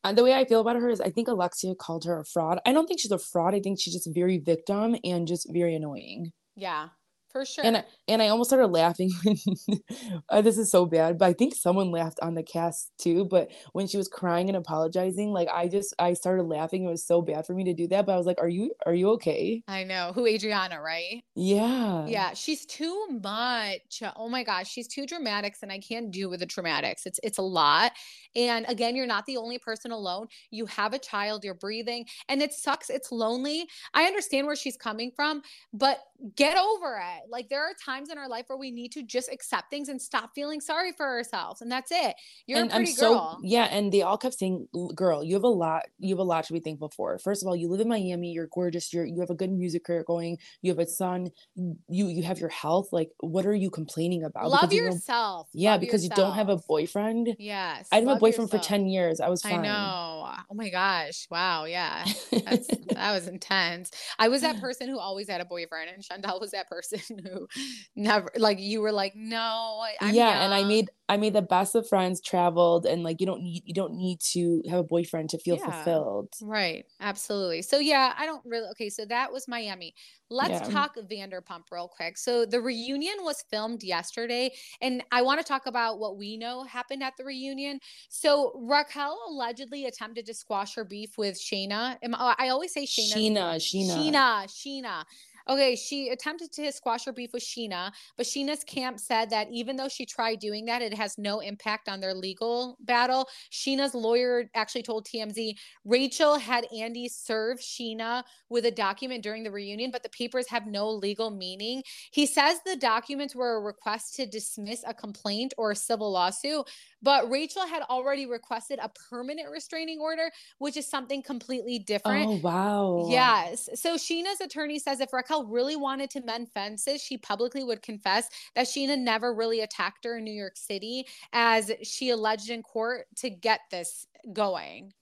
And 0.03 0.17
the 0.17 0.23
way 0.23 0.33
I 0.33 0.45
feel 0.45 0.61
about 0.61 0.77
her 0.77 0.89
is 0.89 0.99
I 0.99 1.09
think 1.09 1.27
Alexia 1.27 1.75
called 1.75 2.05
her 2.05 2.19
a 2.19 2.25
fraud. 2.25 2.59
I 2.65 2.73
don't 2.73 2.87
think 2.87 2.99
she's 2.99 3.11
a 3.11 3.19
fraud. 3.19 3.53
I 3.53 3.59
think 3.59 3.79
she's 3.79 3.93
just 3.93 4.09
very 4.13 4.39
victim 4.39 4.95
and 5.03 5.27
just 5.27 5.47
very 5.51 5.75
annoying. 5.75 6.31
Yeah 6.55 6.89
for 7.31 7.45
sure. 7.45 7.65
And 7.65 7.83
and 8.07 8.21
I 8.21 8.27
almost 8.27 8.49
started 8.49 8.67
laughing 8.67 9.11
uh, 10.29 10.41
this 10.41 10.57
is 10.57 10.71
so 10.71 10.85
bad, 10.85 11.17
but 11.17 11.25
I 11.25 11.33
think 11.33 11.55
someone 11.55 11.91
laughed 11.91 12.19
on 12.21 12.35
the 12.35 12.43
cast 12.43 12.91
too. 12.97 13.25
But 13.25 13.51
when 13.73 13.87
she 13.87 13.97
was 13.97 14.07
crying 14.07 14.49
and 14.49 14.57
apologizing, 14.57 15.31
like 15.31 15.47
I 15.49 15.67
just 15.67 15.93
I 15.99 16.13
started 16.13 16.43
laughing. 16.43 16.83
It 16.83 16.89
was 16.89 17.05
so 17.05 17.21
bad 17.21 17.45
for 17.45 17.53
me 17.53 17.63
to 17.65 17.73
do 17.73 17.87
that, 17.89 18.05
but 18.05 18.13
I 18.13 18.17
was 18.17 18.25
like, 18.25 18.39
"Are 18.41 18.49
you 18.49 18.71
are 18.85 18.93
you 18.93 19.09
okay?" 19.11 19.63
I 19.67 19.83
know 19.83 20.11
who 20.13 20.25
Adriana, 20.27 20.81
right? 20.81 21.23
Yeah, 21.35 22.05
yeah. 22.07 22.33
She's 22.33 22.65
too 22.65 23.07
much. 23.21 24.03
Oh 24.15 24.29
my 24.29 24.43
gosh, 24.43 24.69
she's 24.69 24.87
too 24.87 25.05
dramatics, 25.05 25.59
and 25.63 25.71
I 25.71 25.79
can't 25.79 26.11
do 26.11 26.29
with 26.29 26.39
the 26.39 26.45
dramatics. 26.45 27.05
It's 27.05 27.19
it's 27.23 27.37
a 27.37 27.43
lot. 27.43 27.93
And 28.35 28.65
again, 28.67 28.95
you're 28.95 29.07
not 29.07 29.25
the 29.25 29.37
only 29.37 29.57
person 29.57 29.91
alone. 29.91 30.27
You 30.49 30.65
have 30.67 30.93
a 30.93 30.99
child. 30.99 31.43
You're 31.43 31.53
breathing, 31.53 32.05
and 32.29 32.41
it 32.41 32.53
sucks. 32.53 32.89
It's 32.89 33.11
lonely. 33.11 33.67
I 33.93 34.03
understand 34.05 34.47
where 34.47 34.55
she's 34.55 34.77
coming 34.77 35.11
from, 35.15 35.41
but 35.73 35.99
get 36.35 36.57
over 36.57 36.97
it. 36.97 37.20
Like 37.29 37.49
there 37.49 37.63
are 37.63 37.73
times 37.84 38.10
in 38.10 38.17
our 38.17 38.29
life 38.29 38.45
where 38.47 38.57
we 38.57 38.71
need 38.71 38.91
to 38.93 39.03
just 39.03 39.31
accept 39.31 39.69
things 39.69 39.89
and 39.89 40.01
stop 40.01 40.31
feeling 40.36 40.62
sorry 40.62 40.91
for 40.91 41.05
ourselves. 41.05 41.62
And 41.62 41.71
that's 41.71 41.91
it. 41.91 42.15
You're 42.47 42.60
and 42.60 42.71
a 42.71 42.75
pretty 42.75 42.91
I'm 42.91 42.95
so, 42.95 43.13
girl. 43.13 43.39
Yeah. 43.43 43.65
And 43.65 43.91
they 43.91 44.01
all 44.01 44.17
kept 44.17 44.36
saying, 44.36 44.67
girl, 44.95 45.23
you 45.23 45.36
have 45.36 45.43
a 45.43 45.47
lot, 45.47 45.84
you 45.99 46.10
have 46.10 46.19
a 46.19 46.23
lot 46.23 46.45
to 46.45 46.53
be 46.53 46.60
thankful 46.60 46.91
for. 46.95 47.17
First 47.19 47.43
of 47.43 47.47
all, 47.47 47.55
you 47.55 47.69
live 47.69 47.81
in 47.81 47.88
Miami, 47.88 48.31
you're 48.31 48.49
gorgeous, 48.51 48.93
you're 48.93 49.05
you 49.05 49.19
have 49.19 49.29
a 49.29 49.36
good 49.36 49.51
music 49.51 49.84
career 49.84 50.03
going, 50.05 50.38
you 50.62 50.71
have 50.71 50.79
a 50.79 50.88
son, 50.88 51.31
you 51.55 52.07
you 52.07 52.23
have 52.23 52.39
your 52.39 52.49
health. 52.49 52.89
Like, 52.91 53.12
what 53.19 53.45
are 53.45 53.55
you 53.55 53.69
complaining 53.69 54.23
about? 54.23 54.49
Love 54.49 54.69
because 54.69 54.75
yourself. 54.75 55.49
You 55.53 55.65
yeah, 55.65 55.71
love 55.71 55.81
because 55.81 56.03
yourself. 56.03 56.17
you 56.17 56.23
don't 56.23 56.36
have 56.36 56.49
a 56.49 56.57
boyfriend. 56.57 57.36
Yes. 57.39 57.88
I 57.91 57.95
had 57.95 58.03
a 58.03 58.15
boyfriend 58.15 58.51
yourself. 58.51 58.63
for 58.63 58.67
10 58.67 58.88
years. 58.88 59.19
I 59.19 59.29
was 59.29 59.41
fine. 59.41 59.60
I 59.60 59.63
know. 59.63 60.23
Ah, 60.25 60.45
oh 60.49 60.53
my 60.53 60.69
gosh. 60.69 61.27
Wow. 61.29 61.65
Yeah. 61.65 62.05
that 62.31 63.12
was 63.13 63.27
intense. 63.27 63.91
I 64.19 64.29
was 64.29 64.41
that 64.41 64.60
person 64.62 64.89
who 64.89 64.99
always 64.99 65.29
had 65.29 65.41
a 65.41 65.45
boyfriend 65.45 65.91
and 65.91 66.03
Shantel 66.03 66.39
was 66.39 66.51
that 66.51 66.69
person 66.69 67.11
who 67.19 67.47
never 67.95 68.32
like 68.38 68.60
you 68.60 68.82
were 68.82 68.91
like 68.91 69.15
no 69.15 69.84
I'm 70.00 70.13
yeah 70.13 70.34
young. 70.34 70.43
and 70.43 70.54
i 70.54 70.63
made 70.63 70.89
i 71.10 71.17
made 71.17 71.34
the 71.34 71.41
best 71.41 71.76
of 71.76 71.88
friends 71.88 72.21
traveled 72.21 72.86
and 72.86 73.04
like 73.04 73.19
you 73.19 73.26
don't 73.26 73.41
need 73.41 73.63
you 73.65 73.74
don't 73.74 73.93
need 73.93 74.19
to 74.32 74.62
have 74.69 74.80
a 74.80 74.84
boyfriend 74.84 75.30
to 75.32 75.38
feel 75.38 75.58
yeah, 75.58 75.69
fulfilled 75.71 76.30
right 76.41 76.86
absolutely 77.00 77.62
so 77.62 77.80
yeah 77.80 78.13
i 78.17 78.26
don't 78.26 78.43
really 78.45 78.67
okay 78.69 78.89
so 78.89 79.06
that 79.06 79.32
was 79.32 79.47
miami 79.47 79.93
let's 80.30 80.67
yeah. 80.67 80.74
talk 80.74 80.95
vanderpump 81.10 81.63
real 81.71 81.88
quick 81.88 82.17
so 82.17 82.45
the 82.45 82.60
reunion 82.60 83.15
was 83.21 83.43
filmed 83.50 83.84
yesterday 83.84 84.52
and 84.82 85.04
i 85.12 85.21
want 85.21 85.39
to 85.39 85.45
talk 85.45 85.65
about 85.65 86.00
what 86.00 86.17
we 86.17 86.38
know 86.38 86.63
happened 86.63 87.04
at 87.04 87.13
the 87.17 87.26
reunion 87.26 87.80
so 88.10 88.54
raquel 88.56 89.19
allegedly 89.30 89.86
attempted 89.86 90.26
to 90.26 90.34
squash 90.34 90.76
her 90.76 90.86
beef 90.86 91.17
with 91.17 91.39
Scheana. 91.39 91.97
I 92.04 92.50
always 92.50 92.74
say 92.74 92.86
Scheana. 92.86 93.56
Scheana. 93.56 94.12
Scheana. 94.12 94.45
Scheana. 94.47 95.04
Okay, 95.51 95.75
she 95.75 96.07
attempted 96.07 96.53
to 96.53 96.71
squash 96.71 97.03
her 97.03 97.11
beef 97.11 97.33
with 97.33 97.43
Scheana, 97.43 97.91
but 98.15 98.25
Scheana's 98.25 98.63
camp 98.63 99.01
said 99.01 99.29
that 99.31 99.49
even 99.51 99.75
though 99.75 99.89
she 99.89 100.05
tried 100.05 100.39
doing 100.39 100.63
that, 100.63 100.81
it 100.81 100.93
has 100.93 101.17
no 101.17 101.41
impact 101.41 101.89
on 101.89 101.99
their 101.99 102.13
legal 102.13 102.77
battle. 102.79 103.27
Scheana's 103.51 103.93
lawyer 103.93 104.49
actually 104.55 104.83
told 104.83 105.05
TMZ 105.05 105.57
Rachel 105.83 106.37
had 106.37 106.67
Andy 106.73 107.09
serve 107.09 107.59
Scheana 107.59 108.23
with 108.47 108.65
a 108.65 108.71
document 108.71 109.23
during 109.23 109.43
the 109.43 109.51
reunion, 109.51 109.91
but 109.91 110.03
the 110.03 110.09
papers 110.09 110.47
have 110.47 110.67
no 110.67 110.89
legal 110.89 111.29
meaning. 111.29 111.83
He 112.11 112.25
says 112.25 112.59
the 112.65 112.77
documents 112.77 113.35
were 113.35 113.57
a 113.57 113.61
request 113.61 114.15
to 114.15 114.25
dismiss 114.25 114.85
a 114.87 114.93
complaint 114.93 115.53
or 115.57 115.71
a 115.71 115.75
civil 115.75 116.13
lawsuit, 116.13 116.65
but 117.01 117.29
Rachel 117.29 117.65
had 117.65 117.83
already 117.83 118.25
requested 118.25 118.79
a 118.81 118.89
permanent 118.89 119.49
restraining 119.49 119.99
order, 119.99 120.31
which 120.59 120.77
is 120.77 120.87
something 120.87 121.21
completely 121.21 121.79
different. 121.79 122.27
Oh, 122.27 122.39
wow. 122.41 123.07
Yes. 123.09 123.69
So 123.75 123.95
Scheana's 123.95 124.41
attorney 124.41 124.79
says 124.79 124.99
if 124.99 125.13
Raquel 125.13 125.45
really 125.45 125.75
wanted 125.75 126.09
to 126.11 126.21
mend 126.21 126.49
fences, 126.51 127.01
she 127.01 127.17
publicly 127.17 127.63
would 127.63 127.81
confess 127.81 128.29
that 128.55 128.67
Scheana 128.67 128.97
never 128.97 129.33
really 129.33 129.61
attacked 129.61 130.05
her 130.05 130.17
in 130.17 130.23
New 130.23 130.33
York 130.33 130.57
City, 130.57 131.05
as 131.33 131.71
she 131.83 132.09
alleged 132.09 132.49
in 132.49 132.61
court 132.63 133.07
to 133.17 133.29
get 133.29 133.61
this 133.71 134.07
going. 134.33 134.93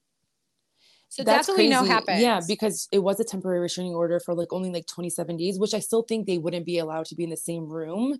So 1.09 1.23
that's, 1.23 1.38
that's 1.38 1.47
what 1.47 1.55
crazy. 1.55 1.69
we 1.69 1.73
know 1.73 1.83
happened. 1.83 2.21
Yeah, 2.21 2.39
because 2.47 2.88
it 2.91 2.99
was 2.99 3.19
a 3.19 3.23
temporary 3.23 3.59
restraining 3.59 3.95
order 3.95 4.19
for 4.19 4.35
like 4.35 4.53
only 4.53 4.71
like 4.71 4.85
27 4.85 5.38
days, 5.38 5.57
which 5.57 5.73
I 5.73 5.79
still 5.79 6.03
think 6.03 6.27
they 6.27 6.38
wouldn't 6.38 6.67
be 6.67 6.77
allowed 6.77 7.07
to 7.07 7.15
be 7.15 7.23
in 7.23 7.31
the 7.31 7.38
same 7.38 7.67
room 7.67 8.19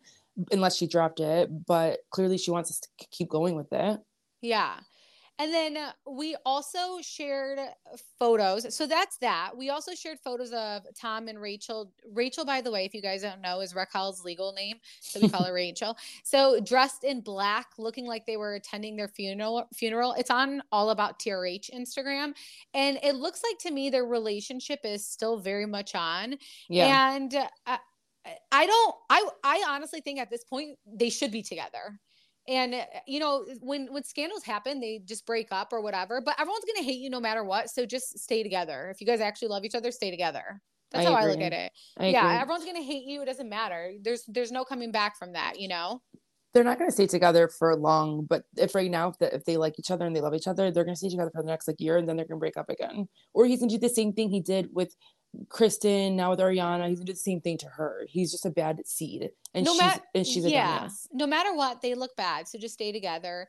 unless 0.52 0.78
she 0.78 0.88
dropped 0.88 1.20
it. 1.20 1.50
But 1.66 2.00
clearly 2.12 2.38
she 2.38 2.52
wants 2.52 2.72
us 2.72 2.80
to 2.80 3.08
keep 3.12 3.30
going 3.30 3.56
with 3.56 3.72
it. 3.72 4.00
Yeah. 4.42 4.80
And 5.40 5.54
then 5.54 5.78
uh, 5.78 5.92
we 6.06 6.36
also 6.46 7.00
shared 7.02 7.60
photos. 8.20 8.76
So 8.76 8.86
that's 8.86 9.18
that. 9.20 9.52
We 9.58 9.70
also 9.70 9.96
shared 9.96 10.20
photos 10.20 10.52
of 10.52 10.84
Tom 11.00 11.30
and 11.30 11.40
Rachel. 11.40 11.94
Rachel, 12.12 12.44
by 12.44 12.60
the 12.60 12.70
way, 12.70 12.84
if 12.84 12.94
you 12.94 13.02
guys 13.02 13.22
don't 13.22 13.40
know, 13.40 13.62
is 13.62 13.74
Raquel's 13.74 14.26
legal 14.26 14.52
name. 14.52 14.76
So 15.00 15.22
we 15.22 15.30
call 15.30 15.46
her 15.46 15.54
Rachel. 15.54 15.98
So 16.24 16.60
dressed 16.60 17.06
in 17.06 17.22
black, 17.22 17.68
looking 17.78 18.06
like 18.06 18.26
they 18.26 18.36
were 18.36 18.56
attending 18.56 18.98
their 18.98 19.08
funeral 19.08 19.66
funeral. 19.74 20.14
It's 20.18 20.30
on 20.30 20.62
all 20.74 20.90
about 20.90 21.20
TRH 21.20 21.74
Instagram. 21.74 22.34
And 22.74 23.00
it 23.02 23.16
looks 23.16 23.42
like 23.42 23.60
to 23.60 23.72
me 23.72 23.90
their 23.90 24.06
relationship 24.06 24.82
is 24.84 25.08
still 25.08 25.40
very 25.40 25.66
much 25.66 25.96
on. 25.96 26.36
Yeah. 26.68 27.16
And 27.16 27.34
uh, 27.66 27.78
I 28.52 28.66
don't 28.66 28.96
I 29.10 29.28
I 29.44 29.64
honestly 29.70 30.02
think 30.02 30.20
at 30.20 30.30
this 30.30 30.44
point 30.44 30.78
they 30.86 31.10
should 31.10 31.32
be 31.32 31.42
together. 31.42 32.00
And 32.48 32.76
you 33.06 33.20
know 33.20 33.46
when 33.62 33.92
when 33.92 34.04
scandals 34.04 34.44
happen 34.44 34.80
they 34.80 35.02
just 35.06 35.26
break 35.26 35.50
up 35.52 35.72
or 35.72 35.82
whatever 35.82 36.22
but 36.22 36.40
everyone's 36.40 36.66
gonna 36.66 36.86
hate 36.86 37.00
you 37.00 37.10
no 37.10 37.20
matter 37.20 37.44
what. 37.44 37.70
So 37.70 37.86
just 37.86 38.20
stay 38.20 38.44
together. 38.44 38.90
If 38.90 39.02
you 39.02 39.08
guys 39.08 39.22
actually 39.22 39.50
love 39.50 39.66
each 39.66 39.76
other 39.76 39.92
stay 39.92 40.12
together. 40.12 40.62
That's 40.92 41.06
I 41.06 41.10
how 41.12 41.18
agree. 41.18 41.30
i 41.30 41.34
look 41.34 41.42
at 41.42 41.54
it. 41.54 41.72
I 41.98 42.08
yeah 42.08 42.26
agree. 42.26 42.42
everyone's 42.42 42.66
gonna 42.66 42.82
hate 42.84 43.06
you. 43.06 43.22
It 43.22 43.26
doesn't 43.26 43.50
matter. 43.50 43.94
There's 44.02 44.24
there's 44.28 44.52
no 44.52 44.64
coming 44.64 44.92
back 44.92 45.18
from 45.18 45.34
that 45.34 45.60
you 45.60 45.68
know? 45.68 46.02
They're 46.52 46.64
not 46.64 46.80
going 46.80 46.90
to 46.90 46.94
stay 46.94 47.06
together 47.06 47.48
for 47.48 47.76
long 47.76 48.26
but 48.26 48.44
if 48.58 48.74
right 48.74 48.90
now 48.90 49.10
if, 49.10 49.20
the, 49.20 49.36
if 49.36 49.46
they 49.46 49.56
like 49.58 49.78
each 49.78 49.92
other 49.92 50.08
and 50.08 50.16
they 50.16 50.22
love 50.22 50.34
each 50.34 50.48
other 50.48 50.72
they're 50.72 50.84
going 50.84 50.96
to 50.96 51.00
stay 51.00 51.10
together 51.10 51.30
for 51.32 51.44
the 51.44 51.48
next 51.48 51.68
like 51.68 51.80
year 51.80 51.98
and 51.98 52.10
then 52.10 52.16
they're 52.16 52.26
going 52.26 52.38
to 52.38 52.40
break 52.40 52.58
up 52.58 52.70
again. 52.70 53.08
Or 53.36 53.46
he's 53.46 53.60
going 53.60 53.70
to 53.70 53.76
do 53.76 53.88
the 53.88 53.94
same 53.94 54.14
thing 54.14 54.32
he 54.32 54.42
did 54.42 54.70
with 54.74 54.96
Kristen, 55.48 56.16
now 56.16 56.32
with 56.32 56.40
Ariana, 56.40 56.88
he's 56.90 57.00
gonna 57.00 57.06
do 57.06 57.14
the 57.14 57.20
same 57.20 57.42
thing 57.42 57.58
to 57.60 57.68
her. 57.68 58.06
He's 58.08 58.32
just 58.32 58.46
a 58.46 58.50
bad 58.50 58.86
seed. 58.86 59.30
And 59.54 59.66
no 59.66 59.74
she's 59.74 59.82
ma- 59.82 59.98
and 60.14 60.28
she's 60.28 60.46
a 60.46 60.50
yeah, 60.50 60.82
dumbass. 60.82 61.08
No 61.12 61.26
matter 61.26 61.56
what, 61.56 61.82
they 61.82 61.96
look 61.96 62.16
bad. 62.16 62.48
So 62.48 62.60
just 62.60 62.76
stay 62.76 62.92
together. 62.92 63.48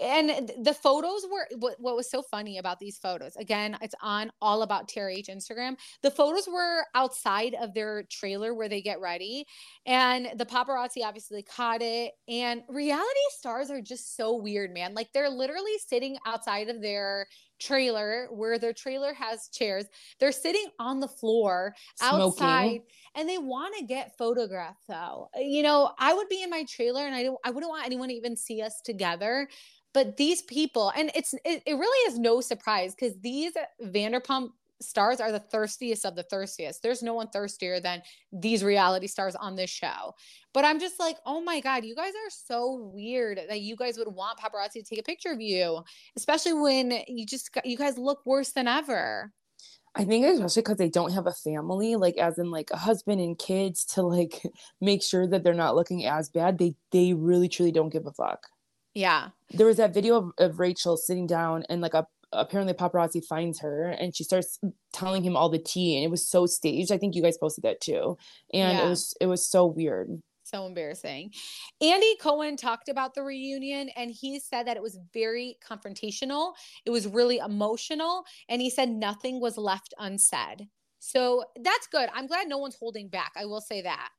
And 0.00 0.50
the 0.62 0.74
photos 0.74 1.26
were 1.30 1.46
what, 1.58 1.74
what 1.78 1.96
was 1.96 2.08
so 2.08 2.22
funny 2.22 2.58
about 2.58 2.78
these 2.78 2.98
photos. 2.98 3.34
Again, 3.36 3.76
it's 3.80 3.94
on 4.00 4.30
all 4.40 4.62
about 4.62 4.88
TRH 4.88 5.28
Instagram. 5.28 5.76
The 6.02 6.10
photos 6.10 6.48
were 6.48 6.84
outside 6.94 7.56
of 7.60 7.74
their 7.74 8.04
trailer 8.04 8.54
where 8.54 8.68
they 8.68 8.80
get 8.80 9.00
ready. 9.00 9.44
And 9.86 10.28
the 10.36 10.46
paparazzi 10.46 11.04
obviously 11.04 11.42
caught 11.42 11.82
it. 11.82 12.12
And 12.28 12.62
reality 12.68 13.04
stars 13.30 13.70
are 13.70 13.80
just 13.80 14.16
so 14.16 14.36
weird, 14.36 14.72
man. 14.72 14.94
Like 14.94 15.08
they're 15.12 15.30
literally 15.30 15.78
sitting 15.84 16.16
outside 16.26 16.68
of 16.68 16.80
their 16.80 17.26
trailer 17.60 18.28
where 18.30 18.58
their 18.58 18.72
trailer 18.72 19.14
has 19.14 19.48
chairs. 19.48 19.84
They're 20.18 20.32
sitting 20.32 20.66
on 20.78 21.00
the 21.00 21.08
floor 21.08 21.74
Smoking. 21.96 22.20
outside 22.20 22.80
and 23.14 23.28
they 23.28 23.38
want 23.38 23.74
to 23.78 23.84
get 23.84 24.16
photographed 24.16 24.82
though. 24.88 25.28
You 25.36 25.62
know, 25.62 25.92
I 25.98 26.14
would 26.14 26.28
be 26.28 26.42
in 26.42 26.50
my 26.50 26.64
trailer 26.64 27.06
and 27.06 27.14
I 27.14 27.22
don't 27.22 27.38
I 27.44 27.50
wouldn't 27.50 27.70
want 27.70 27.86
anyone 27.86 28.08
to 28.08 28.14
even 28.14 28.36
see 28.36 28.62
us 28.62 28.80
together. 28.80 29.48
But 29.92 30.16
these 30.16 30.42
people, 30.42 30.92
and 30.96 31.10
it's 31.16 31.34
it, 31.44 31.62
it 31.66 31.74
really 31.74 32.12
is 32.12 32.18
no 32.18 32.40
surprise 32.40 32.94
because 32.94 33.18
these 33.20 33.52
Vanderpump 33.82 34.50
stars 34.80 35.20
are 35.20 35.32
the 35.32 35.38
thirstiest 35.38 36.04
of 36.04 36.16
the 36.16 36.22
thirstiest. 36.24 36.82
There's 36.82 37.02
no 37.02 37.14
one 37.14 37.28
thirstier 37.28 37.80
than 37.80 38.02
these 38.32 38.64
reality 38.64 39.06
stars 39.06 39.34
on 39.34 39.56
this 39.56 39.70
show. 39.70 40.14
But 40.52 40.64
I'm 40.64 40.80
just 40.80 40.98
like, 40.98 41.16
oh 41.26 41.40
my 41.40 41.60
God, 41.60 41.84
you 41.84 41.94
guys 41.94 42.12
are 42.12 42.30
so 42.30 42.90
weird 42.94 43.40
that 43.48 43.60
you 43.60 43.76
guys 43.76 43.98
would 43.98 44.08
want 44.08 44.38
paparazzi 44.38 44.74
to 44.74 44.82
take 44.82 44.98
a 44.98 45.04
picture 45.04 45.30
of 45.30 45.40
you, 45.40 45.82
especially 46.16 46.54
when 46.54 47.02
you 47.06 47.26
just, 47.26 47.50
you 47.64 47.76
guys 47.76 47.98
look 47.98 48.20
worse 48.24 48.52
than 48.52 48.66
ever. 48.66 49.32
I 49.94 50.04
think 50.04 50.24
especially 50.24 50.62
because 50.62 50.76
they 50.76 50.88
don't 50.88 51.12
have 51.12 51.26
a 51.26 51.32
family, 51.32 51.96
like 51.96 52.16
as 52.16 52.38
in 52.38 52.50
like 52.50 52.70
a 52.70 52.76
husband 52.76 53.20
and 53.20 53.36
kids 53.36 53.84
to 53.86 54.02
like 54.02 54.42
make 54.80 55.02
sure 55.02 55.26
that 55.26 55.42
they're 55.42 55.52
not 55.52 55.74
looking 55.74 56.06
as 56.06 56.28
bad. 56.28 56.58
They 56.58 56.74
they 56.92 57.12
really 57.12 57.48
truly 57.48 57.72
don't 57.72 57.92
give 57.92 58.06
a 58.06 58.12
fuck. 58.12 58.46
Yeah. 58.94 59.28
There 59.50 59.66
was 59.66 59.78
that 59.78 59.94
video 59.94 60.16
of, 60.16 60.32
of 60.38 60.60
Rachel 60.60 60.96
sitting 60.96 61.26
down 61.26 61.64
and 61.68 61.80
like 61.80 61.94
a 61.94 62.06
apparently 62.32 62.74
paparazzi 62.74 63.24
finds 63.24 63.60
her 63.60 63.88
and 63.88 64.14
she 64.14 64.24
starts 64.24 64.58
telling 64.92 65.22
him 65.22 65.36
all 65.36 65.48
the 65.48 65.58
tea 65.58 65.96
and 65.96 66.04
it 66.04 66.10
was 66.10 66.28
so 66.28 66.46
staged. 66.46 66.92
I 66.92 66.98
think 66.98 67.14
you 67.14 67.22
guys 67.22 67.38
posted 67.38 67.64
that 67.64 67.80
too. 67.80 68.16
And 68.52 68.78
yeah. 68.78 68.84
it 68.84 68.88
was 68.88 69.14
it 69.20 69.26
was 69.26 69.46
so 69.46 69.66
weird 69.66 70.08
so 70.50 70.66
embarrassing. 70.66 71.32
Andy 71.80 72.16
Cohen 72.20 72.56
talked 72.56 72.88
about 72.88 73.14
the 73.14 73.22
reunion 73.22 73.88
and 73.96 74.10
he 74.10 74.40
said 74.40 74.66
that 74.66 74.76
it 74.76 74.82
was 74.82 74.98
very 75.14 75.56
confrontational. 75.66 76.54
It 76.84 76.90
was 76.90 77.06
really 77.06 77.38
emotional. 77.38 78.24
And 78.48 78.60
he 78.60 78.68
said 78.68 78.90
nothing 78.90 79.40
was 79.40 79.56
left 79.56 79.94
unsaid. 79.98 80.66
So 80.98 81.44
that's 81.62 81.86
good. 81.86 82.10
I'm 82.14 82.26
glad 82.26 82.48
no 82.48 82.58
one's 82.58 82.76
holding 82.76 83.08
back. 83.08 83.32
I 83.36 83.46
will 83.46 83.60
say 83.60 83.80
that. 83.82 84.10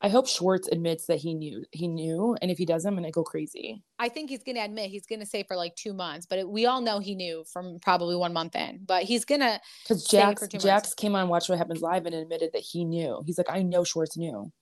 I 0.00 0.08
hope 0.08 0.26
Schwartz 0.26 0.68
admits 0.68 1.06
that 1.06 1.18
he 1.18 1.34
knew. 1.34 1.64
He 1.72 1.88
knew, 1.88 2.36
and 2.40 2.50
if 2.50 2.58
he 2.58 2.66
doesn't, 2.66 2.88
I'm 2.88 2.94
gonna 2.94 3.10
go 3.10 3.24
crazy. 3.24 3.82
I 3.98 4.08
think 4.08 4.30
he's 4.30 4.42
gonna 4.42 4.64
admit. 4.64 4.90
He's 4.90 5.06
gonna 5.06 5.26
say 5.26 5.42
for 5.42 5.56
like 5.56 5.74
two 5.76 5.92
months, 5.92 6.26
but 6.26 6.38
it, 6.38 6.48
we 6.48 6.66
all 6.66 6.80
know 6.80 6.98
he 6.98 7.14
knew 7.14 7.44
from 7.52 7.78
probably 7.80 8.16
one 8.16 8.32
month 8.32 8.56
in. 8.56 8.80
But 8.84 9.04
he's 9.04 9.24
gonna 9.24 9.60
because 9.82 10.04
Jax 10.04 10.46
Jax 10.48 10.94
came 10.94 11.14
on 11.14 11.28
Watch 11.28 11.48
What 11.48 11.58
Happens 11.58 11.80
Live 11.80 12.06
and 12.06 12.14
admitted 12.14 12.50
that 12.52 12.62
he 12.62 12.84
knew. 12.84 13.22
He's 13.26 13.38
like, 13.38 13.50
I 13.50 13.62
know 13.62 13.84
Schwartz 13.84 14.16
knew. 14.16 14.52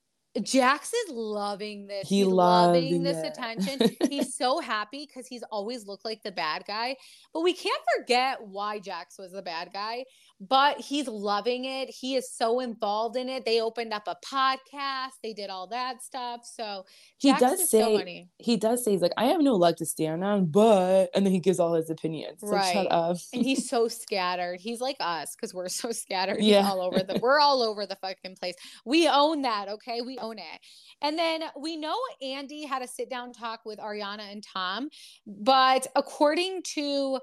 Jax 0.41 0.91
is 0.93 1.11
loving 1.11 1.85
this. 1.85 2.07
He 2.07 2.17
he's 2.17 2.27
loving 2.27 3.03
this 3.03 3.17
it. 3.17 3.27
attention. 3.27 3.95
he's 4.09 4.35
so 4.35 4.59
happy 4.59 5.05
because 5.05 5.27
he's 5.27 5.43
always 5.51 5.85
looked 5.85 6.05
like 6.05 6.23
the 6.23 6.31
bad 6.31 6.63
guy. 6.65 6.95
But 7.33 7.41
we 7.41 7.53
can't 7.53 7.81
forget 7.95 8.39
why 8.41 8.79
Jax 8.79 9.19
was 9.19 9.31
the 9.31 9.43
bad 9.43 9.69
guy 9.73 10.05
but 10.49 10.79
he's 10.79 11.07
loving 11.07 11.65
it. 11.65 11.89
He 11.89 12.15
is 12.15 12.31
so 12.31 12.59
involved 12.59 13.15
in 13.15 13.29
it. 13.29 13.45
They 13.45 13.61
opened 13.61 13.93
up 13.93 14.07
a 14.07 14.17
podcast. 14.25 15.11
They 15.21 15.33
did 15.33 15.49
all 15.49 15.67
that 15.67 16.03
stuff. 16.03 16.41
So 16.43 16.85
he 17.17 17.33
does 17.33 17.69
say 17.69 17.81
so 17.81 18.25
he 18.39 18.57
does 18.57 18.83
say 18.83 18.91
he's 18.91 19.01
like, 19.01 19.13
I 19.15 19.25
have 19.25 19.41
no 19.41 19.55
leg 19.55 19.77
to 19.77 19.85
stand 19.85 20.23
on, 20.23 20.47
but 20.47 21.09
and 21.15 21.25
then 21.25 21.31
he 21.31 21.39
gives 21.39 21.59
all 21.59 21.73
his 21.73 21.89
opinions. 21.89 22.41
So 22.41 22.47
right. 22.47 22.73
shut 22.73 22.91
up. 22.91 23.17
and 23.31 23.43
he's 23.43 23.69
so 23.73 23.87
scattered. 23.87 24.59
He's 24.59 24.81
like 24.81 24.97
us 24.99 25.35
because 25.35 25.53
we're 25.53 25.69
so 25.69 25.91
scattered. 25.91 26.41
Yeah. 26.41 26.61
He's 26.61 26.71
all 26.71 26.81
over 26.81 26.99
the 26.99 27.19
we're 27.21 27.39
all 27.39 27.61
over 27.61 27.85
the 27.85 27.95
fucking 27.95 28.35
place. 28.35 28.55
We 28.85 29.07
own 29.07 29.43
that. 29.43 29.69
Okay. 29.69 30.01
We 30.01 30.17
own 30.17 30.39
it. 30.39 30.59
And 31.01 31.17
then 31.17 31.43
we 31.59 31.77
know 31.77 31.97
Andy 32.21 32.65
had 32.65 32.81
a 32.81 32.87
sit 32.87 33.09
down 33.09 33.33
talk 33.33 33.61
with 33.65 33.79
Ariana 33.79 34.31
and 34.31 34.43
Tom, 34.43 34.89
but 35.25 35.87
according 35.95 36.63
to 36.73 37.19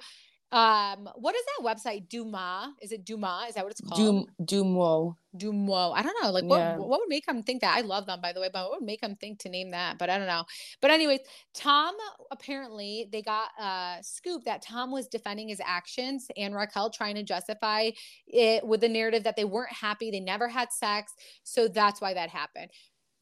um 0.53 1.09
what 1.15 1.35
is 1.37 1.43
that 1.45 1.65
website 1.65 2.09
duma 2.09 2.75
is 2.83 2.91
it 2.91 3.05
duma 3.05 3.47
is 3.49 3.55
that 3.55 3.65
what 3.65 3.71
it's 3.71 3.81
called? 3.81 4.27
Dum 4.41 4.47
dumo 4.47 5.15
dumo 5.37 5.93
i 5.95 6.03
don't 6.03 6.17
know 6.21 6.33
like 6.33 6.43
what, 6.45 6.59
yeah. 6.59 6.77
what 6.77 6.99
would 6.99 7.09
make 7.09 7.25
them 7.25 7.43
think 7.45 7.61
that? 7.61 7.77
I 7.77 7.83
love 7.83 8.07
them 8.07 8.21
by 8.21 8.33
the 8.33 8.41
way 8.41 8.51
but 8.53 8.69
what 8.69 8.81
would 8.81 8.87
make 8.87 9.01
them 9.01 9.15
think 9.15 9.39
to 9.41 9.49
name 9.49 9.71
that? 9.71 9.99
But 9.99 10.11
i 10.11 10.19
don't 10.19 10.27
know. 10.27 10.45
But 10.81 10.91
anyways 10.91 11.21
tom 11.55 11.95
apparently 12.33 13.09
they 13.13 13.23
got 13.23 13.51
uh 13.61 14.03
scoop 14.03 14.43
that 14.45 14.63
tom 14.63 14.91
was 14.91 15.07
defending 15.07 15.49
his 15.49 15.61
actions 15.65 16.27
and 16.37 16.53
raquel 16.53 16.91
trying 16.91 17.15
to 17.15 17.23
justify 17.23 17.91
it 18.27 18.67
with 18.67 18.81
the 18.81 18.89
narrative 18.89 19.23
that 19.25 19.37
they 19.37 19.45
weren't 19.45 19.73
happy 19.73 20.11
they 20.11 20.21
never 20.21 20.49
had 20.49 20.73
sex 20.73 21.13
so 21.45 21.69
that's 21.69 22.01
why 22.01 22.13
that 22.13 22.29
happened 22.29 22.71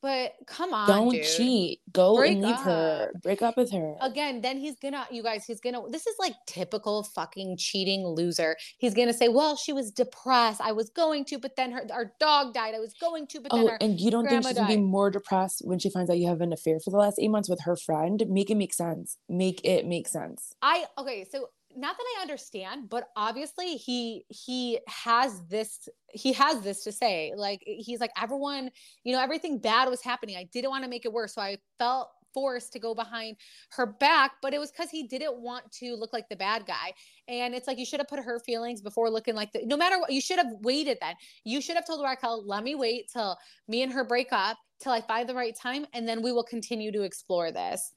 but 0.00 0.34
come 0.46 0.72
on, 0.72 0.86
don't 0.86 1.10
dude. 1.10 1.24
cheat. 1.24 1.80
Go 1.92 2.16
Break 2.16 2.32
and 2.32 2.42
leave 2.42 2.54
up. 2.54 2.64
her. 2.64 3.12
Break 3.22 3.42
up 3.42 3.56
with 3.56 3.72
her. 3.72 3.94
Again, 4.00 4.40
then 4.40 4.58
he's 4.58 4.78
gonna, 4.78 5.06
you 5.10 5.22
guys, 5.22 5.44
he's 5.44 5.60
gonna. 5.60 5.80
This 5.90 6.06
is 6.06 6.14
like 6.18 6.34
typical 6.46 7.02
fucking 7.02 7.56
cheating 7.56 8.06
loser. 8.06 8.56
He's 8.78 8.94
gonna 8.94 9.12
say, 9.12 9.28
"Well, 9.28 9.56
she 9.56 9.72
was 9.72 9.90
depressed. 9.90 10.60
I 10.60 10.72
was 10.72 10.90
going 10.90 11.24
to, 11.26 11.38
but 11.38 11.56
then 11.56 11.72
her 11.72 11.82
our 11.92 12.12
dog 12.20 12.54
died. 12.54 12.74
I 12.74 12.80
was 12.80 12.94
going 13.00 13.26
to, 13.28 13.40
but 13.40 13.52
then 13.52 13.68
oh, 13.68 13.76
and 13.80 13.98
you 13.98 14.10
don't 14.10 14.28
think 14.28 14.44
she's 14.44 14.54
gonna 14.54 14.68
be 14.68 14.76
more 14.76 15.10
depressed 15.10 15.62
when 15.64 15.78
she 15.78 15.90
finds 15.90 16.10
out 16.10 16.18
you 16.18 16.28
have 16.28 16.40
an 16.40 16.52
affair 16.52 16.78
for 16.80 16.90
the 16.90 16.96
last 16.96 17.18
eight 17.20 17.30
months 17.30 17.48
with 17.48 17.60
her 17.62 17.76
friend? 17.76 18.22
Make 18.28 18.50
it 18.50 18.56
make 18.56 18.74
sense. 18.74 19.18
Make 19.28 19.64
it 19.64 19.86
make 19.86 20.08
sense. 20.08 20.54
I 20.62 20.84
okay, 20.98 21.26
so 21.30 21.48
not 21.78 21.96
that 21.96 22.04
I 22.18 22.22
understand, 22.22 22.90
but 22.90 23.08
obviously 23.16 23.76
he 23.76 24.24
he 24.28 24.80
has 24.88 25.40
this 25.48 25.88
he 26.12 26.32
has 26.32 26.60
this 26.62 26.84
to 26.84 26.92
say. 26.92 27.32
Like 27.36 27.62
he's 27.64 28.00
like 28.00 28.10
everyone, 28.20 28.70
you 29.04 29.14
know, 29.14 29.22
everything 29.22 29.58
bad 29.58 29.88
was 29.88 30.02
happening. 30.02 30.36
I 30.36 30.44
didn't 30.52 30.70
want 30.70 30.84
to 30.84 30.90
make 30.90 31.04
it 31.04 31.12
worse, 31.12 31.34
so 31.34 31.40
I 31.40 31.58
felt 31.78 32.08
forced 32.34 32.72
to 32.72 32.78
go 32.78 32.94
behind 32.94 33.36
her 33.70 33.86
back, 33.86 34.32
but 34.42 34.52
it 34.52 34.58
was 34.58 34.70
because 34.70 34.90
he 34.90 35.04
didn't 35.04 35.40
want 35.40 35.70
to 35.72 35.94
look 35.94 36.12
like 36.12 36.28
the 36.28 36.36
bad 36.36 36.66
guy. 36.66 36.92
And 37.26 37.54
it's 37.54 37.66
like 37.66 37.78
you 37.78 37.86
should 37.86 38.00
have 38.00 38.08
put 38.08 38.20
her 38.20 38.38
feelings 38.40 38.82
before 38.82 39.10
looking 39.10 39.34
like 39.34 39.52
the 39.52 39.64
no 39.64 39.76
matter 39.76 39.98
what, 39.98 40.12
you 40.12 40.20
should 40.20 40.38
have 40.38 40.52
waited 40.60 40.98
then. 41.00 41.14
You 41.44 41.60
should 41.60 41.76
have 41.76 41.86
told 41.86 42.02
Raquel, 42.02 42.46
let 42.46 42.62
me 42.62 42.74
wait 42.74 43.10
till 43.12 43.36
me 43.68 43.82
and 43.82 43.92
her 43.92 44.04
break 44.04 44.28
up 44.32 44.58
till 44.80 44.92
I 44.92 45.00
find 45.00 45.28
the 45.28 45.34
right 45.34 45.56
time, 45.60 45.86
and 45.92 46.08
then 46.08 46.22
we 46.22 46.32
will 46.32 46.44
continue 46.44 46.92
to 46.92 47.02
explore 47.02 47.50
this. 47.50 47.92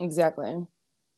Exactly. 0.00 0.64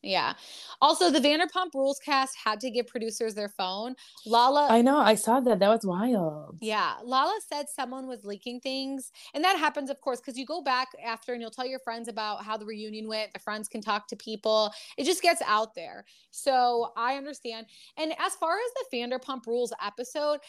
Yeah. 0.03 0.35
Also, 0.81 1.11
the 1.11 1.21
Vanderpump 1.21 1.75
Rules 1.75 2.01
cast 2.01 2.37
had 2.37 2.59
to 2.61 2.71
give 2.71 2.89
producers 2.89 3.35
their 3.35 3.49
phone. 3.49 3.95
Lala. 4.27 4.67
I 4.69 4.83
know. 4.83 4.99
I 4.99 5.15
saw 5.15 5.39
that. 5.41 5.61
That 5.61 5.69
was 5.69 5.87
wild. 5.87 6.59
Yeah. 6.61 6.95
Lala 7.05 7.39
said 7.49 7.67
someone 7.69 8.09
was 8.09 8.25
leaking 8.25 8.61
things. 8.61 9.13
And 9.33 9.45
that 9.45 9.57
happens, 9.57 9.91
of 9.91 10.01
course, 10.01 10.21
because 10.21 10.37
you 10.37 10.45
go 10.45 10.61
back 10.61 10.89
after 11.05 11.33
and 11.33 11.41
you'll 11.41 11.53
tell 11.53 11.67
your 11.67 11.79
friends 11.79 12.09
about 12.09 12.45
how 12.45 12.57
the 12.57 12.67
reunion 12.67 13.07
went. 13.07 13.33
The 13.33 13.39
friends 13.39 13.69
can 13.69 13.81
talk 13.81 14.09
to 14.09 14.17
people. 14.17 14.73
It 14.99 15.05
just 15.05 15.23
gets 15.23 15.41
out 15.47 15.75
there. 15.77 16.05
So 16.33 16.93
I 16.97 17.15
understand. 17.15 17.67
And 17.97 18.13
as 18.19 18.35
far 18.35 18.57
as 18.57 18.91
the 18.91 18.97
Vanderpump 18.97 19.47
Rules 19.47 19.73
episode, 19.85 20.41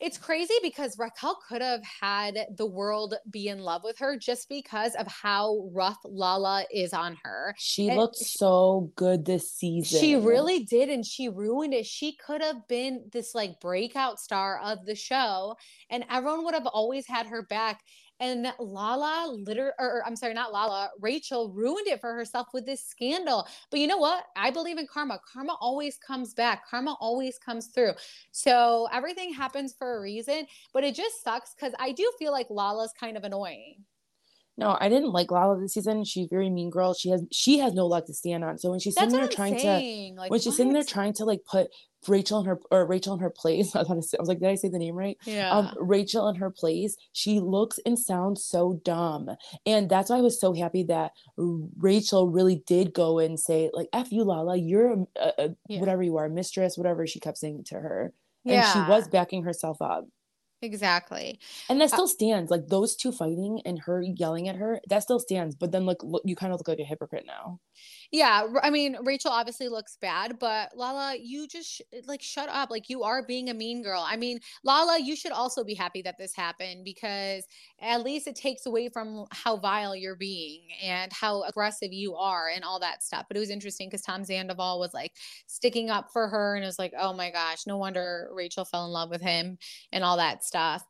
it's 0.00 0.18
crazy 0.18 0.54
because 0.62 0.96
Raquel 0.98 1.38
could 1.48 1.60
have 1.60 1.82
had 1.82 2.38
the 2.56 2.66
world 2.66 3.14
be 3.30 3.48
in 3.48 3.58
love 3.58 3.82
with 3.82 3.98
her 3.98 4.16
just 4.16 4.48
because 4.48 4.94
of 4.94 5.06
how 5.06 5.68
rough 5.72 5.98
Lala 6.04 6.64
is 6.72 6.92
on 6.92 7.16
her. 7.24 7.54
She 7.58 7.88
and 7.88 7.96
looked 7.96 8.16
so 8.16 8.92
good 8.94 9.24
this 9.24 9.50
season. 9.52 10.00
She 10.00 10.14
really 10.14 10.64
did. 10.64 10.88
And 10.88 11.04
she 11.04 11.28
ruined 11.28 11.74
it. 11.74 11.86
She 11.86 12.12
could 12.12 12.42
have 12.42 12.68
been 12.68 13.04
this 13.12 13.34
like 13.34 13.60
breakout 13.60 14.20
star 14.20 14.60
of 14.60 14.86
the 14.86 14.94
show, 14.94 15.56
and 15.90 16.04
everyone 16.10 16.44
would 16.44 16.54
have 16.54 16.66
always 16.66 17.06
had 17.06 17.26
her 17.26 17.42
back. 17.42 17.82
And 18.20 18.52
Lala, 18.58 19.32
literally, 19.32 19.72
or, 19.78 20.02
I'm 20.04 20.16
sorry, 20.16 20.34
not 20.34 20.52
Lala, 20.52 20.90
Rachel 21.00 21.52
ruined 21.52 21.86
it 21.86 22.00
for 22.00 22.12
herself 22.14 22.48
with 22.52 22.66
this 22.66 22.84
scandal. 22.84 23.46
But 23.70 23.80
you 23.80 23.86
know 23.86 23.98
what? 23.98 24.24
I 24.36 24.50
believe 24.50 24.78
in 24.78 24.86
karma. 24.86 25.20
Karma 25.32 25.56
always 25.60 25.96
comes 25.98 26.34
back, 26.34 26.68
karma 26.68 26.96
always 27.00 27.38
comes 27.38 27.68
through. 27.68 27.92
So 28.32 28.88
everything 28.92 29.32
happens 29.32 29.72
for 29.72 29.96
a 29.96 30.00
reason. 30.00 30.46
But 30.72 30.84
it 30.84 30.94
just 30.94 31.22
sucks 31.22 31.54
because 31.54 31.74
I 31.78 31.92
do 31.92 32.10
feel 32.18 32.32
like 32.32 32.48
Lala's 32.50 32.92
kind 32.98 33.16
of 33.16 33.24
annoying. 33.24 33.84
No, 34.56 34.76
I 34.80 34.88
didn't 34.88 35.12
like 35.12 35.30
Lala 35.30 35.60
this 35.60 35.74
season. 35.74 36.02
She's 36.02 36.26
very 36.28 36.50
mean 36.50 36.68
girl. 36.68 36.92
She 36.92 37.10
has 37.10 37.24
she 37.30 37.58
has 37.60 37.74
no 37.74 37.86
leg 37.86 38.06
to 38.06 38.12
stand 38.12 38.42
on. 38.42 38.58
So 38.58 38.70
when 38.70 38.80
she's 38.80 38.96
sitting 38.96 39.14
there 39.14 39.28
trying 39.28 39.56
saying. 39.56 40.16
to 40.16 40.20
like, 40.20 40.30
when 40.32 40.40
she's 40.40 40.46
what? 40.46 40.56
sitting 40.56 40.72
there 40.72 40.82
trying 40.82 41.12
to 41.14 41.24
like 41.24 41.42
put 41.48 41.68
Rachel 42.06 42.40
in 42.40 42.46
her 42.46 42.60
or 42.70 42.86
Rachel 42.86 43.14
in 43.14 43.20
her 43.20 43.30
place. 43.30 43.74
I, 43.76 43.82
was 43.82 44.14
like, 44.18 44.40
did 44.40 44.48
I 44.48 44.54
say 44.54 44.68
the 44.68 44.78
name 44.78 44.94
right? 44.94 45.16
Yeah. 45.24 45.50
Um, 45.50 45.74
Rachel 45.80 46.28
in 46.28 46.36
her 46.36 46.50
place. 46.50 46.96
She 47.12 47.40
looks 47.40 47.78
and 47.84 47.98
sounds 47.98 48.44
so 48.44 48.80
dumb, 48.84 49.30
and 49.66 49.88
that's 49.88 50.10
why 50.10 50.18
I 50.18 50.22
was 50.22 50.40
so 50.40 50.52
happy 50.52 50.84
that 50.84 51.12
Rachel 51.36 52.28
really 52.28 52.62
did 52.66 52.92
go 52.92 53.18
and 53.18 53.38
say 53.38 53.70
like, 53.72 53.88
"F 53.92 54.12
you, 54.12 54.24
Lala. 54.24 54.56
You're 54.56 54.92
a, 55.16 55.32
a, 55.38 55.50
yeah. 55.68 55.80
whatever 55.80 56.02
you 56.02 56.16
are, 56.16 56.28
mistress, 56.28 56.76
whatever." 56.76 57.06
She 57.06 57.20
kept 57.20 57.38
saying 57.38 57.64
to 57.64 57.76
her, 57.76 58.12
yeah. 58.44 58.54
and 58.54 58.72
she 58.72 58.90
was 58.90 59.08
backing 59.08 59.42
herself 59.44 59.80
up. 59.80 60.06
Exactly. 60.60 61.38
And 61.68 61.80
that 61.80 61.84
uh 61.84 61.88
still 61.88 62.04
uh, 62.04 62.08
stands. 62.08 62.50
Like 62.50 62.66
those 62.66 62.96
two 62.96 63.12
fighting 63.12 63.60
and 63.64 63.78
her 63.80 64.02
yelling 64.02 64.48
at 64.48 64.56
her, 64.56 64.80
that 64.88 65.02
still 65.02 65.20
stands. 65.20 65.54
But 65.54 65.70
then 65.72 65.86
look, 65.86 66.02
look 66.02 66.22
you 66.24 66.34
kind 66.34 66.52
of 66.52 66.58
look 66.58 66.68
like 66.68 66.80
a 66.80 66.84
hypocrite 66.84 67.24
now. 67.26 67.60
Yeah, 68.10 68.46
I 68.62 68.70
mean, 68.70 68.96
Rachel 69.04 69.30
obviously 69.30 69.68
looks 69.68 69.98
bad, 70.00 70.38
but 70.38 70.74
Lala, 70.74 71.16
you 71.20 71.46
just 71.46 71.70
sh- 71.70 71.80
like 72.06 72.22
shut 72.22 72.48
up. 72.48 72.70
Like 72.70 72.88
you 72.88 73.02
are 73.02 73.24
being 73.24 73.50
a 73.50 73.54
mean 73.54 73.82
girl. 73.82 74.04
I 74.06 74.16
mean, 74.16 74.40
Lala, 74.64 74.98
you 74.98 75.14
should 75.14 75.32
also 75.32 75.62
be 75.62 75.74
happy 75.74 76.00
that 76.02 76.16
this 76.18 76.34
happened 76.34 76.84
because 76.84 77.44
at 77.80 78.02
least 78.02 78.26
it 78.26 78.34
takes 78.34 78.64
away 78.64 78.88
from 78.88 79.26
how 79.30 79.58
vile 79.58 79.94
you're 79.94 80.16
being 80.16 80.62
and 80.82 81.12
how 81.12 81.42
aggressive 81.42 81.92
you 81.92 82.16
are 82.16 82.48
and 82.48 82.64
all 82.64 82.80
that 82.80 83.02
stuff. 83.02 83.26
But 83.28 83.36
it 83.36 83.40
was 83.40 83.50
interesting 83.50 83.88
because 83.88 84.02
Tom 84.02 84.24
Sandoval 84.24 84.80
was 84.80 84.94
like 84.94 85.12
sticking 85.46 85.90
up 85.90 86.10
for 86.10 86.28
her 86.28 86.56
and 86.56 86.64
it 86.64 86.66
was 86.66 86.78
like, 86.78 86.94
oh 86.98 87.12
my 87.12 87.30
gosh, 87.30 87.66
no 87.66 87.76
wonder 87.76 88.30
Rachel 88.32 88.64
fell 88.64 88.86
in 88.86 88.90
love 88.92 89.10
with 89.10 89.20
him 89.20 89.58
and 89.92 90.02
all 90.02 90.16
that 90.16 90.44
stuff. 90.48 90.84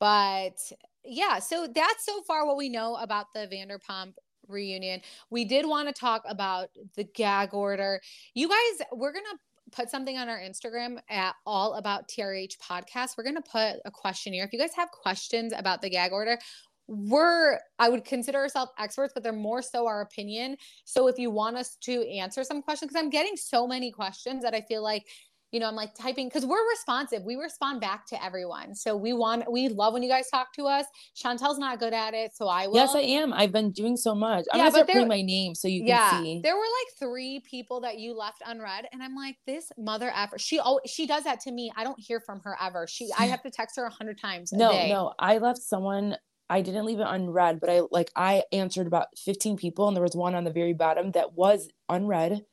But 0.00 0.58
yeah, 1.04 1.38
so 1.38 1.66
that's 1.72 2.04
so 2.04 2.22
far 2.22 2.46
what 2.46 2.56
we 2.56 2.68
know 2.68 2.96
about 2.96 3.32
the 3.32 3.48
Vanderpump 3.50 4.14
reunion. 4.48 5.00
We 5.30 5.44
did 5.44 5.66
want 5.66 5.88
to 5.88 5.94
talk 5.94 6.22
about 6.28 6.68
the 6.96 7.04
gag 7.04 7.54
order. 7.54 8.00
You 8.34 8.48
guys, 8.48 8.86
we're 8.92 9.12
going 9.12 9.24
to 9.24 9.38
put 9.72 9.90
something 9.90 10.18
on 10.18 10.28
our 10.28 10.38
Instagram 10.38 10.98
at 11.08 11.34
all 11.46 11.74
about 11.74 12.08
TRH 12.08 12.58
podcast. 12.58 13.16
We're 13.16 13.24
going 13.24 13.36
to 13.36 13.42
put 13.42 13.76
a 13.84 13.90
questionnaire. 13.90 14.44
If 14.44 14.52
you 14.52 14.58
guys 14.58 14.74
have 14.76 14.90
questions 14.90 15.52
about 15.56 15.80
the 15.80 15.90
gag 15.90 16.12
order, 16.12 16.38
we're 16.86 17.58
i 17.78 17.88
would 17.88 18.04
consider 18.04 18.38
ourselves 18.38 18.70
experts 18.78 19.12
but 19.14 19.22
they're 19.22 19.32
more 19.32 19.62
so 19.62 19.86
our 19.86 20.02
opinion 20.02 20.54
so 20.84 21.08
if 21.08 21.18
you 21.18 21.30
want 21.30 21.56
us 21.56 21.76
to 21.76 22.06
answer 22.10 22.44
some 22.44 22.60
questions 22.60 22.90
because 22.90 23.02
i'm 23.02 23.08
getting 23.08 23.36
so 23.36 23.66
many 23.66 23.90
questions 23.90 24.42
that 24.42 24.54
i 24.54 24.60
feel 24.60 24.82
like 24.82 25.06
you 25.54 25.60
know 25.60 25.68
i'm 25.68 25.76
like 25.76 25.94
typing 25.94 26.26
because 26.26 26.44
we're 26.44 26.68
responsive 26.68 27.22
we 27.22 27.36
respond 27.36 27.80
back 27.80 28.06
to 28.06 28.22
everyone. 28.24 28.74
So 28.74 28.96
we 28.96 29.12
want 29.12 29.50
we 29.50 29.68
love 29.68 29.92
when 29.92 30.02
you 30.02 30.08
guys 30.08 30.28
talk 30.28 30.52
to 30.54 30.64
us. 30.66 30.86
Shantel's 31.16 31.58
not 31.58 31.78
good 31.78 31.92
at 31.92 32.12
it 32.12 32.34
so 32.34 32.48
i 32.48 32.66
will. 32.66 32.74
Yes 32.74 32.94
i 32.94 33.00
am. 33.00 33.32
I've 33.32 33.52
been 33.52 33.70
doing 33.70 33.96
so 33.96 34.14
much. 34.14 34.46
I'm 34.52 34.58
yeah, 34.58 34.64
gonna 34.64 34.70
start 34.72 34.88
putting 34.88 35.08
my 35.08 35.22
name 35.22 35.54
so 35.54 35.68
you 35.68 35.80
can 35.80 35.88
yeah, 35.88 36.20
see. 36.20 36.40
there 36.42 36.56
were 36.56 36.60
like 36.60 36.98
three 36.98 37.40
people 37.48 37.80
that 37.82 37.98
you 37.98 38.16
left 38.16 38.42
unread 38.44 38.86
and 38.92 39.02
i'm 39.02 39.14
like 39.14 39.36
this 39.46 39.70
mother 39.78 40.12
ever 40.14 40.38
she 40.38 40.60
oh 40.62 40.80
she 40.86 41.06
does 41.06 41.24
that 41.24 41.40
to 41.40 41.52
me. 41.52 41.70
I 41.76 41.84
don't 41.84 41.98
hear 42.00 42.20
from 42.20 42.40
her 42.40 42.56
ever. 42.60 42.86
She 42.88 43.08
i 43.18 43.26
have 43.26 43.42
to 43.42 43.50
text 43.50 43.76
her 43.76 43.84
a 43.84 43.90
hundred 43.90 44.20
times 44.20 44.52
no 44.52 44.72
day. 44.72 44.88
no 44.90 45.12
i 45.18 45.38
left 45.38 45.60
someone 45.60 46.16
I 46.50 46.60
didn't 46.60 46.84
leave 46.84 47.00
it 47.00 47.06
unread, 47.08 47.58
but 47.58 47.70
I 47.70 47.82
like 47.90 48.10
I 48.14 48.42
answered 48.52 48.86
about 48.86 49.06
15 49.16 49.56
people 49.56 49.88
and 49.88 49.96
there 49.96 50.02
was 50.02 50.14
one 50.14 50.34
on 50.34 50.44
the 50.44 50.52
very 50.52 50.74
bottom 50.74 51.12
that 51.12 51.32
was 51.32 51.70
unread. 51.88 52.44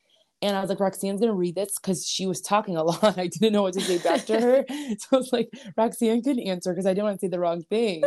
And 0.42 0.56
I 0.56 0.60
was 0.60 0.68
like, 0.68 0.80
Roxanne's 0.80 1.20
gonna 1.20 1.32
read 1.34 1.54
this 1.54 1.78
because 1.78 2.04
she 2.06 2.26
was 2.26 2.40
talking 2.40 2.76
a 2.76 2.82
lot. 2.84 3.16
I 3.16 3.28
didn't 3.28 3.52
know 3.52 3.62
what 3.62 3.74
to 3.74 3.80
say 3.80 3.98
back 3.98 4.26
to 4.26 4.40
her. 4.40 4.64
so 4.98 5.06
I 5.12 5.16
was 5.16 5.32
like, 5.32 5.50
Roxanne 5.76 6.22
couldn't 6.22 6.46
answer 6.46 6.72
because 6.72 6.86
I 6.86 6.90
didn't 6.90 7.04
want 7.04 7.20
to 7.20 7.26
say 7.26 7.30
the 7.30 7.38
wrong 7.38 7.62
thing. 7.62 8.02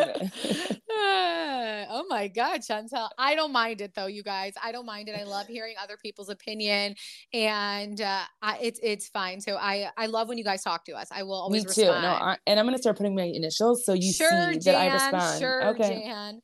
oh 0.97 2.05
my 2.09 2.27
God, 2.27 2.61
Shantel. 2.61 3.09
I 3.17 3.36
don't 3.36 3.53
mind 3.53 3.81
it 3.81 3.93
though, 3.95 4.07
you 4.07 4.21
guys. 4.21 4.53
I 4.61 4.71
don't 4.71 4.86
mind 4.86 5.07
it. 5.09 5.15
I 5.17 5.23
love 5.23 5.47
hearing 5.47 5.75
other 5.81 5.97
people's 5.97 6.29
opinion 6.29 6.95
and 7.33 8.01
uh, 8.01 8.23
I, 8.41 8.57
it's 8.61 8.79
it's 8.83 9.07
fine. 9.07 9.39
So 9.39 9.55
I 9.55 9.89
I 9.97 10.07
love 10.07 10.27
when 10.27 10.38
you 10.38 10.43
guys 10.43 10.63
talk 10.63 10.86
to 10.86 10.93
us. 10.93 11.07
I 11.11 11.23
will 11.23 11.33
always 11.33 11.65
Me 11.65 11.73
too. 11.73 11.81
Respond. 11.81 12.01
No, 12.03 12.09
I, 12.09 12.38
and 12.45 12.59
I'm 12.59 12.65
gonna 12.65 12.77
start 12.77 12.97
putting 12.97 13.15
my 13.15 13.23
initials 13.23 13.86
so 13.86 13.93
you 13.93 14.11
sure, 14.11 14.29
see 14.53 14.59
Jan, 14.59 14.73
that 14.73 14.75
I 14.75 14.93
respond. 14.93 15.39
Sure, 15.39 15.67
okay. 15.69 16.03
Jan. 16.03 16.41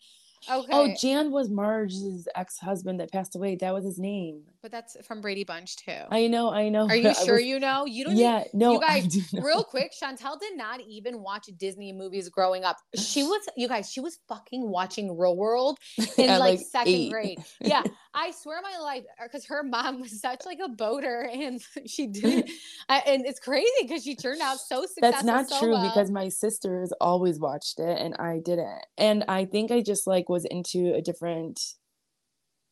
Oh, 0.49 0.61
okay. 0.61 0.71
Oh, 0.71 0.93
Jan 0.99 1.31
was 1.31 1.49
Marge's 1.49 2.27
ex-husband 2.35 2.99
that 2.99 3.11
passed 3.11 3.35
away. 3.35 3.55
That 3.55 3.73
was 3.73 3.85
his 3.85 3.99
name. 3.99 4.41
But 4.61 4.71
that's 4.71 4.95
from 5.05 5.21
Brady 5.21 5.43
Bunch 5.43 5.75
too. 5.75 6.03
I 6.09 6.27
know, 6.27 6.51
I 6.51 6.69
know. 6.69 6.87
Are 6.87 6.95
you 6.95 7.13
sure 7.13 7.35
was, 7.35 7.43
you 7.43 7.59
know? 7.59 7.85
You 7.85 8.05
don't. 8.05 8.15
Yeah, 8.15 8.39
need, 8.39 8.53
no. 8.53 8.71
You 8.73 8.79
guys, 8.79 9.33
real 9.33 9.63
quick, 9.63 9.93
Shantel 9.99 10.39
did 10.39 10.55
not 10.57 10.81
even 10.81 11.21
watch 11.21 11.49
Disney 11.57 11.93
movies 11.93 12.29
growing 12.29 12.63
up. 12.63 12.77
She 12.95 13.23
was, 13.23 13.41
you 13.55 13.67
guys, 13.67 13.91
she 13.91 13.99
was 13.99 14.19
fucking 14.27 14.67
watching 14.69 15.17
Real 15.17 15.35
World 15.35 15.77
in 16.17 16.27
like, 16.27 16.39
like, 16.39 16.59
second 16.59 16.93
eight. 16.93 17.11
grade. 17.11 17.39
Yeah, 17.59 17.83
I 18.13 18.31
swear 18.31 18.61
my 18.61 18.77
life, 18.77 19.03
uh, 19.19 19.23
because 19.23 19.45
her 19.45 19.63
mom 19.63 20.01
was 20.01 20.19
such 20.19 20.45
like 20.45 20.59
a 20.63 20.69
boater, 20.69 21.29
and 21.31 21.61
she 21.87 22.07
did, 22.07 22.49
and 22.89 23.25
it's 23.25 23.39
crazy 23.39 23.67
because 23.81 24.03
she 24.03 24.15
turned 24.15 24.41
out 24.41 24.57
so 24.59 24.81
successful. 24.81 25.11
That's 25.11 25.23
not 25.23 25.49
so 25.49 25.59
true 25.59 25.71
well. 25.73 25.87
because 25.87 26.11
my 26.11 26.29
sisters 26.29 26.91
always 26.99 27.39
watched 27.39 27.79
it, 27.79 27.99
and 27.99 28.15
I 28.15 28.39
didn't. 28.39 28.85
And 28.97 29.23
I 29.27 29.45
think 29.45 29.71
I 29.71 29.81
just 29.81 30.07
like 30.07 30.29
was 30.32 30.45
into 30.45 30.93
a 30.93 31.01
different 31.01 31.59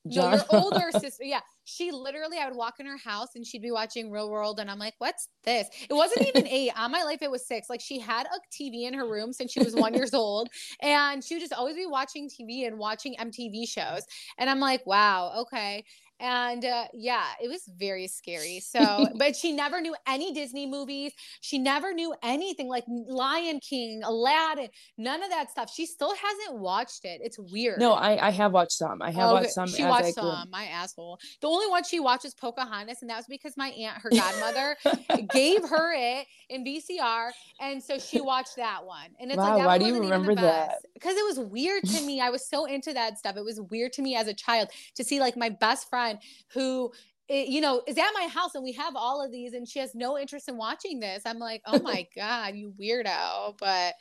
no, 0.06 0.32
your 0.32 0.42
older 0.50 0.92
sister. 1.00 1.24
Yeah. 1.24 1.42
She 1.66 1.92
literally, 1.92 2.38
I 2.40 2.48
would 2.48 2.58
walk 2.58 2.76
in 2.80 2.86
her 2.86 2.98
house 2.98 3.30
and 3.36 3.46
she'd 3.46 3.62
be 3.62 3.72
watching 3.72 4.10
Real 4.10 4.30
World. 4.32 4.60
And 4.60 4.72
I'm 4.72 4.80
like, 4.80 4.96
what's 4.98 5.28
this? 5.44 5.68
It 5.90 5.94
wasn't 5.94 6.28
even 6.28 6.48
eight. 6.48 6.72
On 6.76 6.92
my 6.92 7.04
life, 7.04 7.22
it 7.22 7.30
was 7.30 7.48
six. 7.48 7.70
Like 7.70 7.82
she 7.82 8.00
had 8.00 8.26
a 8.26 8.40
TV 8.52 8.88
in 8.88 8.94
her 8.94 9.08
room 9.08 9.34
since 9.34 9.52
she 9.52 9.60
was 9.60 9.76
one 9.76 9.94
years 9.94 10.14
old. 10.14 10.50
And 10.82 11.24
she 11.24 11.36
would 11.36 11.42
just 11.42 11.54
always 11.54 11.76
be 11.76 11.86
watching 11.86 12.30
TV 12.30 12.66
and 12.66 12.80
watching 12.80 13.16
MTV 13.20 13.68
shows. 13.68 14.04
And 14.38 14.50
I'm 14.50 14.60
like, 14.60 14.86
wow, 14.88 15.34
okay 15.42 15.84
and 16.20 16.66
uh, 16.66 16.86
yeah 16.94 17.26
it 17.42 17.48
was 17.48 17.64
very 17.78 18.08
scary. 18.08 18.62
So 18.70 19.08
but 19.16 19.36
she 19.36 19.52
never 19.52 19.82
knew 19.82 19.96
any 20.08 20.32
disney 20.34 20.68
movies. 20.68 21.12
She 21.42 21.58
never 21.58 21.92
knew 21.94 22.14
anything 22.22 22.68
like 22.68 22.84
lion 22.88 23.60
king 23.60 24.02
aladdin 24.04 24.70
none 24.98 25.24
of 25.24 25.30
that 25.30 25.50
stuff. 25.50 25.72
She 25.74 25.86
still 25.86 26.14
hasn't 26.14 26.60
watched 26.60 27.04
it. 27.04 27.22
It's 27.24 27.40
weird. 27.40 27.80
No 27.80 27.94
i 27.94 28.28
i 28.28 28.30
have 28.30 28.52
watched 28.52 28.74
some. 28.74 29.02
I 29.02 29.12
have 29.12 29.30
oh, 29.30 29.34
watched 29.34 29.52
some 29.52 29.68
she 29.68 29.84
watched 29.84 30.14
some. 30.14 30.50
My 30.52 30.66
asshole. 30.66 31.20
The 31.42 31.48
only 31.48 31.68
one 31.68 31.84
she 31.84 32.00
watches 32.00 32.30
is 32.30 32.34
pocahontas 32.36 33.02
and 33.02 33.10
that 33.10 33.18
was 33.18 33.28
because 33.28 33.58
my 33.58 33.70
aunt 33.70 34.02
her 34.02 34.10
godmother 34.10 34.78
gave 35.34 35.68
her 35.68 35.94
it 35.96 36.28
in 36.50 36.64
vcr 36.64 37.32
and 37.60 37.82
so 37.82 37.98
she 37.98 38.22
watched 38.22 38.56
that 38.58 38.86
one. 38.86 39.10
And 39.20 39.32
it's 39.32 39.38
wow, 39.38 39.58
like 39.58 39.66
why 39.66 39.78
do 39.78 39.86
you 39.86 40.00
remember 40.00 40.36
that? 40.36 40.80
because 41.00 41.16
it 41.16 41.26
was 41.26 41.40
weird 41.40 41.84
to 41.86 42.02
me. 42.04 42.20
I 42.20 42.30
was 42.30 42.46
so 42.46 42.66
into 42.66 42.94
that 42.94 43.18
stuff. 43.18 43.38
It 43.38 43.44
was 43.44 43.62
weird 43.62 43.94
to 43.94 44.02
me 44.02 44.16
as 44.16 44.28
a 44.28 44.34
child 44.34 44.70
to 44.96 45.04
see 45.04 45.20
like 45.20 45.38
my 45.38 45.50
best 45.50 45.90
friend 45.90 46.09
who 46.54 46.92
you 47.30 47.62
know, 47.62 47.84
is 47.86 47.98
at 47.98 48.10
my 48.16 48.28
house 48.28 48.56
and 48.56 48.64
we 48.64 48.72
have 48.72 48.96
all 48.96 49.24
of 49.24 49.32
these 49.32 49.54
and 49.54 49.68
she 49.68 49.78
has 49.78 49.94
no 49.94 50.18
interest 50.18 50.50
in 50.50 50.58
watching 50.58 51.00
this. 51.00 51.22
I'm 51.26 51.38
like, 51.38 51.62
oh 51.68 51.80
my 51.80 52.08
God, 52.16 52.56
you 52.56 52.74
weirdo. 52.80 53.56
But 53.60 53.94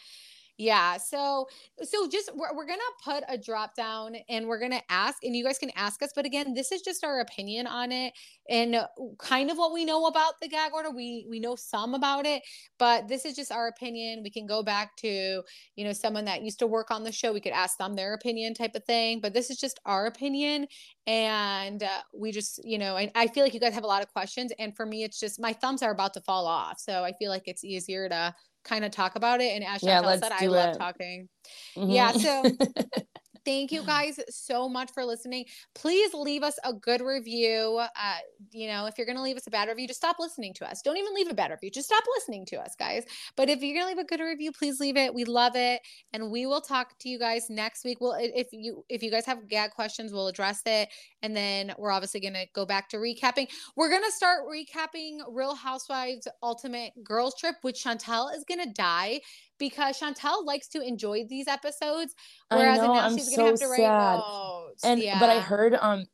yeah 0.58 0.96
so 0.96 1.46
so 1.82 2.08
just 2.08 2.30
we're, 2.34 2.54
we're 2.54 2.66
gonna 2.66 2.80
put 3.02 3.24
a 3.28 3.38
drop 3.38 3.74
down 3.74 4.16
and 4.28 4.46
we're 4.46 4.58
gonna 4.58 4.82
ask 4.90 5.22
and 5.22 5.34
you 5.34 5.44
guys 5.44 5.58
can 5.58 5.70
ask 5.76 6.02
us 6.02 6.10
but 6.14 6.26
again 6.26 6.52
this 6.52 6.72
is 6.72 6.82
just 6.82 7.04
our 7.04 7.20
opinion 7.20 7.66
on 7.66 7.92
it 7.92 8.12
and 8.48 8.76
kind 9.18 9.50
of 9.50 9.58
what 9.58 9.72
we 9.72 9.84
know 9.84 10.06
about 10.06 10.40
the 10.40 10.48
gag 10.48 10.72
order. 10.72 10.90
We 10.90 11.26
we 11.28 11.38
know 11.38 11.54
some 11.54 11.94
about 11.94 12.26
it 12.26 12.42
but 12.78 13.08
this 13.08 13.24
is 13.24 13.36
just 13.36 13.52
our 13.52 13.68
opinion. 13.68 14.22
We 14.22 14.30
can 14.30 14.46
go 14.46 14.62
back 14.62 14.96
to 14.98 15.42
you 15.76 15.84
know 15.84 15.92
someone 15.92 16.24
that 16.24 16.42
used 16.42 16.58
to 16.60 16.66
work 16.66 16.90
on 16.90 17.04
the 17.04 17.12
show. 17.12 17.32
We 17.32 17.40
could 17.40 17.52
ask 17.52 17.78
them 17.78 17.94
their 17.94 18.14
opinion 18.14 18.54
type 18.54 18.74
of 18.74 18.84
thing 18.84 19.20
but 19.20 19.34
this 19.34 19.50
is 19.50 19.58
just 19.58 19.78
our 19.86 20.06
opinion 20.06 20.66
and 21.06 21.82
uh, 21.82 22.00
we 22.14 22.32
just 22.32 22.60
you 22.64 22.78
know 22.78 22.96
I, 22.96 23.10
I 23.14 23.28
feel 23.28 23.44
like 23.44 23.54
you 23.54 23.60
guys 23.60 23.74
have 23.74 23.84
a 23.84 23.88
lot 23.88 24.02
of 24.02 24.12
questions 24.12 24.52
and 24.58 24.76
for 24.76 24.86
me 24.86 25.04
it's 25.04 25.20
just 25.20 25.40
my 25.40 25.52
thumbs 25.52 25.82
are 25.82 25.92
about 25.92 26.14
to 26.14 26.20
fall 26.20 26.46
off 26.46 26.78
so 26.78 27.02
i 27.02 27.12
feel 27.18 27.30
like 27.30 27.44
it's 27.46 27.64
easier 27.64 28.08
to 28.08 28.34
kind 28.68 28.84
of 28.84 28.90
talk 28.90 29.16
about 29.16 29.40
it. 29.40 29.54
And 29.54 29.64
as 29.64 29.82
yeah, 29.82 30.00
said, 30.18 30.32
I 30.32 30.46
love 30.46 30.78
talking. 30.78 31.28
Mm-hmm. 31.76 31.90
Yeah. 31.90 32.12
So 32.12 32.44
thank 33.48 33.72
you 33.72 33.82
guys 33.82 34.20
so 34.28 34.68
much 34.68 34.90
for 34.92 35.04
listening. 35.04 35.46
Please 35.74 36.12
leave 36.12 36.42
us 36.42 36.58
a 36.64 36.72
good 36.74 37.00
review. 37.00 37.80
Uh, 37.80 38.18
you 38.50 38.68
know, 38.68 38.84
if 38.84 38.98
you're 38.98 39.06
going 39.06 39.16
to 39.16 39.22
leave 39.22 39.38
us 39.38 39.46
a 39.46 39.50
bad 39.50 39.68
review, 39.68 39.88
just 39.88 39.98
stop 39.98 40.16
listening 40.18 40.52
to 40.54 40.68
us. 40.68 40.82
Don't 40.82 40.98
even 40.98 41.14
leave 41.14 41.28
a 41.28 41.34
bad 41.34 41.50
review. 41.50 41.70
Just 41.70 41.88
stop 41.88 42.04
listening 42.16 42.44
to 42.46 42.56
us, 42.56 42.74
guys. 42.78 43.04
But 43.36 43.48
if 43.48 43.62
you're 43.62 43.74
going 43.74 43.86
to 43.86 43.96
leave 43.96 44.04
a 44.04 44.06
good 44.06 44.20
review, 44.22 44.52
please 44.52 44.80
leave 44.80 44.98
it. 44.98 45.14
We 45.14 45.24
love 45.24 45.52
it. 45.56 45.80
And 46.12 46.30
we 46.30 46.44
will 46.44 46.60
talk 46.60 46.98
to 46.98 47.08
you 47.08 47.18
guys 47.18 47.48
next 47.48 47.84
week. 47.84 48.02
Well, 48.02 48.16
if 48.20 48.48
you 48.52 48.84
if 48.90 49.02
you 49.02 49.10
guys 49.10 49.24
have 49.24 49.48
gag 49.48 49.70
questions, 49.70 50.12
we'll 50.12 50.28
address 50.28 50.60
it. 50.66 50.90
And 51.22 51.34
then 51.34 51.72
we're 51.78 51.90
obviously 51.90 52.20
going 52.20 52.34
to 52.34 52.46
go 52.54 52.66
back 52.66 52.90
to 52.90 52.98
recapping. 52.98 53.48
We're 53.76 53.90
going 53.90 54.04
to 54.04 54.12
start 54.12 54.40
recapping 54.46 55.20
Real 55.30 55.54
Housewives 55.54 56.28
Ultimate 56.42 56.92
Girls 57.02 57.34
Trip, 57.38 57.56
which 57.62 57.82
Shantel 57.82 58.34
is 58.36 58.44
going 58.44 58.62
to 58.62 58.72
die 58.74 59.20
because 59.58 59.98
Shantel 59.98 60.44
likes 60.44 60.68
to 60.68 60.80
enjoy 60.80 61.24
these 61.28 61.48
episodes, 61.48 62.14
whereas 62.50 62.78
know, 62.78 62.94
now 62.94 63.00
I'm 63.00 63.16
she's 63.16 63.30
so 63.30 63.36
gonna 63.36 63.50
have 63.50 63.60
to 63.60 63.66
write 63.66 63.78
sad. 63.78 64.18
notes. 64.18 64.84
And 64.84 65.00
yeah. 65.00 65.18
but 65.18 65.30
I 65.30 65.40
heard 65.40 65.74
um 65.74 66.04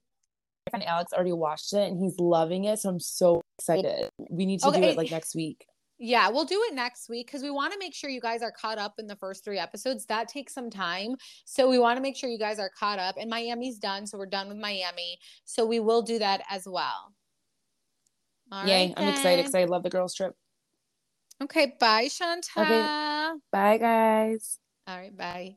and 0.72 0.82
Alex 0.82 1.12
already 1.12 1.32
watched 1.32 1.72
it 1.72 1.90
and 1.90 1.99
he's 1.99 2.18
loving 2.18 2.64
it, 2.64 2.78
so 2.78 2.88
I'm 2.88 3.01
so 3.01 3.42
excited. 3.59 4.09
We 4.30 4.47
need 4.47 4.61
to 4.61 4.68
okay. 4.68 4.80
do 4.80 4.86
it 4.88 4.97
like 4.97 5.11
next 5.11 5.34
week. 5.34 5.66
Yeah, 5.99 6.28
we'll 6.28 6.45
do 6.45 6.61
it 6.68 6.74
next 6.74 7.09
week 7.09 7.26
because 7.26 7.42
we 7.42 7.51
want 7.51 7.72
to 7.72 7.78
make 7.78 7.95
sure 7.95 8.11
you 8.11 8.20
guys 8.20 8.42
are 8.42 8.51
caught 8.51 8.78
up 8.78 8.95
in 8.99 9.07
the 9.07 9.14
first 9.16 9.45
three 9.45 9.59
episodes. 9.59 10.07
That 10.07 10.26
takes 10.28 10.53
some 10.53 10.68
time. 10.68 11.14
So 11.45 11.70
we 11.70 11.78
want 11.78 11.97
to 11.99 12.03
make 12.03 12.16
sure 12.16 12.28
you 12.28 12.38
guys 12.38 12.59
are 12.59 12.70
caught 12.78 12.99
up. 12.99 13.14
And 13.18 13.30
Miami's 13.30 13.78
done. 13.78 14.07
So 14.07 14.18
we're 14.18 14.26
done 14.26 14.49
with 14.49 14.59
Miami. 14.59 15.18
So 15.45 15.64
we 15.64 15.78
will 15.78 16.03
do 16.03 16.18
that 16.18 16.42
as 16.51 16.66
well. 16.66 17.14
All 18.51 18.66
Yay, 18.66 18.88
right, 18.88 18.95
I'm 18.97 19.09
excited 19.09 19.42
because 19.42 19.55
I 19.55 19.64
love 19.64 19.82
the 19.82 19.90
girls' 19.90 20.14
trip. 20.14 20.34
Okay, 21.42 21.74
bye, 21.80 22.07
Shantel. 22.07 22.62
Okay. 22.62 23.13
Bye, 23.53 23.78
guys. 23.78 24.59
All 24.87 24.99
right, 24.99 25.16
bye. 25.16 25.57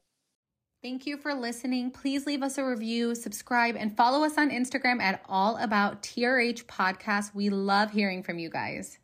Thank 0.84 1.08
you 1.08 1.18
for 1.18 1.34
listening. 1.34 1.92
Please 1.92 2.26
leave 2.26 2.44
us 2.44 2.58
a 2.58 2.64
review, 2.64 3.16
subscribe, 3.16 3.76
and 3.76 3.98
follow 3.98 4.24
us 4.24 4.38
on 4.38 4.52
Instagram 4.52 5.02
at 5.02 5.22
All 5.28 5.58
About 5.58 6.04
TRH 6.04 6.66
Podcast. 6.66 7.34
We 7.34 7.50
love 7.50 7.92
hearing 7.92 8.22
from 8.24 8.38
you 8.38 8.50
guys. 8.50 9.00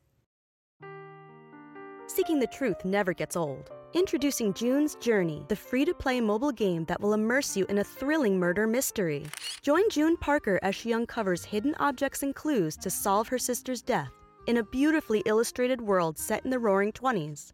Seeking 2.08 2.40
the 2.40 2.48
truth 2.48 2.86
never 2.86 3.12
gets 3.12 3.36
old. 3.36 3.72
Introducing 3.94 4.54
June's 4.54 4.96
Journey, 4.96 5.46
the 5.48 5.56
free 5.56 5.84
to 5.86 5.94
play 5.94 6.22
mobile 6.22 6.52
game 6.52 6.86
that 6.86 7.02
will 7.02 7.14
immerse 7.14 7.58
you 7.58 7.66
in 7.66 7.80
a 7.80 7.84
thrilling 7.84 8.40
murder 8.40 8.66
mystery. 8.68 9.26
Join 9.62 9.90
June 9.90 10.16
Parker 10.18 10.60
as 10.64 10.76
she 10.76 10.94
uncovers 10.94 11.44
hidden 11.44 11.76
objects 11.80 12.24
and 12.24 12.36
clues 12.36 12.76
to 12.78 12.90
solve 12.90 13.28
her 13.28 13.38
sister's 13.38 13.82
death 13.82 14.12
in 14.48 14.58
a 14.58 14.64
beautifully 14.64 15.22
illustrated 15.26 15.82
world 15.82 16.18
set 16.18 16.44
in 16.44 16.52
the 16.52 16.60
roaring 16.60 16.92
20s. 16.92 17.54